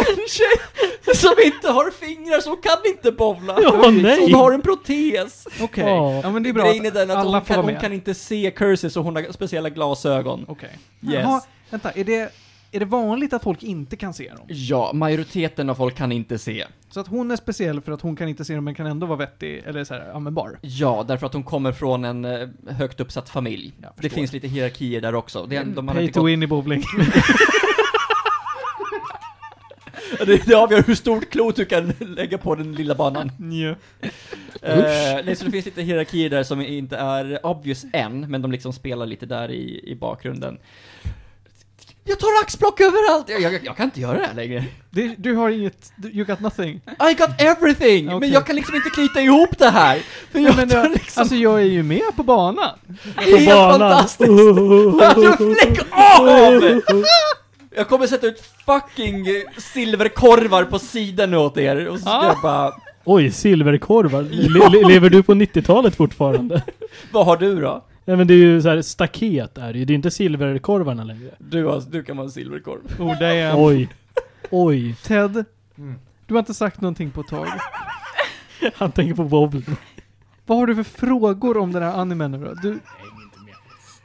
[0.00, 3.58] En tjej som inte har fingrar, så hon kan inte bowla.
[3.90, 4.20] Nej.
[4.22, 5.46] Hon har en protes.
[5.60, 5.84] Okej.
[5.84, 6.20] Ja.
[6.22, 7.72] Ja men det är bra Grejen är den att alla hon får kan, vara hon
[7.72, 7.80] med.
[7.82, 10.44] kan inte se curses och hon har speciella glasögon.
[10.48, 10.70] Okej.
[11.02, 11.14] Yes.
[11.14, 12.32] Jaha, vänta, är det,
[12.72, 14.44] är det vanligt att folk inte kan se dem?
[14.48, 16.64] Ja, majoriteten av folk kan inte se.
[16.90, 19.06] Så att hon är speciell för att hon kan inte se dem men kan ändå
[19.06, 20.58] vara vettig, eller så här, användbar?
[20.62, 23.72] Ja, därför att hon kommer från en eh, högt uppsatt familj.
[23.78, 24.08] Det förstår.
[24.16, 25.46] finns lite hierarkier där också.
[25.46, 26.82] Det, är- de har Pay inte to gått, win i bowling.
[30.26, 33.32] det, det avgör hur stort klot du kan lägga på den lilla banan.
[33.38, 33.74] ja.
[34.62, 38.52] Eh, nej, så det finns lite hierarkier där som inte är obvious än, men de
[38.52, 40.58] liksom spelar lite där i, i bakgrunden.
[42.04, 43.28] Jag tar axplock överallt!
[43.28, 44.64] Jag, jag, jag kan inte göra det här längre.
[44.90, 46.80] Det, du har inget, you got nothing.
[47.10, 48.06] I got everything!
[48.06, 48.30] Men Okej.
[48.32, 50.02] jag kan liksom inte knyta ihop det här!
[50.32, 51.20] För jag men jag, liksom...
[51.20, 52.78] Alltså jag är ju med på banan.
[53.16, 54.30] det är helt fantastiskt!
[55.02, 56.82] Alltså, lägg av!
[57.76, 59.26] Jag kommer sätta ut fucking
[59.58, 62.26] silverkorvar på sidan åt er, och så ska Ah.
[62.26, 62.72] jag bara...
[63.04, 64.22] Oj, silverkorvar.
[64.30, 66.62] Le le lever du på 90-talet fortfarande?
[67.12, 67.84] Vad har du då?
[68.04, 69.84] Nej men det är ju så här staket är det ju.
[69.84, 71.30] Det är inte silverkorvarna längre.
[71.38, 72.80] Du, har, du kan vara en silverkorv.
[73.00, 73.58] Oh damn.
[73.64, 73.88] Oj.
[74.50, 74.94] Oj.
[75.02, 75.44] Ted,
[75.78, 75.94] Mm.
[76.26, 77.48] du har inte sagt någonting på ett tag.
[78.74, 79.64] Han tänker på bowling.
[80.46, 82.44] Vad har du för frågor om den här animen nu då?
[82.44, 83.54] Du, Jag hänger inte med.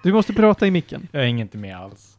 [0.04, 1.08] du måste prata i micken.
[1.12, 2.18] Jag hänger inte med alls.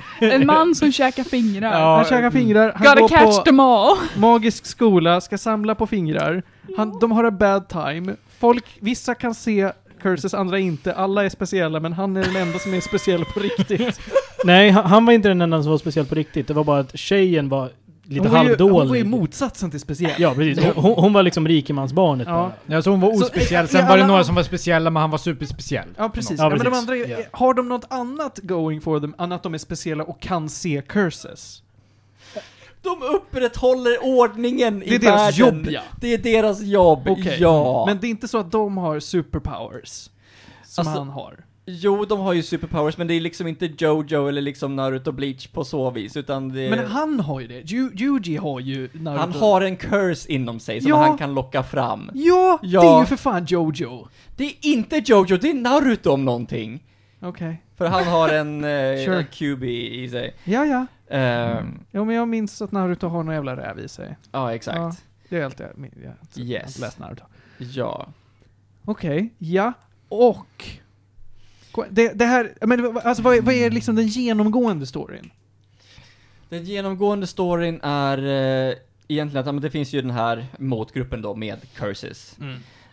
[0.20, 1.72] En man som käkar fingrar.
[1.80, 3.96] Ja, han käkar fingrar, han Gotta går catch på them all.
[4.16, 6.42] magisk skola, ska samla på fingrar.
[6.76, 8.16] Han, de har a bad time.
[8.38, 10.94] Folk, vissa kan se curses, andra inte.
[10.94, 14.00] Alla är speciella, men han är den enda som är speciell på riktigt.
[14.44, 16.48] Nej, han, han var inte den enda som var speciell på riktigt.
[16.48, 17.70] Det var bara att tjejen var
[18.12, 18.74] lite hon var ju, halvdålig.
[18.78, 20.12] Hon var ju motsatsen till speciell.
[20.18, 20.64] Ja, precis.
[20.74, 22.32] Hon, hon- var liksom rikemansbarnet Ja.
[22.34, 22.52] bara.
[22.76, 25.00] Ja, så hon var Så, ospeciell, eh, sen var det några som var speciella, men
[25.00, 25.88] han var superspeciell.
[25.96, 26.38] Ja, precis.
[26.38, 26.78] Ja, Ja, men de precis.
[26.78, 27.18] andra, Ja.
[27.32, 30.82] har de något annat going for them, än att de är speciella och kan se
[30.88, 31.62] curses?
[32.82, 35.56] De upprätthåller ordningen Det i är deras världen.
[35.58, 35.80] jobb, ja.
[36.00, 37.36] Det är deras jobb, Okej.
[37.40, 37.84] ja.
[37.86, 40.10] Men det är inte så att de har superpowers.
[40.66, 41.44] Som Alltså- han har.
[41.66, 45.46] Jo, de har ju superpowers, men det är liksom inte Jojo eller liksom Naruto Bleach
[45.46, 46.70] på så vis, utan det...
[46.70, 47.60] Men han har ju det.
[47.70, 49.20] Ju, Yuji har ju Naruto.
[49.20, 50.96] han har en curse inom sig som Ja.
[50.96, 52.10] han kan locka fram.
[52.14, 52.80] Ja, Ja.
[52.82, 54.08] det är ju för fan Jojo.
[54.36, 56.84] Det är inte Jojo, det är Naruto om någonting.
[57.20, 57.62] Okej.
[57.76, 59.24] För han har en uh, Sure.
[59.24, 60.34] QB i sig.
[60.44, 60.86] Ja, ja.
[61.16, 64.16] Ehm, Jo, men jag minns att Naruto har någon jävla räv i sig.
[64.32, 64.76] Ja, exakt.
[64.78, 64.92] Ja.
[65.28, 65.94] Det är allt jag minns.
[66.02, 66.78] Jag har Yes.
[66.78, 67.24] läst Naruto.
[67.58, 68.06] Ja.
[68.84, 69.72] Okej, ja.
[70.08, 70.64] Och...
[71.90, 75.30] Det, det här, men alltså vad är, vad är liksom den genomgående storyn?
[76.48, 78.74] Den genomgående storyn är eh,
[79.08, 82.36] egentligen att men det finns ju den här motgruppen då med curses.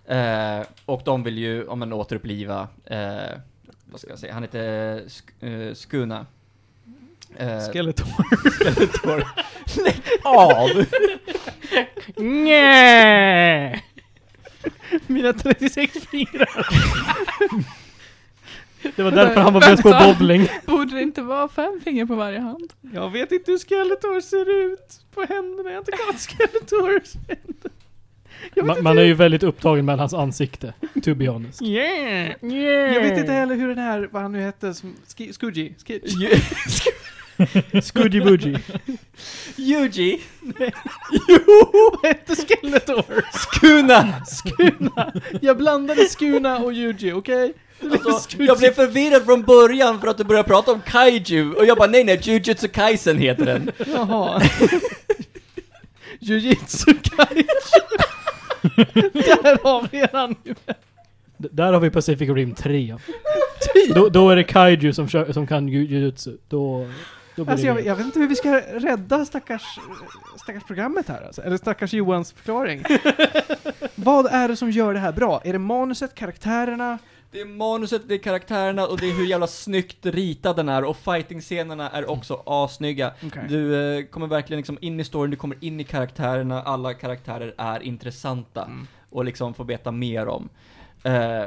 [0.05, 3.37] Eh, och de vill ju, om man återuppliva, eh,
[3.91, 6.25] vad ska jag säga, han heter Sk- eh, Skuna.
[7.37, 8.05] Eh, Skeletor.
[8.51, 9.23] Skeletor.
[9.83, 10.85] Lägg av!
[12.23, 13.83] Nej.
[15.07, 16.67] Mina 36 fingrar.
[18.95, 20.47] Det var därför han var bäst på bowling.
[20.65, 22.73] Borde det inte vara fem fingrar på varje hand?
[22.93, 25.69] Jag vet inte hur Skeletor ser ut på händerna.
[25.69, 27.71] Jag har inte kollat Skeletors händer.
[28.53, 30.73] Jag vet Man, man är ju väldigt upptagen med hans ansikte,
[31.03, 31.61] to be honest.
[31.61, 32.33] Yeah.
[32.93, 35.73] Jag vet inte heller hur den här, vad han nu hette, som, Ski- Skudgy?
[35.85, 36.01] Ski-
[37.81, 38.55] Skudgy Budgy.
[39.57, 40.21] Yuji.
[40.41, 43.23] Vad hette Skeletor?
[43.33, 44.25] Skuna!
[44.25, 45.13] Skuna!
[45.41, 47.37] Jag blandade Skuna och Yuji, okej?
[47.47, 47.53] Blev
[47.91, 51.77] Alltså, jag blev förvirrad från början för att du började prata om kaiju, och jag
[51.77, 53.71] bara nej nej, Jujutsu Kaisen heter den.
[53.95, 54.41] Jaha.
[56.19, 57.43] Jujutsu Kaiju.
[59.13, 60.55] Där har vi ju.
[61.37, 62.95] D- Där har vi Pacific Rim 3.
[63.95, 66.37] Då, då är det Kaiju som, kör, som kan ju- jujutsu.
[66.47, 66.87] Då,
[67.35, 69.79] då blir Alltså det jag, jag vet inte hur vi ska rädda stackars,
[70.43, 71.41] stackars programmet här alltså.
[71.41, 72.83] Eller stackars Johans förklaring.
[73.95, 75.41] Vad är det som gör det här bra?
[75.43, 76.97] Är det manuset, karaktärerna?
[77.31, 80.83] Det är manuset, det är karaktärerna och det är hur jävla snyggt ritad den är
[80.83, 83.13] och fighting-scenerna är också assnygga.
[83.25, 83.45] Okej.
[83.49, 87.53] Du eh, kommer verkligen liksom in i storyn, du kommer in i karaktärerna, alla karaktärer
[87.57, 88.87] är intressanta Mm.
[89.09, 90.49] och liksom få veta mer om.
[91.03, 91.43] Eh,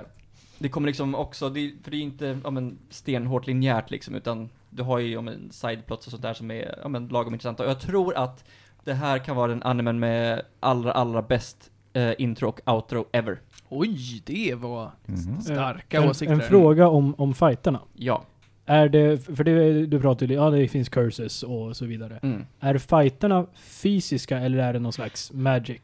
[0.59, 4.49] det kommer liksom också, det, för det är inte ja, men, stenhårt linjärt liksom, utan
[4.71, 7.65] du har ju ja, men, sideplots och sånt där som är ja, men, lagom intressanta.
[7.65, 8.45] Och jag tror att
[8.85, 13.41] det här kan vara den animen med allra, allra bäst eh, intro och outro ever.
[13.75, 15.41] Oj, det var Mhm.
[15.41, 16.35] starka en, åsikter.
[16.35, 17.81] en fråga om, om fighterna.
[17.95, 18.25] Ja.
[18.67, 22.19] Är det, för det, du pratade ju, ja det finns curses och så vidare.
[22.23, 22.47] Mm.
[22.61, 25.81] Är fighterna fysiska eller är det någon slags magic?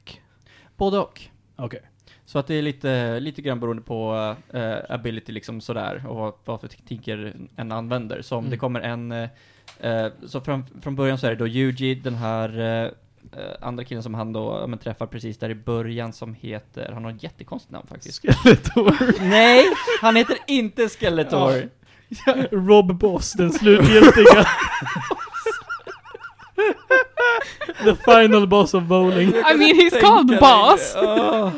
[0.76, 1.20] Både och.
[1.56, 1.80] Okej.
[2.24, 6.32] Så att det är lite, lite grann beroende på eh, ability liksom sådär och vad,
[6.44, 8.22] vad för tekniker en använder.
[8.22, 8.50] Så om Mm.
[8.50, 9.28] det kommer en,
[9.80, 12.58] Eh, så från, från början så är det då Yuji, den här
[13.60, 17.04] andra killen som han då ja, men, träffar precis där i början som heter, han
[17.04, 18.22] har ett jättekonstigt namn faktiskt.
[18.22, 19.20] Skeletor.
[19.20, 19.64] Nej,
[20.00, 21.68] han heter inte Skeletor.
[22.50, 24.46] Rob Boss, den slutgiltiga.
[27.84, 29.28] The final boss of bowling.
[29.28, 30.94] I mean he's called boss!
[30.94, 31.52] det.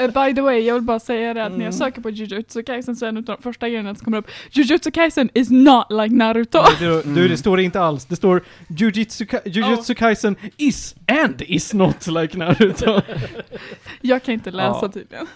[0.00, 1.72] Uh, by the way, jag vill bara säga det att när jag Mm.
[1.72, 4.90] söker på Jujutsu Kaisen så är en av de första grejerna som kommer upp Jujutsu
[4.90, 6.58] Kaisen is not like Naruto.
[6.62, 7.28] Nej, Du, du, Mm.
[7.28, 8.04] det står inte alls.
[8.04, 10.94] Det står Jujutsu, Ka- Jujutsu Kaisen is
[11.24, 13.00] and is not like Naruto.
[14.00, 14.88] Jag kan inte läsa Ja.
[14.94, 15.26] tydligen.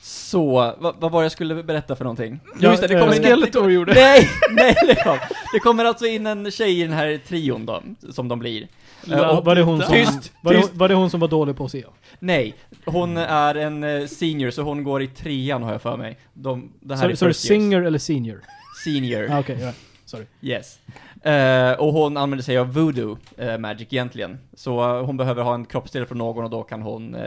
[0.00, 2.40] Så, vad, vad var det jag skulle berätta för någonting?
[2.60, 3.94] Ja, Just det, det eh, kommer Vad in Skeletor gjorde.
[3.94, 5.18] Nej, nej, lägg av.
[5.52, 8.68] Det kommer alltså in en tjej i den här trion då, som de blir.
[9.06, 11.56] Eh, Ja, var, det hon som, Tyst, var, det, var det hon som var dålig
[11.56, 11.84] på att se?
[12.18, 12.54] Nej,
[12.84, 16.18] hon är en eh, senior, så hon går i trean har jag för mig.
[16.34, 18.40] De, det här så är singer eller senior?
[18.84, 19.72] Senior, Ah, Okej, ja.
[20.04, 20.24] sorry.
[20.40, 20.78] yes.
[21.22, 24.38] Eh, och hon använder sig av voodoo eh, magic egentligen.
[24.54, 27.22] Så hon behöver ha en kroppsdel från någon och då kan hon eh,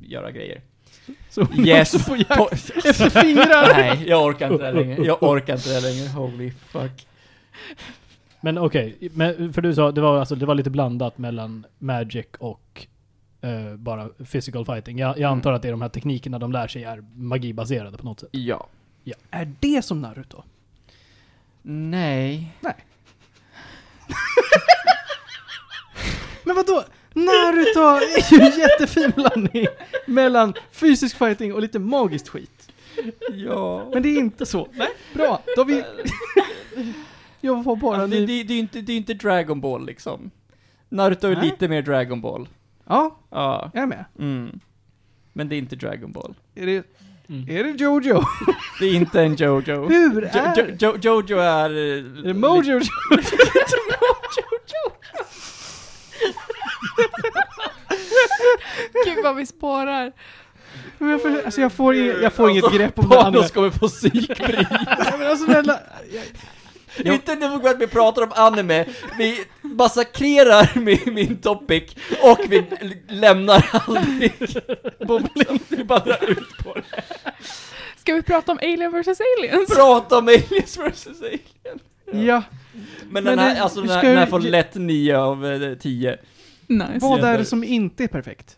[0.00, 0.60] göra grejer.
[1.30, 1.94] Så hon Yes!
[1.94, 3.72] också på jakt efter fingrar.
[3.76, 5.04] Nej, jag orkar inte det längre.
[5.04, 6.08] Jag orkar inte det längre.
[6.08, 7.06] Holy fuck.
[8.44, 12.26] Men okej, men för du sa det var, alltså, det var lite blandat mellan magic
[12.38, 12.86] och
[13.40, 14.98] eh, bara physical fighting.
[14.98, 15.32] Jag, jag Mm.
[15.32, 18.28] antar att det är de här teknikerna de lär sig är magibaserade på något sätt.
[18.32, 18.66] Ja.
[19.30, 20.42] Är det som Naruto?
[21.62, 22.56] Nej.
[26.44, 26.84] Men vadå?
[27.12, 29.66] Naruto är ju en jättefin blandning
[30.06, 32.70] mellan fysisk fighting och lite magiskt skit.
[33.32, 33.90] Ja.
[33.92, 34.68] Men det är inte så.
[34.72, 35.42] Nej, bra.
[35.56, 35.84] Då har vi...
[37.44, 38.26] Jag var bara Alltså, det, ny...
[38.26, 40.30] det, det, är inte, det är inte Dragon Ball liksom.
[40.88, 41.44] Naruto är Nej.
[41.44, 42.48] lite mer Dragon Ball.
[42.86, 43.70] Ja, Ja.
[43.74, 44.04] jag är med.
[44.18, 44.60] Mm.
[45.32, 46.34] Men det är inte Dragon Ball.
[46.54, 46.86] Är det,
[47.28, 47.48] Mm.
[47.48, 48.22] är det Jojo?
[48.80, 49.88] Det är inte en Jojo.
[49.88, 50.76] Hur Jo, är...
[50.80, 51.70] jo, jo, Jojo är...
[51.70, 52.80] eh, Är det Mojo?
[59.04, 60.12] Gud vad vi spårar.
[60.98, 63.38] Men jag får, alltså jag får, inget, jag får inget Alltså, grepp om det andra.
[63.40, 64.56] Panos kommer få psykbry.
[64.70, 65.80] Nej, men alltså snälla.
[67.04, 68.84] Jag, Inte nog att vi pratar om anime,
[69.18, 72.64] vi massakrerar min, min topic och vi
[73.08, 74.32] lämnar aldrig
[75.06, 75.60] bowling.
[75.68, 76.82] Vi bara drar ut på det.
[77.96, 79.74] Ska vi prata om Alien vs Aliens?
[79.74, 82.26] Prata om aliens vs alien.
[82.26, 82.42] ja,
[83.02, 85.74] Men, Men den här, det- alltså den här, den här får lätt 9 av eh,
[85.78, 86.18] 10.
[86.66, 86.98] Nice.
[87.00, 88.56] vad är det som inte är perfekt?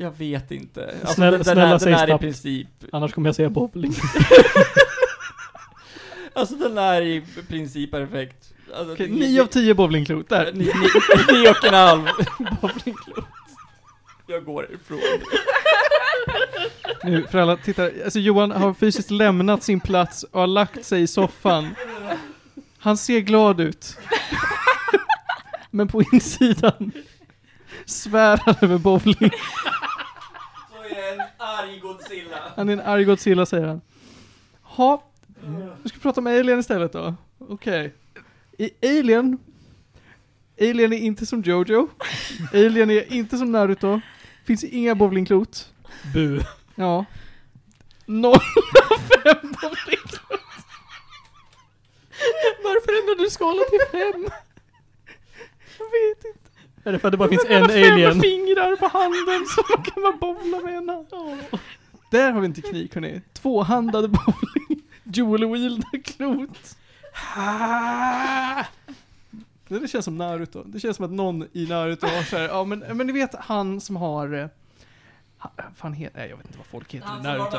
[0.00, 0.94] Jag vet inte.
[1.00, 3.94] Alltså, Snälla- den, snälla den, säg den här i princip, Annars kommer jag säga bowling.
[6.34, 8.52] alltså den är i princip perfekt.
[8.74, 10.52] Alltså, det- 9 av 10 bowlingklot, där.
[10.52, 12.02] Ni- ni- Nio och en halv
[12.60, 13.24] bowlingklot.
[14.26, 14.98] Jag går ifrån.
[17.04, 21.02] Nu, för alla tittare, alltså Johan har fysiskt lämnat sin plats och har lagt sig
[21.02, 21.68] i soffan.
[22.78, 23.96] Han ser glad ut.
[25.70, 26.92] Men på insidan
[27.86, 29.30] svär han över bowling.
[31.12, 32.36] En arg Godzilla.
[32.56, 33.80] Han är en arg Godzilla säger han.
[34.62, 35.04] Ha,
[35.82, 37.14] vi ska prata om Alien istället då.
[37.38, 37.94] Okej.
[38.58, 39.38] I Alien,
[40.60, 41.88] Alien är inte som Jojo.
[42.52, 44.00] Alien är inte som Naruto.
[44.44, 45.72] Finns inga bowlingklot.
[46.14, 46.40] Bu.
[46.74, 47.04] Ja.
[48.06, 48.34] Noll
[48.90, 50.40] av fem bowlingklot.
[52.64, 54.28] Varför ändrar du skalan till fem?
[55.78, 56.39] Jag vet inte.
[56.84, 58.20] Är det för att det bara finns en har fem alien?
[58.20, 61.04] fingrar på handen så man kan man bowla med ena.
[62.10, 63.20] Där har vi en teknik hörni.
[63.32, 64.82] Tvåhandade bowling.
[65.04, 66.76] Dual wield klot.
[69.68, 70.62] Det känns som Naruto.
[70.64, 73.80] Det känns som att någon i Naruto har såhär, ja men, men ni vet han
[73.80, 74.34] som har...
[74.34, 74.46] eh,
[75.76, 77.56] Fan heter, nej jag vet inte vad folk heter i Naruto.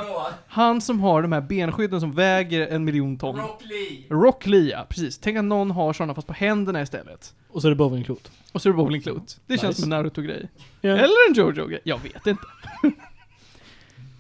[0.47, 3.37] Han som har de här benskydden som väger en miljon ton.
[3.37, 4.03] Rock Lee.
[4.09, 5.17] Rock Lee, ja, precis.
[5.17, 7.33] Tänk att någon har sådana fast på händerna istället.
[7.49, 8.31] Och så är det bowlingklot.
[8.51, 9.39] Och så är det bowlingklot.
[9.47, 9.81] Det känns Nice.
[9.81, 10.49] som en Naruto-grej.
[10.81, 10.89] Ja.
[10.91, 11.79] Eller en Jojo-grej.
[11.83, 12.43] Jag vet inte.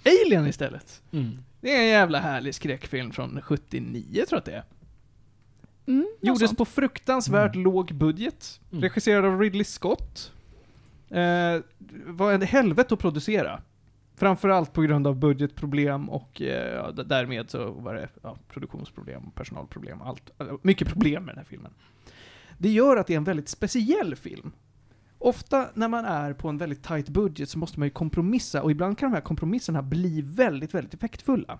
[0.05, 1.01] Alien istället.
[1.11, 1.37] Mm.
[1.61, 4.63] Det är en jävla härlig skräckfilm från 79 tror jag att det är.
[5.87, 6.57] Mm, Gjordes sånt.
[6.57, 8.59] på fruktansvärt låg budget.
[8.71, 8.81] Mm.
[8.81, 10.31] Regisserad av Ridley Scott.
[11.09, 11.59] Eh,
[12.05, 13.61] var en helvete att producera.
[14.15, 20.07] Framförallt på grund av budgetproblem och eh, därmed så var det ja, produktionsproblem, personalproblem och
[20.07, 20.29] allt.
[20.39, 21.71] eh, Mycket problem med den här filmen.
[22.61, 24.51] Det gör att det är en väldigt speciell film.
[25.17, 28.71] Ofta när man är på en väldigt tight budget så måste man ju kompromissa och
[28.71, 31.59] ibland kan de här kompromisserna bli väldigt, väldigt effektfulla.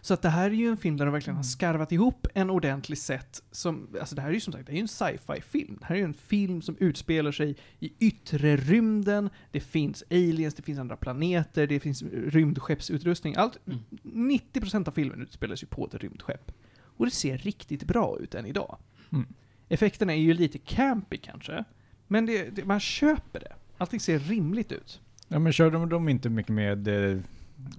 [0.00, 1.44] Så att det här är ju en film där de verkligen har Mm.
[1.44, 4.74] skarvat ihop en ordentlig set som, alltså det här är ju som sagt, det är
[4.74, 5.76] ju en sci-fi film.
[5.80, 10.54] Det här är ju en film som utspelar sig i yttre rymden, det finns aliens,
[10.54, 13.34] det finns andra planeter, det finns rymdskeppsutrustning.
[13.36, 13.78] Allt, Mm.
[14.02, 16.52] 90% av filmen utspelar sig på ett rymdskepp.
[16.96, 18.78] Och det ser riktigt bra ut än idag.
[19.12, 19.26] Mm.
[19.68, 21.64] Effekterna är ju lite campy kanske,
[22.06, 23.52] men det, det, man köper det.
[23.78, 25.00] Allting ser rimligt ut.
[25.28, 27.20] Ja men kör de, de inte mycket med eh,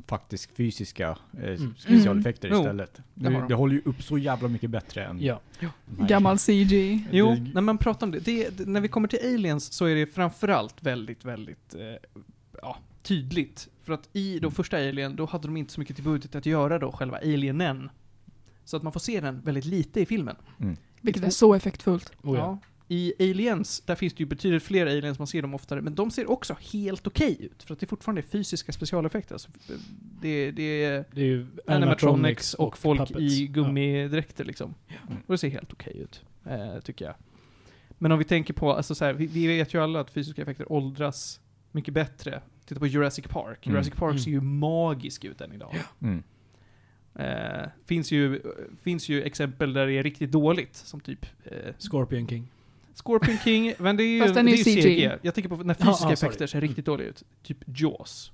[0.07, 1.75] faktiskt fysiska eh, Mm.
[1.77, 2.59] specialeffekter Mm.
[2.59, 3.01] istället?
[3.13, 3.47] det har Det, de.
[3.47, 5.21] det håller ju upp så jävla mycket bättre än...
[5.21, 5.39] Ja.
[6.07, 7.03] Gammal CG.
[7.11, 8.65] Jo, Det- när man pratar om det, det, det.
[8.65, 11.81] När vi kommer till aliens så är det framförallt väldigt, väldigt eh,
[12.61, 13.67] ja, tydligt.
[13.83, 14.51] För att i då Mm.
[14.55, 17.89] första Alien, då hade de inte så mycket till budget att göra då, själva alienen.
[18.65, 20.35] Så att man får se den väldigt lite i filmen.
[21.05, 22.11] Vilket är så effektfullt.
[22.23, 22.57] Oh, ja.
[22.87, 26.11] I Aliens, där finns det ju betydligt fler aliens, man ser dem oftare, men de
[26.11, 27.63] ser också helt okej ut.
[27.63, 29.35] För att det fortfarande är fysiska specialeffekter.
[29.35, 29.49] Alltså,
[30.21, 33.19] det, det är Det är ju animatronics och folk puppets.
[33.33, 34.73] i gummidräkter liksom.
[35.27, 37.15] Och det ser helt okej ut, eh, tycker jag.
[37.97, 40.41] Men om vi tänker på, alltså så här, vi, vi vet ju alla att fysiska
[40.41, 41.39] effekter åldras
[41.71, 42.41] mycket bättre.
[42.65, 43.65] Titta på Jurassic Park.
[43.67, 43.75] Mm.
[43.75, 44.19] Jurassic Park Mm.
[44.23, 45.75] ser ju magisk ut än idag.
[46.01, 46.23] Mm.
[47.19, 48.41] Eh, finns, ju,
[48.83, 51.73] finns ju exempel där det är riktigt dåligt, som typ eh, Ja.
[51.91, 52.51] Scorpion King.
[53.03, 54.81] Scorpion King, men det är ju, Fast den det är är ju CG.
[54.83, 55.11] CG.
[55.21, 56.27] Jag tänker på när Ja, fysiska ja, sorry.
[56.29, 57.23] effekter ser riktigt dåliga ut.
[57.43, 58.31] Typ Jaws.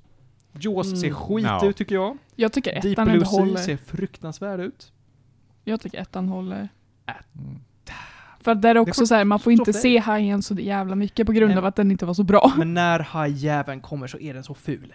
[0.59, 0.99] Jaws Mm.
[0.99, 1.69] ser skit Ja.
[1.69, 2.17] ut tycker jag.
[2.35, 3.57] Jag tycker Deep ettan Blue ändå Sea håller.
[3.57, 4.91] ser fruktansvärd ut.
[5.63, 6.69] Jag tycker ettan håller.
[7.07, 7.59] Mm.
[8.39, 11.25] För där är också får- så här, man får inte se hajen så jävla mycket
[11.27, 11.57] på grund Nej.
[11.57, 12.53] av att den inte var så bra.
[12.57, 14.93] Men när hajjäveln kommer så är den så ful.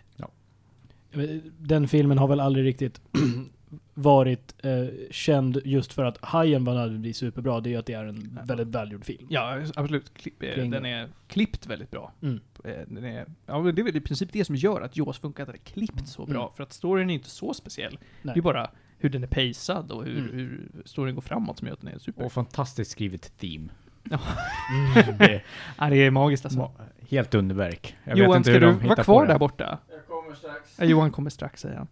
[1.59, 3.01] Den filmen har väl aldrig riktigt
[3.95, 7.61] varit eh, känd just för att Hajen var nödvändigtvis superbra.
[7.61, 9.27] Det är ju att det är en väldigt välgjord film.
[9.31, 10.15] Ja, absolut.
[10.15, 10.89] Klipp, eh, Kring den det.
[10.89, 12.13] är klippt väldigt bra.
[12.23, 12.41] Mm.
[12.65, 15.19] Eh, Den är, ja, men det är väl i princip det som gör att Jaws
[15.19, 16.41] funkar, att den är klippt så bra.
[16.43, 16.55] Mm.
[16.57, 17.93] För att storyn är inte så speciell.
[18.01, 18.01] Nej.
[18.23, 20.33] Det är ju bara hur den är pacad och hur, Mm.
[20.35, 22.25] hur storyn går framåt som gör att den är super.
[22.25, 23.69] Och fantastiskt skrivet theme.
[24.11, 25.19] Mm.
[25.19, 25.43] Det
[25.79, 26.61] Ja, det är magiskt alltså.
[26.61, 27.97] Ma- Helt underverk.
[28.05, 29.79] Jag Johan, vet inte ska hur du vara kvar där borta?
[29.91, 30.75] Jag kommer strax.
[30.79, 31.87] Ja, Johan kommer strax, säger han.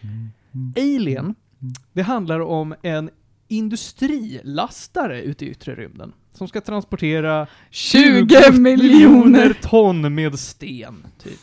[0.00, 0.30] Mm.
[0.76, 1.34] Alien,
[1.92, 3.10] det handlar om en
[3.48, 6.12] industrilastare ute i yttre rymden.
[6.32, 9.52] Som ska transportera 20 miljoner!
[9.62, 11.40] ton med sten, typ.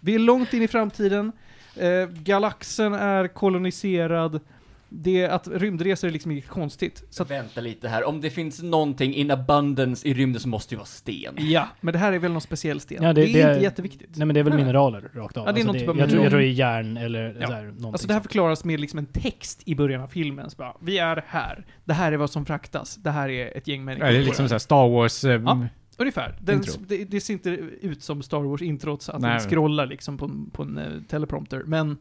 [0.00, 1.32] Vi är långt in i framtiden.
[1.76, 4.40] Eh, galaxen är koloniserad.
[4.88, 7.04] Det att rymdresor är liksom inget konstigt.
[7.10, 10.74] Så att, Vänta lite här, om det finns någonting in abundance i rymden så måste
[10.74, 11.34] det vara sten.
[11.38, 13.02] ja, men det här är väl någon speciell sten.
[13.02, 14.16] Ja, det, det- är det inte är- jätteviktigt.
[14.16, 14.62] Nej men det är väl Nej.
[14.62, 15.46] mineraler rakt av.
[15.46, 17.46] Ja, det är alltså typ av jag, tror, jag tror det är järn eller Ja.
[17.46, 20.50] så här, någonting Alltså det här förklaras med liksom en text i början av filmen.
[20.50, 21.66] Så bara, vi är här.
[21.84, 22.96] Det här är vad som fraktas.
[22.96, 24.06] Det här är ett gäng människor.
[24.06, 25.24] Ja, det är liksom såhär Star Wars...
[25.24, 25.66] Eh, Ja.
[25.98, 26.38] Ungefär.
[26.42, 27.50] Den, det, det ser inte
[27.80, 29.30] ut som Star Wars-introt så att Nej.
[29.40, 31.96] den scrollar liksom på en, på en eh, teleprompter, men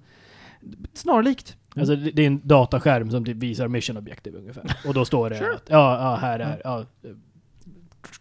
[0.93, 1.57] snarlikt.
[1.75, 4.77] Alltså det, är en dataskärm som typ visar mission objective ungefär.
[4.87, 5.53] Och då står det Sure.
[5.55, 7.09] att ja, ja här är ja, eh,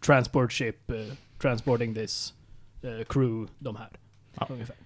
[0.06, 0.96] transport ship, eh,
[1.38, 2.34] transporting this,
[2.82, 3.88] eh, crew, de här.
[4.34, 4.46] Ja.
[4.50, 4.76] Ungefär.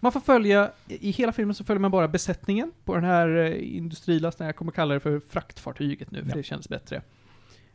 [0.00, 3.76] Man får följa, i hela filmen så följer man bara besättningen på den här eh,
[3.76, 6.36] industrilasten, jag kommer kalla det för fraktfartyget nu, för Ja.
[6.36, 7.02] det känns bättre.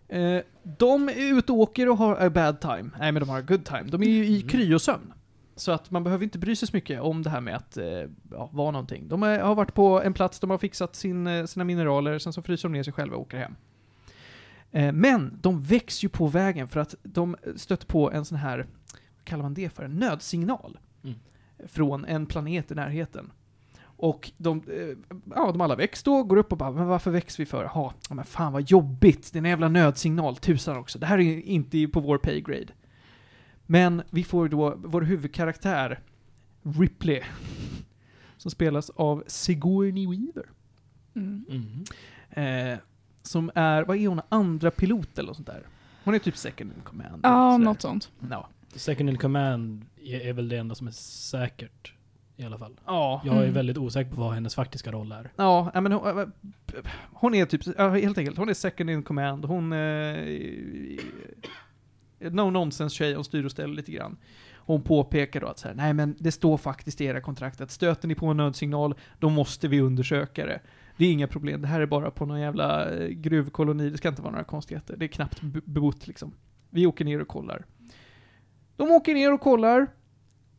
[0.07, 2.90] Eh, de är ute och åker och har a bad time.
[2.99, 3.84] Nej, men de har a good time.
[3.84, 4.48] De är ju i Mm.
[4.49, 5.14] kryosömn.
[5.60, 7.86] Så att man behöver inte bry sig så mycket om det här med att eh,
[8.31, 9.07] ja, vara någonting.
[9.07, 12.34] De är, har varit på en plats, de har fixat sin, eh, sina mineraler, sen
[12.34, 13.56] så fryser de ner sig själva och åker hem.
[14.72, 18.57] Eh, men de väcks ju på vägen för att de stöter på en sån här,
[19.15, 20.80] vad kallar man det för, en nödsignal.
[21.03, 21.19] Mm.
[21.68, 23.31] Från en planet i närheten.
[23.81, 24.64] Och de,
[25.36, 27.64] ja, de alla väcks då, går upp och bara, men varför väcks vi för?
[27.64, 30.99] Jaha, ja, men fan vad jobbigt, det är en jävla nödsignal, tusan också.
[30.99, 32.73] Det här är inte på vår paygrade.
[33.72, 36.00] Men vi får då vår huvudkaraktär,
[36.64, 37.22] Ripley,
[38.38, 40.46] som spelas av Sigourney Weaver.
[41.16, 41.46] Mm.
[41.50, 42.74] Mm.
[42.74, 42.80] Eh,
[43.22, 45.64] som är, vad är hon, andra pilot eller något sånt där?
[46.04, 47.20] Hon är typ second in command.
[47.24, 47.66] Ja, sådär.
[47.66, 48.12] något sånt.
[48.30, 48.50] Ja.
[48.76, 51.94] Second in command är, är väl det enda som är säkert
[52.38, 52.80] i alla fall.
[52.86, 53.22] Ja.
[53.26, 53.54] Jag är Mm.
[53.54, 55.32] väldigt osäker på vad hennes faktiska roll är.
[55.36, 56.28] Ja, men hon, äh,
[57.14, 59.46] hon är typ, ja, helt enkelt, hon är second in command.
[59.46, 60.16] Hon är
[62.20, 64.18] no nonsense tjej, hon styr och ställer lite grann.
[64.56, 67.72] Hon påpekar då att så här, nej men det står faktiskt i era kontrakt att
[67.72, 70.62] stöter ni på en nödsignal, då måste vi undersöka det.
[70.98, 74.08] Det är inga problem, det här är bara på någon jävla eh, gruvkoloni, det ska
[74.08, 74.98] inte vara några konstigheter.
[74.98, 76.34] Det är knappt bebott liksom.
[76.70, 77.66] Vi åker ner och kollar.
[78.76, 79.88] De åker ner och kollar,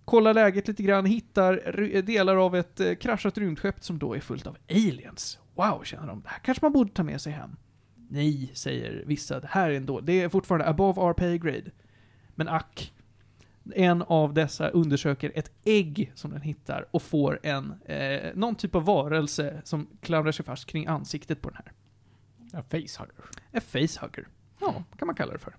[0.05, 4.47] kollar läget lite grann, hittar delar av ett eh, kraschat rymdskepp som då är fullt
[4.47, 5.39] av aliens.
[5.55, 6.23] Wow, känner de.
[6.23, 7.57] Det här kanske man borde ta med sig hem.
[8.13, 9.41] Nej, säger vissa.
[9.41, 11.71] Det här är ändå, det är fortfarande above our pay grade.
[12.35, 12.93] Men ack.
[13.75, 18.75] En av dessa undersöker ett ägg som den hittar och får en, eh, någon typ
[18.75, 21.73] av varelse som klamrar sig fast kring ansiktet på den här.
[22.53, 23.15] Ja, facehugger.
[23.53, 24.29] En facehugger.
[24.61, 25.57] Ja, kan man kalla det för.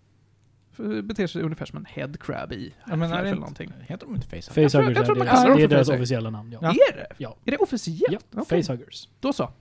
[0.72, 3.73] för beter sig ungefär som en headcrab i Ja, men är det eller inte, någonting.
[3.82, 4.53] heter de inte facehuggers?
[4.53, 5.99] tror- Facehuggers jag tror är man det- kallar dem det är deras facehugger.
[6.02, 6.52] officiella namn.
[6.52, 6.60] Ja.
[6.61, 6.69] Ja.
[6.69, 7.07] Är det?
[7.18, 7.38] Ja.
[7.45, 8.26] Är det officiellt?
[8.32, 8.64] Ja, Okej.
[8.64, 9.10] Facehuggers.
[9.19, 9.52] Då så.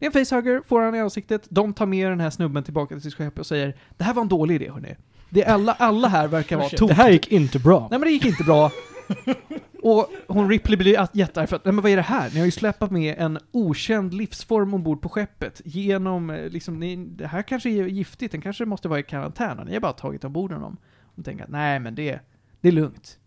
[0.00, 1.46] Det är en facehugger, får han i ansiktet.
[1.50, 4.22] De tar med den här snubben tillbaka till sitt skepp och säger Det här var
[4.22, 4.96] en dålig idé hörni.
[5.28, 6.78] Det är alla, alla här verkar vara Shit.
[6.78, 6.88] tok.
[6.88, 7.80] Det här gick inte bra.
[7.90, 8.70] Nej men det gick inte bra.
[9.82, 12.30] Och hon Ripley blir jättearg för att, nej men vad är det här?
[12.30, 15.60] Ni har ju släpat med en okänd livsform ombord på skeppet.
[15.64, 19.58] Genom, eh, liksom, ni, det här kanske är giftigt, den kanske måste vara i karantän
[19.58, 20.76] och ni har bara tagit ombord honom.
[21.02, 22.20] Och tänker att nej men det,
[22.60, 23.18] det är lugnt.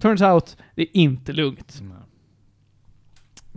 [0.00, 1.78] Turns out, det är inte lugnt.
[1.80, 1.96] Mm.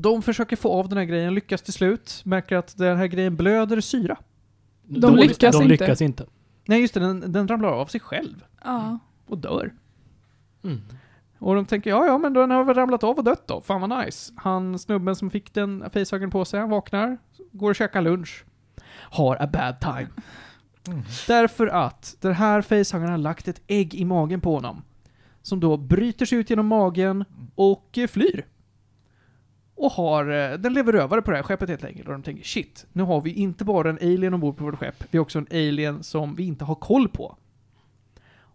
[0.01, 3.35] De försöker få av den här grejen, lyckas till slut, märker att den här grejen
[3.35, 4.17] blöder syra.
[4.83, 5.67] De lyckas de inte.
[5.67, 6.25] lyckas inte.
[6.65, 8.99] Nej just det, den, den ramlar av sig själv Ja.
[9.27, 9.73] och dör.
[10.63, 10.81] Mm.
[11.39, 13.81] Och de tänker, ja ja men den har väl ramlat av och dött då, fan
[13.89, 14.33] vad nice.
[14.35, 17.17] Han, snubben som fick den facehuggern på sig, han vaknar,
[17.51, 18.45] går och käkar lunch.
[18.93, 20.07] Har a bad time.
[20.87, 21.01] Mm.
[21.27, 24.81] Därför att den här facehuggern har lagt ett ägg i magen på honom.
[25.41, 27.25] Som då bryter sig ut genom magen
[27.55, 28.45] och eh, flyr.
[29.81, 32.07] Och har, eh, den lever över på det här skeppet helt enkelt.
[32.07, 35.03] Och de tänker shit, nu har vi inte bara en alien ombord på vårt skepp,
[35.11, 37.35] vi har också en alien som vi inte har koll på.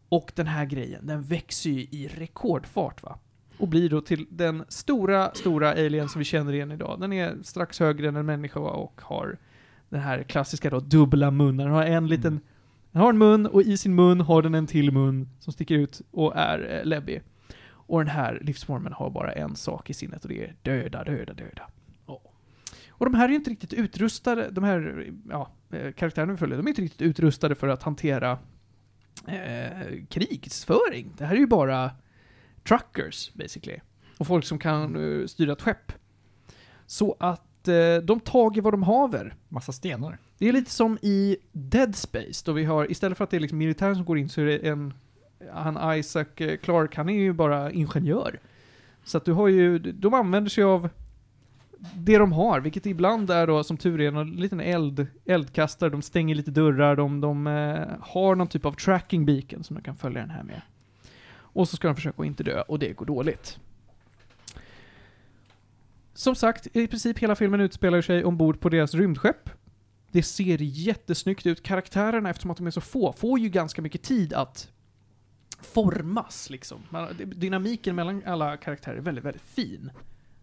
[0.09, 3.19] Och den här grejen, den växer ju i rekordfart va.
[3.59, 7.01] Och blir då till den stora, stora alien som vi känner igen idag.
[7.01, 9.37] Den är strax högre än en människa och har
[9.89, 11.67] den här klassiska då dubbla munnen.
[11.67, 12.43] Den har en liten, Mm.
[12.93, 15.75] den har en mun och i sin mun har den en till mun som sticker
[15.75, 17.23] ut och är eh, läbbig.
[17.87, 21.35] Och den här livsformen har bara en sak i sinnet och det är döda, döda,
[21.35, 21.69] döda.
[22.99, 26.57] Och de här är ju inte riktigt utrustade, de här ja, eh, karaktärerna vi följer,
[26.57, 28.39] de är inte riktigt utrustade för att hantera
[29.27, 31.13] eh, krigsföring.
[31.19, 31.91] Det här är ju bara
[32.69, 33.81] truckers, basically.
[34.19, 35.93] Och folk som kan eh, styra ett skepp.
[36.87, 39.35] Så att eh, de tager vad de haver.
[39.49, 40.19] Massa stenar.
[40.39, 43.41] Det är lite som i Dead Space, då vi har, istället för att det är
[43.41, 44.95] liksom militären som går in så är det en,
[45.53, 48.41] han Isaac eh, Clark, han är ju bara ingenjör.
[49.05, 50.89] Så att du har ju, de använder sig av
[51.95, 56.03] det de har, vilket ibland är då som tur är en liten eld, eldkastare, de
[56.03, 59.97] stänger lite dörrar, de, de eh, har någon typ av tracking beacon som de kan
[59.97, 60.63] följa den här med.
[61.39, 63.59] Och så ska de försöka att inte dö, och det går dåligt.
[66.15, 69.51] Som sagt, i princip hela filmen utspelar sig ombord på deras rymdskepp.
[70.11, 71.63] Det ser jättesnyggt ut.
[71.63, 74.71] Karaktärerna, eftersom att de är så få, får ju ganska mycket tid att
[75.59, 76.81] formas liksom.
[76.91, 79.91] Man, dynamiken mellan alla karaktärer är väldigt, väldigt fin.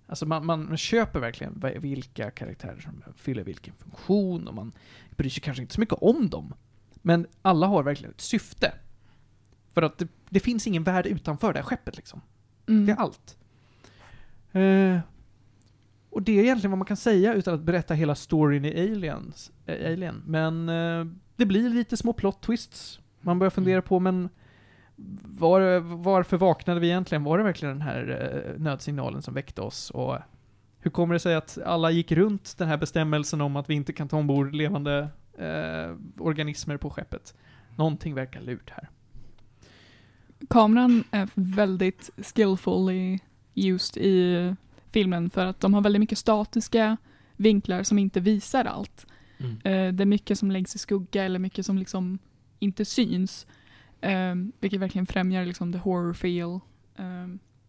[0.08, 4.72] Alltså man, man, köper verkligen vilka karaktärer som fyller vilken funktion och man
[5.10, 6.54] bryr sig kanske inte så mycket om dem.
[7.02, 8.74] Men alla har verkligen ett syfte.
[9.74, 12.22] För att det, det finns ingen värld utanför det här skeppet liksom.
[12.68, 12.86] Mm.
[12.86, 13.38] Det är allt.
[14.52, 15.00] Eh,
[16.10, 19.52] och det är egentligen vad man kan säga utan att berätta hela storyn i Aliens,
[19.66, 20.24] eh, Alien.
[20.26, 23.00] Men eh, det blir lite små plot twists.
[23.22, 24.30] Man börjar fundera på, men
[24.96, 27.24] var, varför vaknade vi egentligen?
[27.24, 29.90] Var det verkligen den här eh, nödsignalen som väckte oss?
[29.92, 30.18] Och
[30.80, 33.94] hur kommer det sig att alla gick runt den här bestämmelsen om att vi inte
[33.94, 37.36] kan ta ombord levande eh, organismer på skeppet?
[37.76, 38.90] Någonting verkar lurt här.
[40.50, 43.20] Kameran är väldigt skillfully
[43.56, 44.56] used i
[44.90, 46.98] filmen för att de har väldigt mycket statiska
[47.36, 49.08] vinklar som inte visar allt.
[49.38, 49.52] Mm.
[49.52, 52.20] Eh, det är mycket som läggs i skugga eller mycket som liksom
[52.60, 53.48] inte syns.
[54.04, 56.60] Eh, vilket verkligen främjar liksom the horror feel
[56.96, 57.28] eh,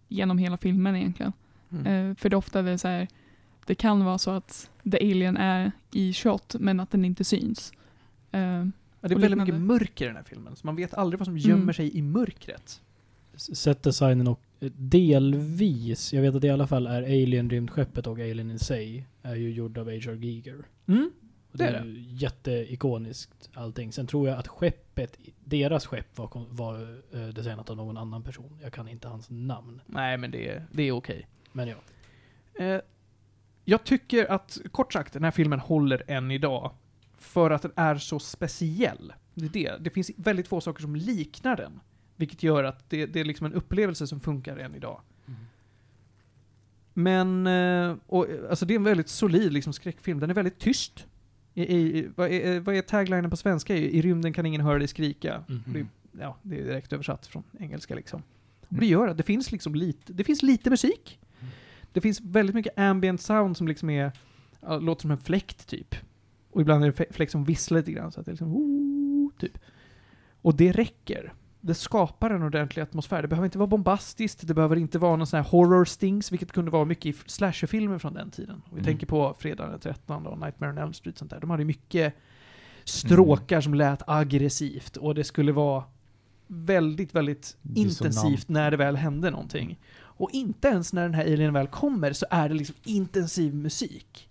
[0.09, 1.33] genom hela filmen egentligen.
[1.73, 1.87] Mm.
[2.11, 3.09] Eh, för det är ofta det är så här,
[3.67, 7.73] det kan vara så att the alien är i shot men att den inte syns.
[8.31, 8.67] Eh,
[9.01, 11.27] Ja, det är väldigt mycket mörker i den här filmen, så man vet aldrig vad
[11.27, 11.75] som gömmer Mm.
[11.75, 12.81] sig i mörkret.
[13.37, 18.51] Set-designen och eh, delvis, jag vet att det i alla fall är Alien-rymdskeppet och Alien
[18.51, 20.15] in sig, är ju gjord av H.R.
[20.15, 20.65] Giger.
[20.87, 21.11] Mm.
[21.55, 23.93] Och Det det är ju jätteikoniskt allting.
[23.93, 28.59] Sen tror jag att skeppet, deras skepp var, var eh, designat av någon annan person.
[28.63, 29.81] Jag kan inte hans namn.
[29.87, 31.27] Nej, men det, är- det är okej.
[31.53, 31.77] Men ja.
[32.65, 32.81] Eh,
[33.65, 36.73] jag tycker att, kort sagt, den här filmen håller än idag.
[37.19, 39.13] För att den är så speciell.
[39.35, 39.77] Det är det.
[39.85, 41.81] Det finns väldigt få saker som liknar den.
[42.17, 45.01] Vilket gör att det, det är liksom en upplevelse som funkar än idag.
[46.97, 50.21] Men, eh, och, eh, alltså det är en väldigt solid liksom, skräckfilm.
[50.21, 51.07] Den är väldigt tyst.
[51.55, 53.77] I, i, vad, är, vad är taglinen på svenska?
[53.77, 55.45] I, I rymden kan ingen höra dig skrika.
[55.49, 55.63] Mhm.
[55.67, 55.87] Det,
[56.23, 58.23] ja, det är direkt översatt från engelska liksom.
[58.69, 61.19] Och det gör att det finns liksom lite, det finns lite musik.
[61.93, 64.13] Det finns väldigt mycket ambient sound som liksom är,
[64.81, 65.95] låter som en fläkt typ.
[66.51, 68.53] Och ibland är det fe- fläkt som visslar lite grann så att det är liksom,
[68.57, 69.59] "Ooh", typ.
[70.43, 71.33] Och det räcker.
[71.67, 73.23] Det skapar en ordentlig atmosfär.
[73.23, 76.53] Det behöver inte vara bombastiskt, det behöver inte vara någon sån här horror stings, vilket
[76.53, 78.55] kunde vara mycket i slasherfilmer från den tiden.
[78.55, 78.85] Om vi Mm.
[78.85, 81.41] tänker på Fredag den 13 och Nightmare on Elm Street sånt där.
[81.41, 82.15] De hade mycket
[82.85, 85.85] stråkar som lät aggressivt och det skulle vara
[86.47, 88.17] väldigt, väldigt Dissonant.
[88.17, 89.79] intensivt när det väl hände någonting.
[89.97, 94.29] Och inte ens när den här alien väl kommer så är det liksom intensiv musik.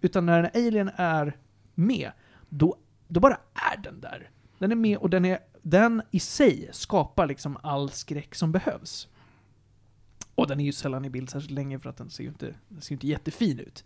[0.00, 1.36] Utan när en alien är
[1.74, 2.10] med,
[2.48, 2.76] då,
[3.08, 3.36] då bara
[3.72, 4.30] är den där.
[4.58, 5.38] Den är med och den, är,
[5.70, 9.08] den i sig skapar liksom all skräck som behövs.
[10.34, 12.54] Och den är ju sällan i bild särskilt länge för att den ser ju inte,
[12.68, 13.84] den ser inte jättefin ut.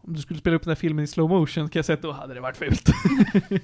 [0.00, 2.02] Om du skulle spela upp den här filmen i slow motion kan jag säga att
[2.02, 2.90] då hade det varit fult.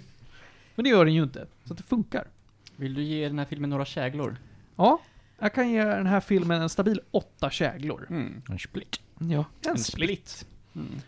[0.75, 2.29] Men det gör den ju inte, så att det funkar.
[2.77, 4.37] Vill du ge den här filmen några käglor?
[4.77, 5.01] Ja,
[5.39, 8.07] jag kan ge den här filmen en stabil åtta käglor.
[8.11, 8.43] Mm.
[8.49, 9.01] En split.
[9.19, 10.47] Ja, en, En split.
[10.75, 11.01] Mm.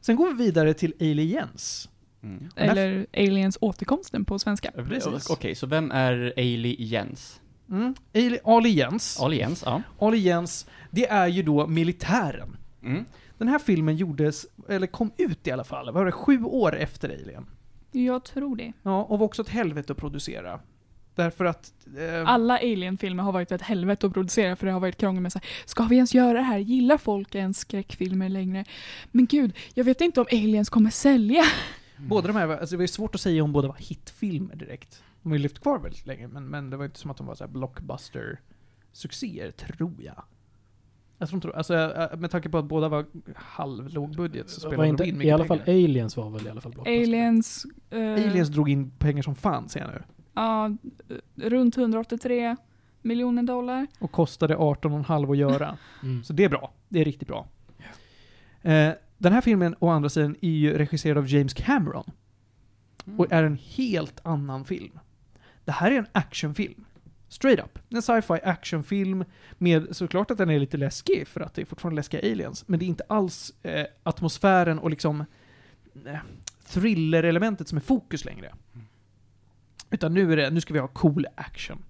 [0.00, 1.88] Sen går vi vidare till Aliens.
[2.22, 2.48] Mm.
[2.56, 4.70] Eller Aliens återkomsten på svenska.
[4.88, 5.30] Precis.
[5.30, 7.40] Okej, så vem är Ailey Jens?
[7.70, 7.94] Mm.
[8.14, 9.20] Ali, Ali Jens.
[9.20, 9.82] Ali Jens, ja.
[9.98, 12.56] Ali Jens, det är ju då militären.
[12.82, 13.04] Mm.
[13.38, 17.08] Den här filmen gjordes, eller kom ut i alla fall, var det, sju år efter
[17.08, 17.46] Alien.
[17.92, 18.72] Jag tror det.
[18.82, 20.60] Ja, och var också ett helvete att producera.
[21.14, 21.72] Därför att...
[21.98, 25.32] Eh, Alla Alien-filmer har varit ett helvete att producera för det har varit krångel med
[25.32, 26.58] så här, ska vi ens göra det här?
[26.58, 28.64] Gillar folk ens skräckfilmer längre?
[29.10, 31.44] Men gud, jag vet inte om Aliens kommer sälja.
[32.08, 35.02] Båda de här, alltså det var ju svårt att säga om båda var hitfilmer direkt.
[35.22, 37.26] De har ju lyft kvar väldigt länge, men, men det var inte som att de
[37.26, 40.22] var så blockbuster-succéer, tror jag.
[41.18, 43.04] Jag tror inte, alltså äh, med tanke på att båda var
[43.34, 45.84] halvlåg budget så spelade inte, de in I mycket alla fall pengar.
[45.84, 47.02] Aliens var väl i alla fall blockbuster.
[47.02, 50.02] Aliens, eh, Aliens drog in pengar som fan ser jag nu.
[50.34, 50.72] ja, eh,
[51.34, 52.56] runt 183
[53.02, 53.86] miljoner dollar.
[53.98, 55.78] Och kostade 18,5 att göra.
[56.02, 56.24] Mm.
[56.24, 56.72] Så det är bra.
[56.88, 57.48] Det är riktigt bra.
[58.62, 62.10] Eh, den här filmen, å andra sidan, är ju regisserad av James Cameron.
[63.16, 64.98] Och är en helt annan film.
[65.64, 66.84] Det här är en actionfilm.
[67.28, 67.78] Straight up.
[67.88, 69.24] En sci-fi actionfilm
[69.58, 72.68] med såklart att den är lite läskig för att det är fortfarande läskiga aliens.
[72.68, 75.24] Men det är inte alls eh, atmosfären och liksom
[76.06, 76.18] eh,
[76.66, 78.54] thriller-elementet som är fokus längre.
[79.90, 81.84] Utan nu är det, nu ska vi ha cool action.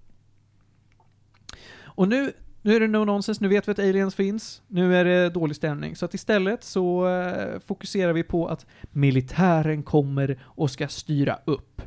[1.79, 5.05] Och nu, nu är det no nonsense, nu vet vi att aliens finns, nu är
[5.05, 5.95] det dålig stämning.
[5.95, 11.81] Så att istället så eh, fokuserar vi på att militären kommer och ska styra upp.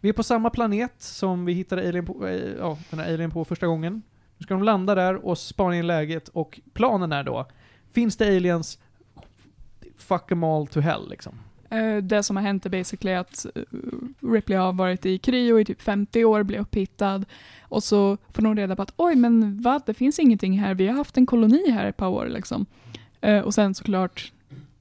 [0.00, 3.30] Vi är på samma planet som vi hittade alien på, eh, ja, den här alien
[3.30, 4.02] på första gången.
[4.38, 7.46] Nu ska de landa där och spana in läget och planen är då,
[7.92, 8.78] finns det aliens,
[9.96, 11.38] fuck them all to hell liksom.
[11.70, 13.62] Eh, det som har hänt är basically att eh,
[14.20, 17.24] Ripley har varit i kryo i typ 50 år, blir upphittad
[17.62, 20.86] och så får de reda på att oj men vad, det finns ingenting här, vi
[20.86, 22.66] har haft en koloni här ett par år liksom.
[23.20, 24.32] Eh, och sen såklart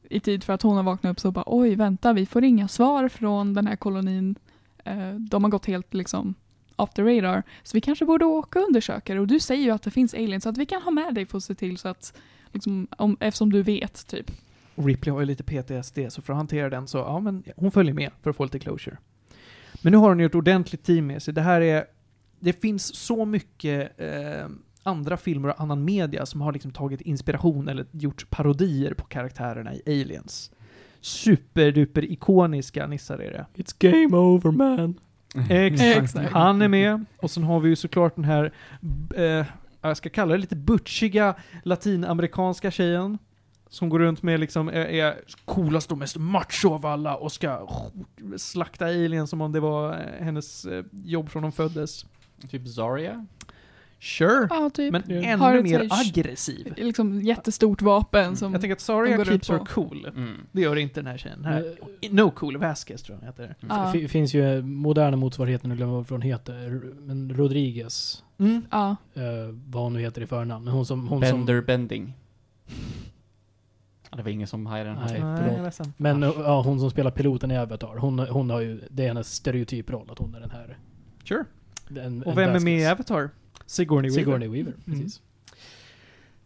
[0.10, 2.68] i tid för att hon har vaknat upp så bara oj vänta vi får inga
[2.68, 4.36] svar från den här kolonin.
[5.18, 6.36] De har gått helt liksom
[6.76, 7.44] off the radar.
[7.64, 10.14] Så vi kanske borde åka och undersöka det och du säger ju att det finns
[10.14, 12.14] aliens så att vi kan ha med dig för att se till så att
[12.52, 14.32] liksom, om, eftersom du vet typ.
[14.76, 17.72] Och Ripley har ju lite PTSD, så för att hantera den så, ja men hon
[17.72, 18.97] följer med för att få lite closure.
[19.81, 21.34] Men nu har hon ju ett ordentligt team med sig.
[21.34, 21.85] Det här är,
[22.39, 24.47] det finns så mycket eh,
[24.84, 29.73] andra filmer och annan media som har liksom tagit inspiration eller gjort parodier på karaktärerna
[29.73, 30.52] i Aliens.
[31.02, 33.64] Superduper ikoniska nissar är det.
[33.64, 34.99] It's game over man.
[35.49, 36.03] Exakt.
[36.03, 36.31] Exakt.
[36.31, 37.06] Han är med.
[37.18, 38.53] Och sen har vi ju såklart den här,
[39.15, 39.45] eh,
[39.81, 43.18] jag ska kalla det lite butchiga latinamerikanska tjejen.
[43.70, 45.16] Som går runt med liksom, är, är
[45.46, 47.68] coolast och mest macho av alla och ska
[48.38, 52.06] slakta alien som om det var eh, hennes eh, jobb från de föddes.
[52.50, 53.26] Typ Zarya?
[54.00, 54.48] Sure.
[54.50, 54.92] Ja, typ.
[54.92, 55.16] Men Ja.
[55.16, 56.74] ännu Har mer aggressiv.
[56.78, 58.52] liksom jättestort vapen som...
[58.52, 58.82] Jag tänker att
[59.28, 60.06] runt keeps her cool.
[60.16, 60.36] Mm.
[60.52, 61.42] Det gör inte den här tjejen.
[61.42, 63.48] Den här, Men- no cool Vasquez tror jag heter.
[63.60, 63.92] Det Ja.
[63.92, 68.62] fi- finns ju moderna motsvarigheten, jag glömmer vad hon heter, men Rodriguez, Mm.
[68.72, 68.96] Ja.
[69.14, 69.22] eh,
[69.68, 70.66] vad hon nu heter i förnamn.
[70.66, 71.08] Men hon som...
[71.08, 72.14] Hon Bender som Bending.
[74.16, 75.00] Ja, det var ingen som hajade den.
[75.00, 75.20] Nej.
[75.20, 75.52] Nej, förlåt.
[75.52, 75.94] jag är ledsen.
[75.98, 79.08] men eh, ja, hon som spelar piloten i Avatar, hon, hon har ju, det är
[79.08, 80.78] hennes stereotyproll att hon är den här.
[81.24, 81.46] Sure.
[82.06, 83.30] En, Och vem är med i Avatar?
[83.66, 84.24] Sigourney Weaver.
[84.24, 85.00] Sigourney Weaver, Mm.
[85.00, 85.22] precis.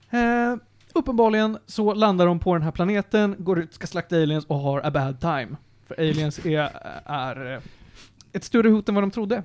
[0.09, 0.55] Eh,
[0.93, 4.81] uppenbarligen så landar de på den här planeten, går ut, ska slakta aliens och har
[4.85, 5.55] a bad time.
[5.87, 6.69] För aliens är,
[7.05, 7.61] är eh,
[8.33, 9.43] ett större hot än vad de trodde.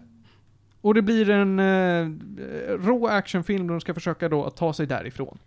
[0.81, 2.09] Och det blir en eh,
[2.79, 5.39] rå actionfilm där de ska försöka då att ta sig därifrån.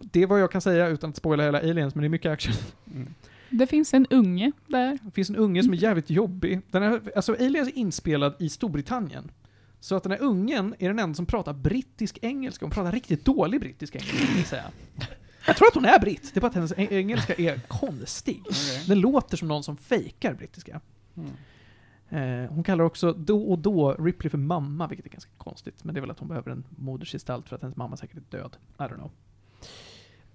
[0.00, 2.32] Det är vad jag kan säga utan att spoila hela aliens, men det är mycket
[2.32, 2.54] action.
[2.94, 3.14] Mm.
[3.50, 4.98] Det finns en unge där.
[5.02, 6.60] Det finns en unge som är jävligt jobbig.
[6.70, 9.30] Den här, alltså Aliens är inspelad i Storbritannien.
[9.80, 12.64] Så att den här ungen är den enda som pratar brittisk engelska.
[12.64, 14.64] Hon pratar riktigt dålig brittisk engelska, vill säga.
[15.46, 18.42] Jag tror att hon är britt, det är bara att hennes eng- engelska är konstig.
[18.46, 18.84] Okej.
[18.86, 20.80] Den låter som någon som fejkar brittiska.
[21.16, 22.44] Mm.
[22.44, 25.84] Eh, hon kallar också då och då Ripley för mamma, vilket är ganska konstigt.
[25.84, 28.38] Men det är väl att hon behöver en modersgestalt för att hennes mamma säkert är
[28.38, 28.56] död.
[28.78, 29.10] I don't know.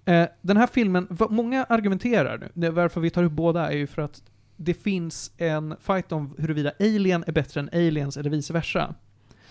[0.06, 4.02] Eh, den här filmen, många argumenterar nu, varför vi tar upp båda är ju för
[4.02, 4.22] att
[4.56, 8.94] det finns en fight om huruvida Alien är bättre än Aliens eller vice versa.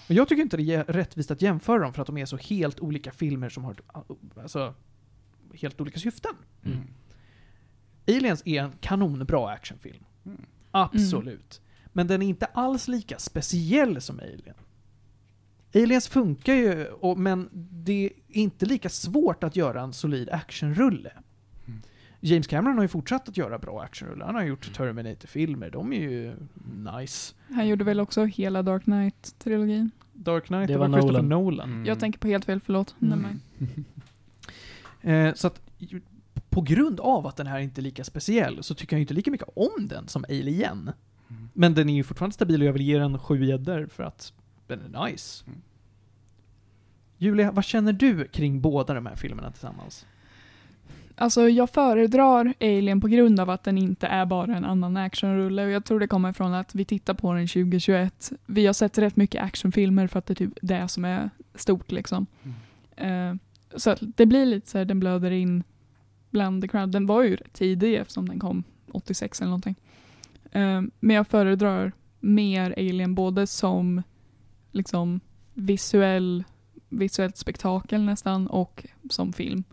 [0.08, 2.38] Och jag tycker inte det är rättvist att jämföra dem för att de är så
[2.38, 3.76] helt olika filmer som har
[4.42, 4.74] alltså,
[5.54, 6.32] helt olika syften.
[6.66, 6.78] Mm.
[8.08, 10.04] Aliens är en kanonbra actionfilm.
[10.26, 10.42] Mm.
[10.72, 11.62] Absolut.
[11.94, 14.56] Men den är inte alls lika speciell som Alien.
[15.76, 21.12] Aliens funkar ju, och, men det är inte lika svårt att göra en solid actionrulle.
[21.68, 21.82] Mm.
[22.20, 24.26] James Cameron har ju fortsatt att göra bra actionrullar.
[24.26, 26.36] Han har gjort Terminator-filmer, de är ju
[27.00, 27.36] nice.
[27.50, 29.90] Han gjorde väl också hela Dark Knight-trilogin.
[30.14, 31.44] Dark Knight, Det det var var Christopher Nolan.
[31.44, 31.70] Nolan.
[31.70, 31.86] Mm.
[31.86, 32.96] Jag tänker på helt fel, förlåt.
[33.02, 33.40] Mm.
[35.02, 35.62] Eh, så att,
[36.50, 39.32] på grund av att den här inte är lika speciell så tycker jag inte lika
[39.32, 40.92] mycket om den som Alien.
[41.30, 41.50] Mm.
[41.54, 44.34] Men den är ju fortfarande stabil och jag vill ge den sju gäddor för att
[44.68, 45.44] den är nice.
[45.48, 45.62] Mm.
[47.18, 50.06] Julia, vad känner du kring båda de här filmerna tillsammans?
[51.18, 55.66] Alltså jag föredrar Alien på grund av att den inte är bara en annan actionrulle
[55.66, 58.32] och jag tror det kommer från att vi tittar på den 2021.
[58.46, 61.92] Vi har sett rätt mycket actionfilmer för att det är typ det som är stort
[61.92, 62.26] liksom.
[62.96, 63.36] Eh,
[63.76, 65.64] så att det blir lite så här, den blöder in
[66.30, 66.92] bland the crowd.
[66.92, 69.76] Den var ju tidig eftersom den kom 86 eller någonting.
[70.52, 74.04] Eh, men jag föredrar mer Alien både som
[74.76, 75.20] liksom
[75.54, 76.44] visuell,
[76.90, 79.64] visuellt spektakel nästan och som film.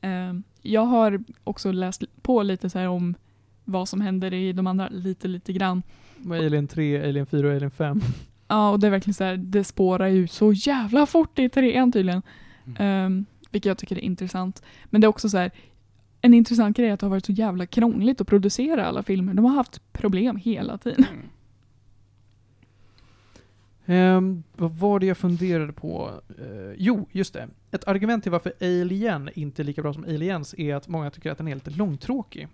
[0.00, 0.32] Eh,
[0.62, 3.14] jag har också läst på lite så här om
[3.64, 5.82] vad som händer i de andra lite, lite grann.
[6.30, 8.00] Alien 3, Alien 4 och Alien 5.
[8.48, 11.92] Ja, och det är verkligen så här, det spårar ju så jävla fort i trean
[11.92, 12.22] tydligen.
[12.66, 13.06] Mm.
[13.06, 14.62] Um, vilket jag tycker är intressant.
[14.84, 15.50] Men det är också så här,
[16.20, 19.34] en intressant grej är att det har varit så jävla krångligt att producera alla filmer.
[19.34, 21.04] De har haft problem hela tiden.
[21.12, 21.26] Mm.
[23.86, 26.20] Ehm, vad var det jag funderade på?
[26.38, 27.48] Eh, jo, just det.
[27.70, 31.30] Ett argument till varför Alien inte är lika bra som Aliens är att många tycker
[31.30, 32.48] att den är lite långtråkig.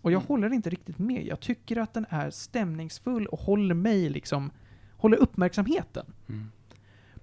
[0.00, 0.26] Och jag Mm.
[0.26, 1.26] håller inte riktigt med.
[1.26, 4.50] Jag tycker att den är stämningsfull och håller mig liksom,
[4.96, 6.06] håller uppmärksamheten.
[6.28, 6.50] Mm.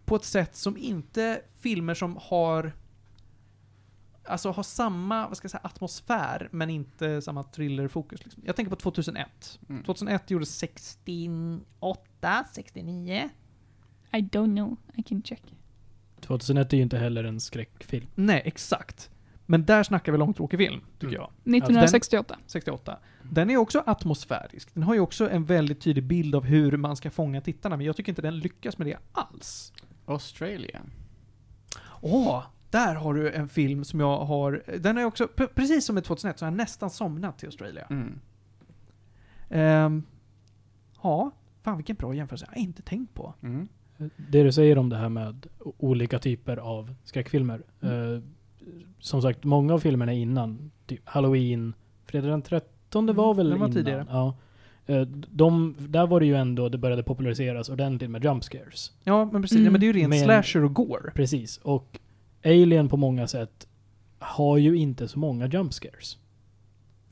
[0.06, 2.72] På ett sätt som inte filmer som har
[4.26, 8.24] Alltså har samma, vad ska jag säga, atmosfär men inte samma thrillerfokus.
[8.24, 8.44] Liksom.
[8.46, 9.60] Jag tänker på 2001.
[9.70, 9.84] Mm.
[9.84, 12.02] 2001 gjordes 68,
[12.54, 13.30] 69.
[14.14, 15.44] I don't know, I can check.
[16.20, 18.08] 2001 är ju inte heller en skräckfilm.
[18.16, 19.10] Nej, exakt.
[19.46, 21.14] Men där snackar vi långtråkig film, tycker Mm.
[21.22, 21.56] jag.
[21.56, 22.38] 1968.
[22.48, 22.98] 68.
[23.32, 24.74] Den är också atmosfärisk.
[24.74, 27.86] Den har ju också en väldigt tydlig bild av hur man ska fånga tittarna, men
[27.86, 29.74] jag tycker inte den lyckas med det alls.
[30.06, 30.82] Australia.
[32.02, 34.64] Åh, där har du en film som jag har...
[34.80, 37.88] Den är också, precis som med 2001, så har jag nästan somnat till Australia.
[37.90, 38.20] Mm.
[39.50, 40.04] Ehm,
[41.04, 41.32] ja,
[41.64, 42.46] fan vilken bra jämförelse.
[42.50, 43.34] Jag har inte tänkt på.
[43.44, 43.68] Mm.
[44.32, 45.48] Det du säger om det här med
[45.78, 47.62] olika typer av skräckfilmer.
[47.82, 48.14] Mm.
[48.16, 48.22] Eh,
[49.00, 51.74] som sagt, många av filmerna innan, typ Halloween,
[52.06, 53.76] Fredag den 13 Mm, var väl den var innan.
[53.78, 54.06] tidigare.
[54.10, 54.36] Ja.
[54.86, 58.92] Eh, de, där var det ju ändå, det började populariseras ordentligt med jump scares.
[59.04, 59.56] Ja, men precis.
[59.56, 59.66] Mm.
[59.66, 61.12] Ja, men det är ju rent Men- slasher och gore.
[61.16, 61.58] Precis.
[61.58, 62.00] Och
[62.46, 63.68] Alien på många sätt
[64.20, 66.18] har ju inte så många jump scares.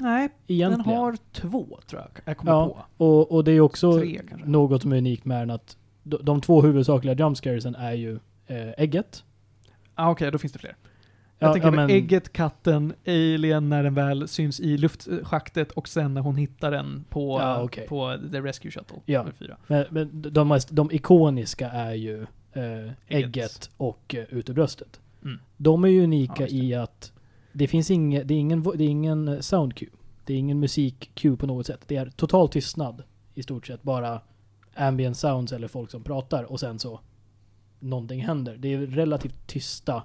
[0.02, 0.72] Nej, Egentligen.
[0.88, 2.10] den har två, tror jag.
[2.26, 4.00] Jag kommer Ja, och, och det är också på.
[4.00, 7.94] Tre något som är unikt med den att de, de två huvudsakliga jump scaresen är
[7.94, 9.24] ju eh, ägget.
[9.96, 10.76] Ah, Okej, då finns det fler.
[11.42, 15.72] Jag Ja, tänker ja, på men- ägget, katten, alien när den väl syns i luftschaktet
[15.72, 17.88] och sen när hon hittar den på, Ja, okej.
[17.88, 18.98] på The Rescue Shuttle.
[19.06, 19.26] Ja.
[19.40, 19.58] fyra.
[19.68, 22.22] Men, men de, mest, de ikoniska är ju
[22.54, 25.00] eh, ägget och eh, ut ur bröstet.
[25.24, 25.40] Mm.
[25.58, 26.52] De är ju Ja, unika det.
[26.52, 27.12] i att
[27.54, 29.90] det finns inget, det är ingen, det är ingen eh, sound cue.
[30.26, 31.82] Det är ingen musik cue på något sätt.
[31.88, 33.04] Det är total tystnad
[33.34, 33.84] i stort sett.
[33.84, 34.22] Bara
[34.76, 37.00] ambient sounds eller folk som pratar och sen så
[37.80, 38.58] någonting händer.
[38.58, 40.04] Det är relativt tysta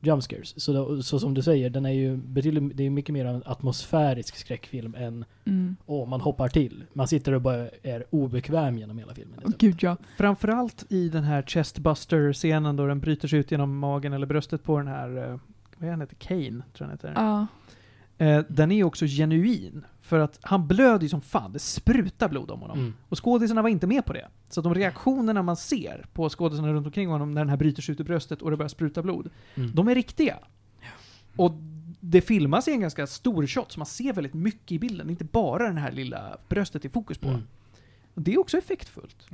[0.00, 0.62] jump scares.
[0.62, 3.42] Så, då, så som du säger, den är ju betydligt, det är mycket mer en
[3.46, 5.76] atmosfärisk skräckfilm än Mm.
[5.86, 6.84] åh, man hoppar till.
[6.92, 9.34] Man sitter och bara är obekväm genom hela filmen.
[9.36, 9.54] Liksom.
[9.58, 9.96] gud ja.
[10.16, 14.78] Framförallt i den här chestbuster-scenen då den bryter sig ut genom magen eller bröstet på
[14.78, 15.38] den här, eh,
[15.84, 16.16] vad han heter?
[16.16, 17.12] Kane, tror jag han heter.
[17.16, 17.46] Ja.
[18.26, 19.84] Eh, den är också genuin.
[20.00, 22.78] För att han blöder ju som fan, det sprutar blod om honom.
[22.78, 22.94] Mm.
[23.08, 24.28] Och skådisarna var inte med på det.
[24.50, 27.92] Så de reaktionerna man ser på skådisarna runt omkring honom när den här bryter sig
[27.92, 29.70] ut ur bröstet och det börjar spruta blod, Mm.
[29.74, 30.38] de är riktiga.
[31.36, 31.52] Och
[32.00, 35.06] det filmas i en ganska stor shot, så man ser väldigt mycket i bilden.
[35.06, 37.28] Det är inte bara den här lilla bröstet i fokus på.
[37.28, 37.42] Mm.
[38.14, 39.26] Det är också effektfullt.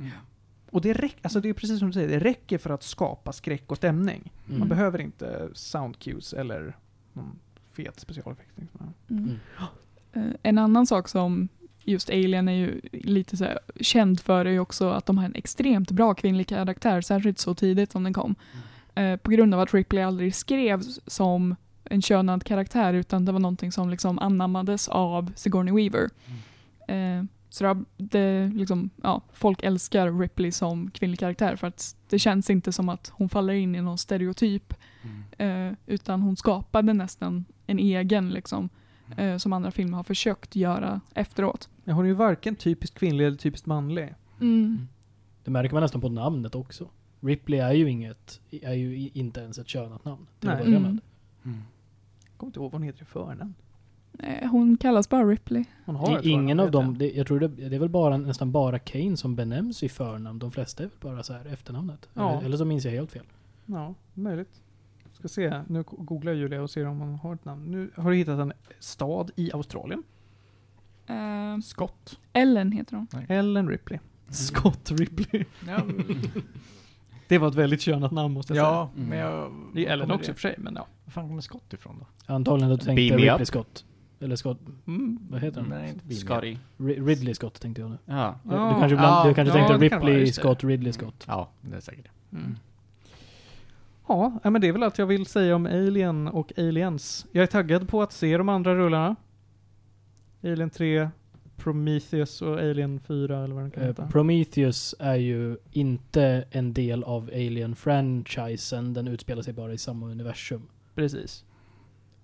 [0.71, 0.75] Mm.
[0.75, 3.31] Och det, räck, alltså det är precis som du säger, det räcker för att skapa
[3.33, 4.31] skräck och stämning.
[4.45, 4.69] Man Mm.
[4.69, 6.77] behöver inte sound cues eller
[7.13, 7.39] någon
[7.71, 8.51] fet specialeffekt.
[8.55, 8.93] liksom.
[9.09, 9.23] Mm.
[9.23, 9.37] Mm.
[10.13, 11.47] Eh, En annan sak som
[11.83, 15.25] just Alien är ju lite så här, känd för är ju också att de har
[15.25, 18.35] en extremt bra kvinnlig karaktär, särskilt så tidigt som den kom.
[18.95, 23.39] Eh, på grund av att Ripley aldrig skrevs som en könad karaktär utan det var
[23.39, 26.09] någonting som liksom anammades av Sigourney Weaver.
[26.87, 27.23] Eh,
[27.53, 32.71] så det, liksom, ja, folk älskar Ripley som kvinnlig karaktär för att det känns inte
[32.71, 34.73] som att hon faller in i någon stereotyp
[35.37, 38.69] eh, utan hon skapade nästan en egen liksom,
[39.17, 41.69] eh, som andra filmer har försökt göra efteråt.
[41.83, 44.13] Ja, hon är ju varken typiskt kvinnlig eller typiskt manlig.
[44.41, 44.87] Mm.
[45.43, 46.89] Det märker man nästan på namnet också.
[47.21, 50.27] Ripley är ju inget, är ju inte ens ett könat namn.
[50.39, 50.65] Till att Nej.
[50.65, 50.91] börja Mm.
[50.91, 51.01] med.
[52.23, 53.53] Jag kommer inte ihåg vad hon heter i förnamn.
[54.19, 55.63] Eh, hon kallas bara Ripley.
[55.85, 56.93] Hon har ett I, ingen av dem, jag.
[56.97, 60.39] det, jag tror det, det är väl bara, nästan bara Kane som benämns i förnamn.
[60.39, 62.09] De flesta är väl bara så här efternamnet.
[62.13, 62.31] Ja.
[62.31, 63.25] Eller, eller så minns jag helt fel.
[63.65, 64.61] Ja, möjligt.
[65.13, 67.71] Ska se, nu googlar Julia och ser om hon har ett namn.
[67.71, 70.03] Nu har du hittat en stad i Australien.
[71.07, 72.19] Eh, Skott.
[72.33, 73.07] Ellen heter hon.
[73.29, 73.99] Ellen Ripley.
[74.29, 75.45] Scott Ripley.
[75.67, 75.79] Ja,
[77.27, 79.09] Det var ett väldigt könat namn måste jag ja Mm.
[79.09, 79.51] men jag...
[79.51, 79.57] säga.
[79.73, 80.87] Det är Ellen också i och för sig, men ja.
[81.05, 82.33] Var fan kommer skott ifrån då?
[82.33, 83.47] Antagligen att du tänkte Ripley up.
[83.47, 83.85] Scott.
[84.21, 85.19] Eller Scott, Mm.
[85.29, 85.69] vad heter han?
[85.69, 86.15] Nej, inte.
[86.15, 86.57] Scotty.
[86.77, 87.97] Ri- Ridley Scott tänkte jag nu.
[88.05, 88.39] Ja.
[88.43, 90.41] Du- du kanske, ibland, Ja, du kanske ja, tänkte det kan vara, Ripley just det.
[90.41, 91.23] Scott, Ridley Scott.
[91.27, 92.37] Ja, det är säkert det.
[92.37, 92.55] Mm.
[94.07, 97.25] Ja, ja, men det är väl allt jag vill säga om Alien och Aliens.
[97.31, 99.15] Jag är taggad på att se de andra rullarna.
[100.43, 101.09] Alien 3,
[101.57, 104.07] Prometheus och Alien 4 eller vad den kan Eh, heta.
[104.07, 108.93] Prometheus är ju inte en del av Alien-franchisen.
[108.93, 110.61] Den utspelar sig bara i samma universum.
[110.95, 111.45] Precis.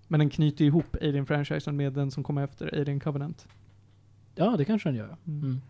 [0.08, 3.48] Men den knyter ihop Alien-franchisen med den som kommer efter, Alien Covenant.
[4.36, 5.18] Ja, det kanske den gör.
[5.28, 5.40] Mm.
[5.44, 5.62] Mm.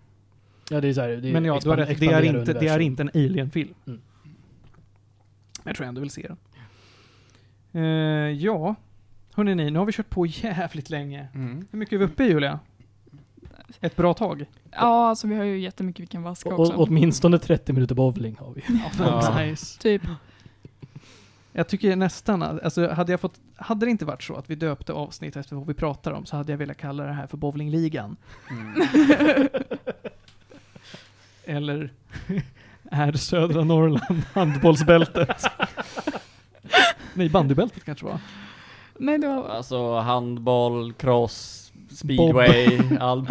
[0.69, 1.99] Ja, det är så här, det är Men ja, du har rätt.
[1.99, 3.73] Det är, inte, det är inte en Alien-film.
[3.87, 4.01] Mm.
[5.63, 6.37] Men jag tror jag ändå vill se den.
[7.83, 8.75] Eh, ja,
[9.33, 11.27] hörni ni, nu har vi kört på jävligt länge.
[11.33, 11.67] Mm.
[11.71, 12.59] Hur mycket är vi uppe i Julia?
[13.81, 14.45] Ett bra tag?
[14.71, 16.73] Ja, alltså vi har ju jättemycket vi kan vaska Och, också.
[16.73, 18.63] och, åtminstone 30 minuter bowling har vi.
[18.99, 19.39] Ja.
[19.39, 19.79] Nice.
[19.79, 20.01] Typ.
[21.57, 24.55] Jag tycker nästan, att- alltså hade jag fått, hade det inte varit så att vi
[24.55, 27.37] döpte avsnitt efter vad vi pratar om så hade jag velat kalla det här för
[27.37, 28.17] bowlingligan.
[28.49, 28.73] Mm.
[31.45, 31.93] Eller
[32.91, 35.43] är södra Norrland handbollsbältet?
[37.13, 38.19] Nej, bandybältet kanske var.
[38.97, 39.49] Nej, det var...
[39.49, 43.27] Alltså handboll, cross, speedway, all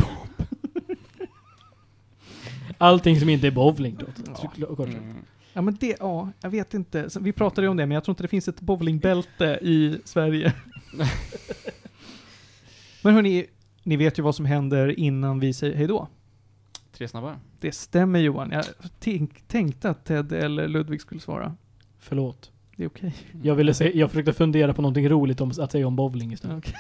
[2.79, 4.07] Allting som inte är bowling då.
[4.27, 4.83] Ja.
[4.85, 5.25] Mm.
[5.57, 7.09] Ja men det, ja, jag vet inte.
[7.21, 10.53] Vi pratade ju om det, men jag tror inte det finns ett bowlingbälte i Sverige.
[13.03, 13.47] men hörni,
[13.83, 16.09] ni vet ju vad som händer innan vi säger hejdå.
[16.93, 17.37] Tre snabba.
[17.61, 18.51] Det stämmer Johan.
[18.51, 18.65] Jag
[18.99, 21.57] tänk, tänkte att Ted eller Ludvig skulle svara.
[21.99, 22.53] Förlåt.
[22.77, 23.15] Det är okej.
[23.43, 26.59] Jag, ville se, jag försökte fundera på någonting roligt om, att säga om bowling istället.
[26.59, 26.75] Okej.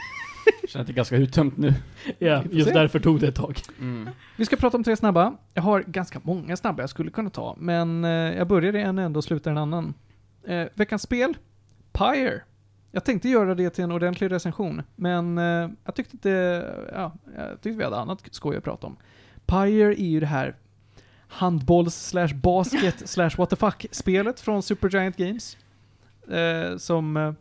[0.66, 1.74] Känner att det är ganska uttömt nu.
[2.18, 2.74] Ja, just se.
[2.74, 3.60] därför tog det ett tag.
[3.80, 4.08] Mm.
[4.36, 5.36] Vi ska prata om tre snabba.
[5.54, 8.98] Jag har ganska många snabba jag skulle kunna ta, men eh, jag börjar i en
[8.98, 9.94] ände och slutar i en annan.
[10.46, 11.36] Eh, veckans spel?
[11.92, 12.42] Pyre.
[12.92, 16.30] Jag tänkte göra det till en ordentlig recension, men eh, jag tyckte inte,
[16.92, 18.96] ja, jag tyckte vi hade annat skoj att prata om.
[19.46, 20.56] Pyre är ju det här
[21.28, 25.56] handbolls slash basket slash what the fuck-spelet från Supergiant Games.
[26.28, 27.32] Eh, som, eh,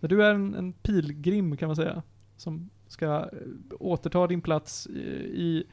[0.00, 2.02] du är en, en pilgrim kan man säga,
[2.38, 3.28] som ska eh,
[3.80, 5.64] återta din plats i,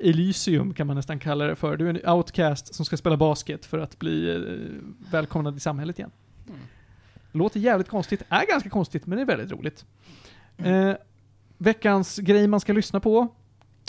[0.00, 1.76] Elysium kan man nästan kalla det för.
[1.76, 5.98] Du är en outcast som ska spela basket för att bli eh, välkomnad i samhället
[5.98, 6.10] igen.
[6.48, 6.60] Mm.
[7.32, 9.84] Låter jävligt konstigt, är ganska konstigt, men det är väldigt roligt.
[10.56, 10.92] Eh,
[11.58, 13.28] veckans grej man ska lyssna på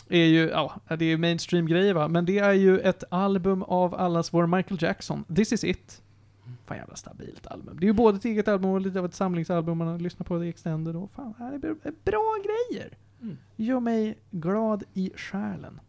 [0.10, 3.64] är ju, ja, det är ju mainstream grejer va, men det är ju ett album
[3.64, 6.02] av allas vår Michael Jackson, This is it.
[6.66, 7.78] Fan jävla stabilt album.
[7.80, 10.28] Det är ju både ett eget album och lite av ett samlingsalbum man har lyssnat
[10.28, 12.98] på det i extended och fan, det är bra- grejer.
[13.22, 13.38] Mm.
[13.56, 15.80] Gör mig glad i själen.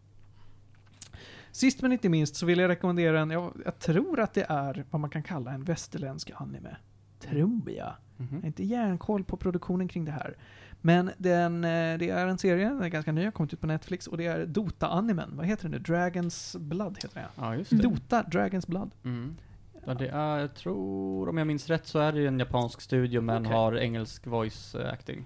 [1.53, 4.85] Sist men inte minst så vill jag rekommendera en, jag, jag tror att det är
[4.91, 6.77] vad man kan kalla en västerländsk anime.
[7.21, 7.77] Tror jag.
[8.17, 8.41] Jag Mhm.
[8.41, 10.37] har inte järnkoll på produktionen kring det här.
[10.81, 13.67] Men den, eh, det är en serie, den är ganska ny, har kommit ut på
[13.67, 15.31] Netflix och det är Dota-animen.
[15.37, 15.79] Vad heter den nu?
[15.79, 17.59] Dragons Blood heter den.
[17.71, 17.79] Ja.
[17.83, 18.91] Dota, Dragons Blood.
[19.05, 19.37] Mm.
[19.87, 23.21] Ja, det är, jag tror, om jag minns rätt så är det en japansk studio
[23.21, 23.57] men Okej.
[23.57, 25.25] har engelsk voice eh, acting.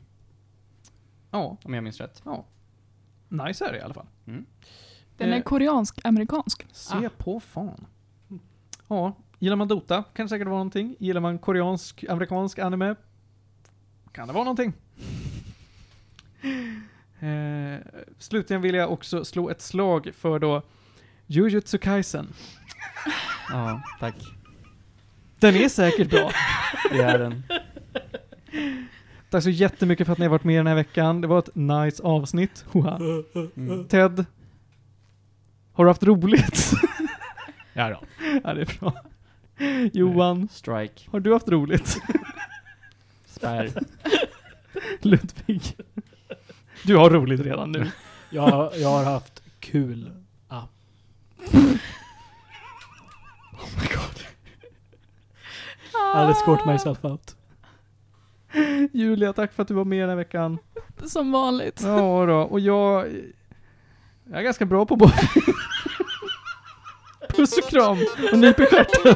[1.31, 2.23] Ja, Om jag minns rätt.
[3.29, 4.07] nice är det i alla fall.
[5.17, 6.67] Den är Eh, koreansk-amerikansk.
[6.73, 7.87] Se på fan.
[8.89, 10.97] Ja, gillar man Dota kan det säkert vara någonting.
[10.99, 12.95] Gillar man koreansk, amerikansk anime
[14.13, 14.73] kan det vara någonting.
[17.21, 17.79] Eh,
[18.19, 20.63] slutligen vill jag också slå ett slag för då
[21.27, 22.29] Jujutsu Kaisen.
[23.51, 24.36] Ja, tack.
[25.39, 26.31] Den är säkert bra.
[26.91, 27.43] Det är den.
[29.31, 31.21] Tack så jättemycket för att ni har varit med den här veckan.
[31.21, 32.65] Det var ett nice avsnitt.
[33.57, 33.89] Mm.
[33.89, 34.25] Ted,
[35.73, 36.71] har du haft roligt?
[37.73, 38.01] Ja då.
[38.45, 38.93] ja, det är bra.
[39.93, 41.03] Johan, Strike.
[41.11, 41.97] har du haft roligt?
[43.27, 43.71] Spärr.
[45.01, 45.63] Ludvig,
[46.85, 47.91] du har roligt redan nu.
[48.31, 50.11] Jag, har- jag har haft kul.
[50.49, 50.63] Ah.
[56.15, 57.37] I'll escort myself out.
[58.93, 60.59] Julia, tack för att du var med den här veckan.
[61.05, 61.81] Som vanligt.
[61.83, 63.07] Ja då, och jag...
[64.31, 65.13] Jag är ganska bra på både...
[67.29, 67.99] Puss och kram
[68.33, 69.15] och nyp i stjärten.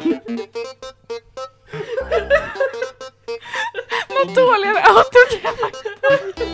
[4.09, 5.71] Vad dåliga autogram.
[6.01, 6.51] Thank you.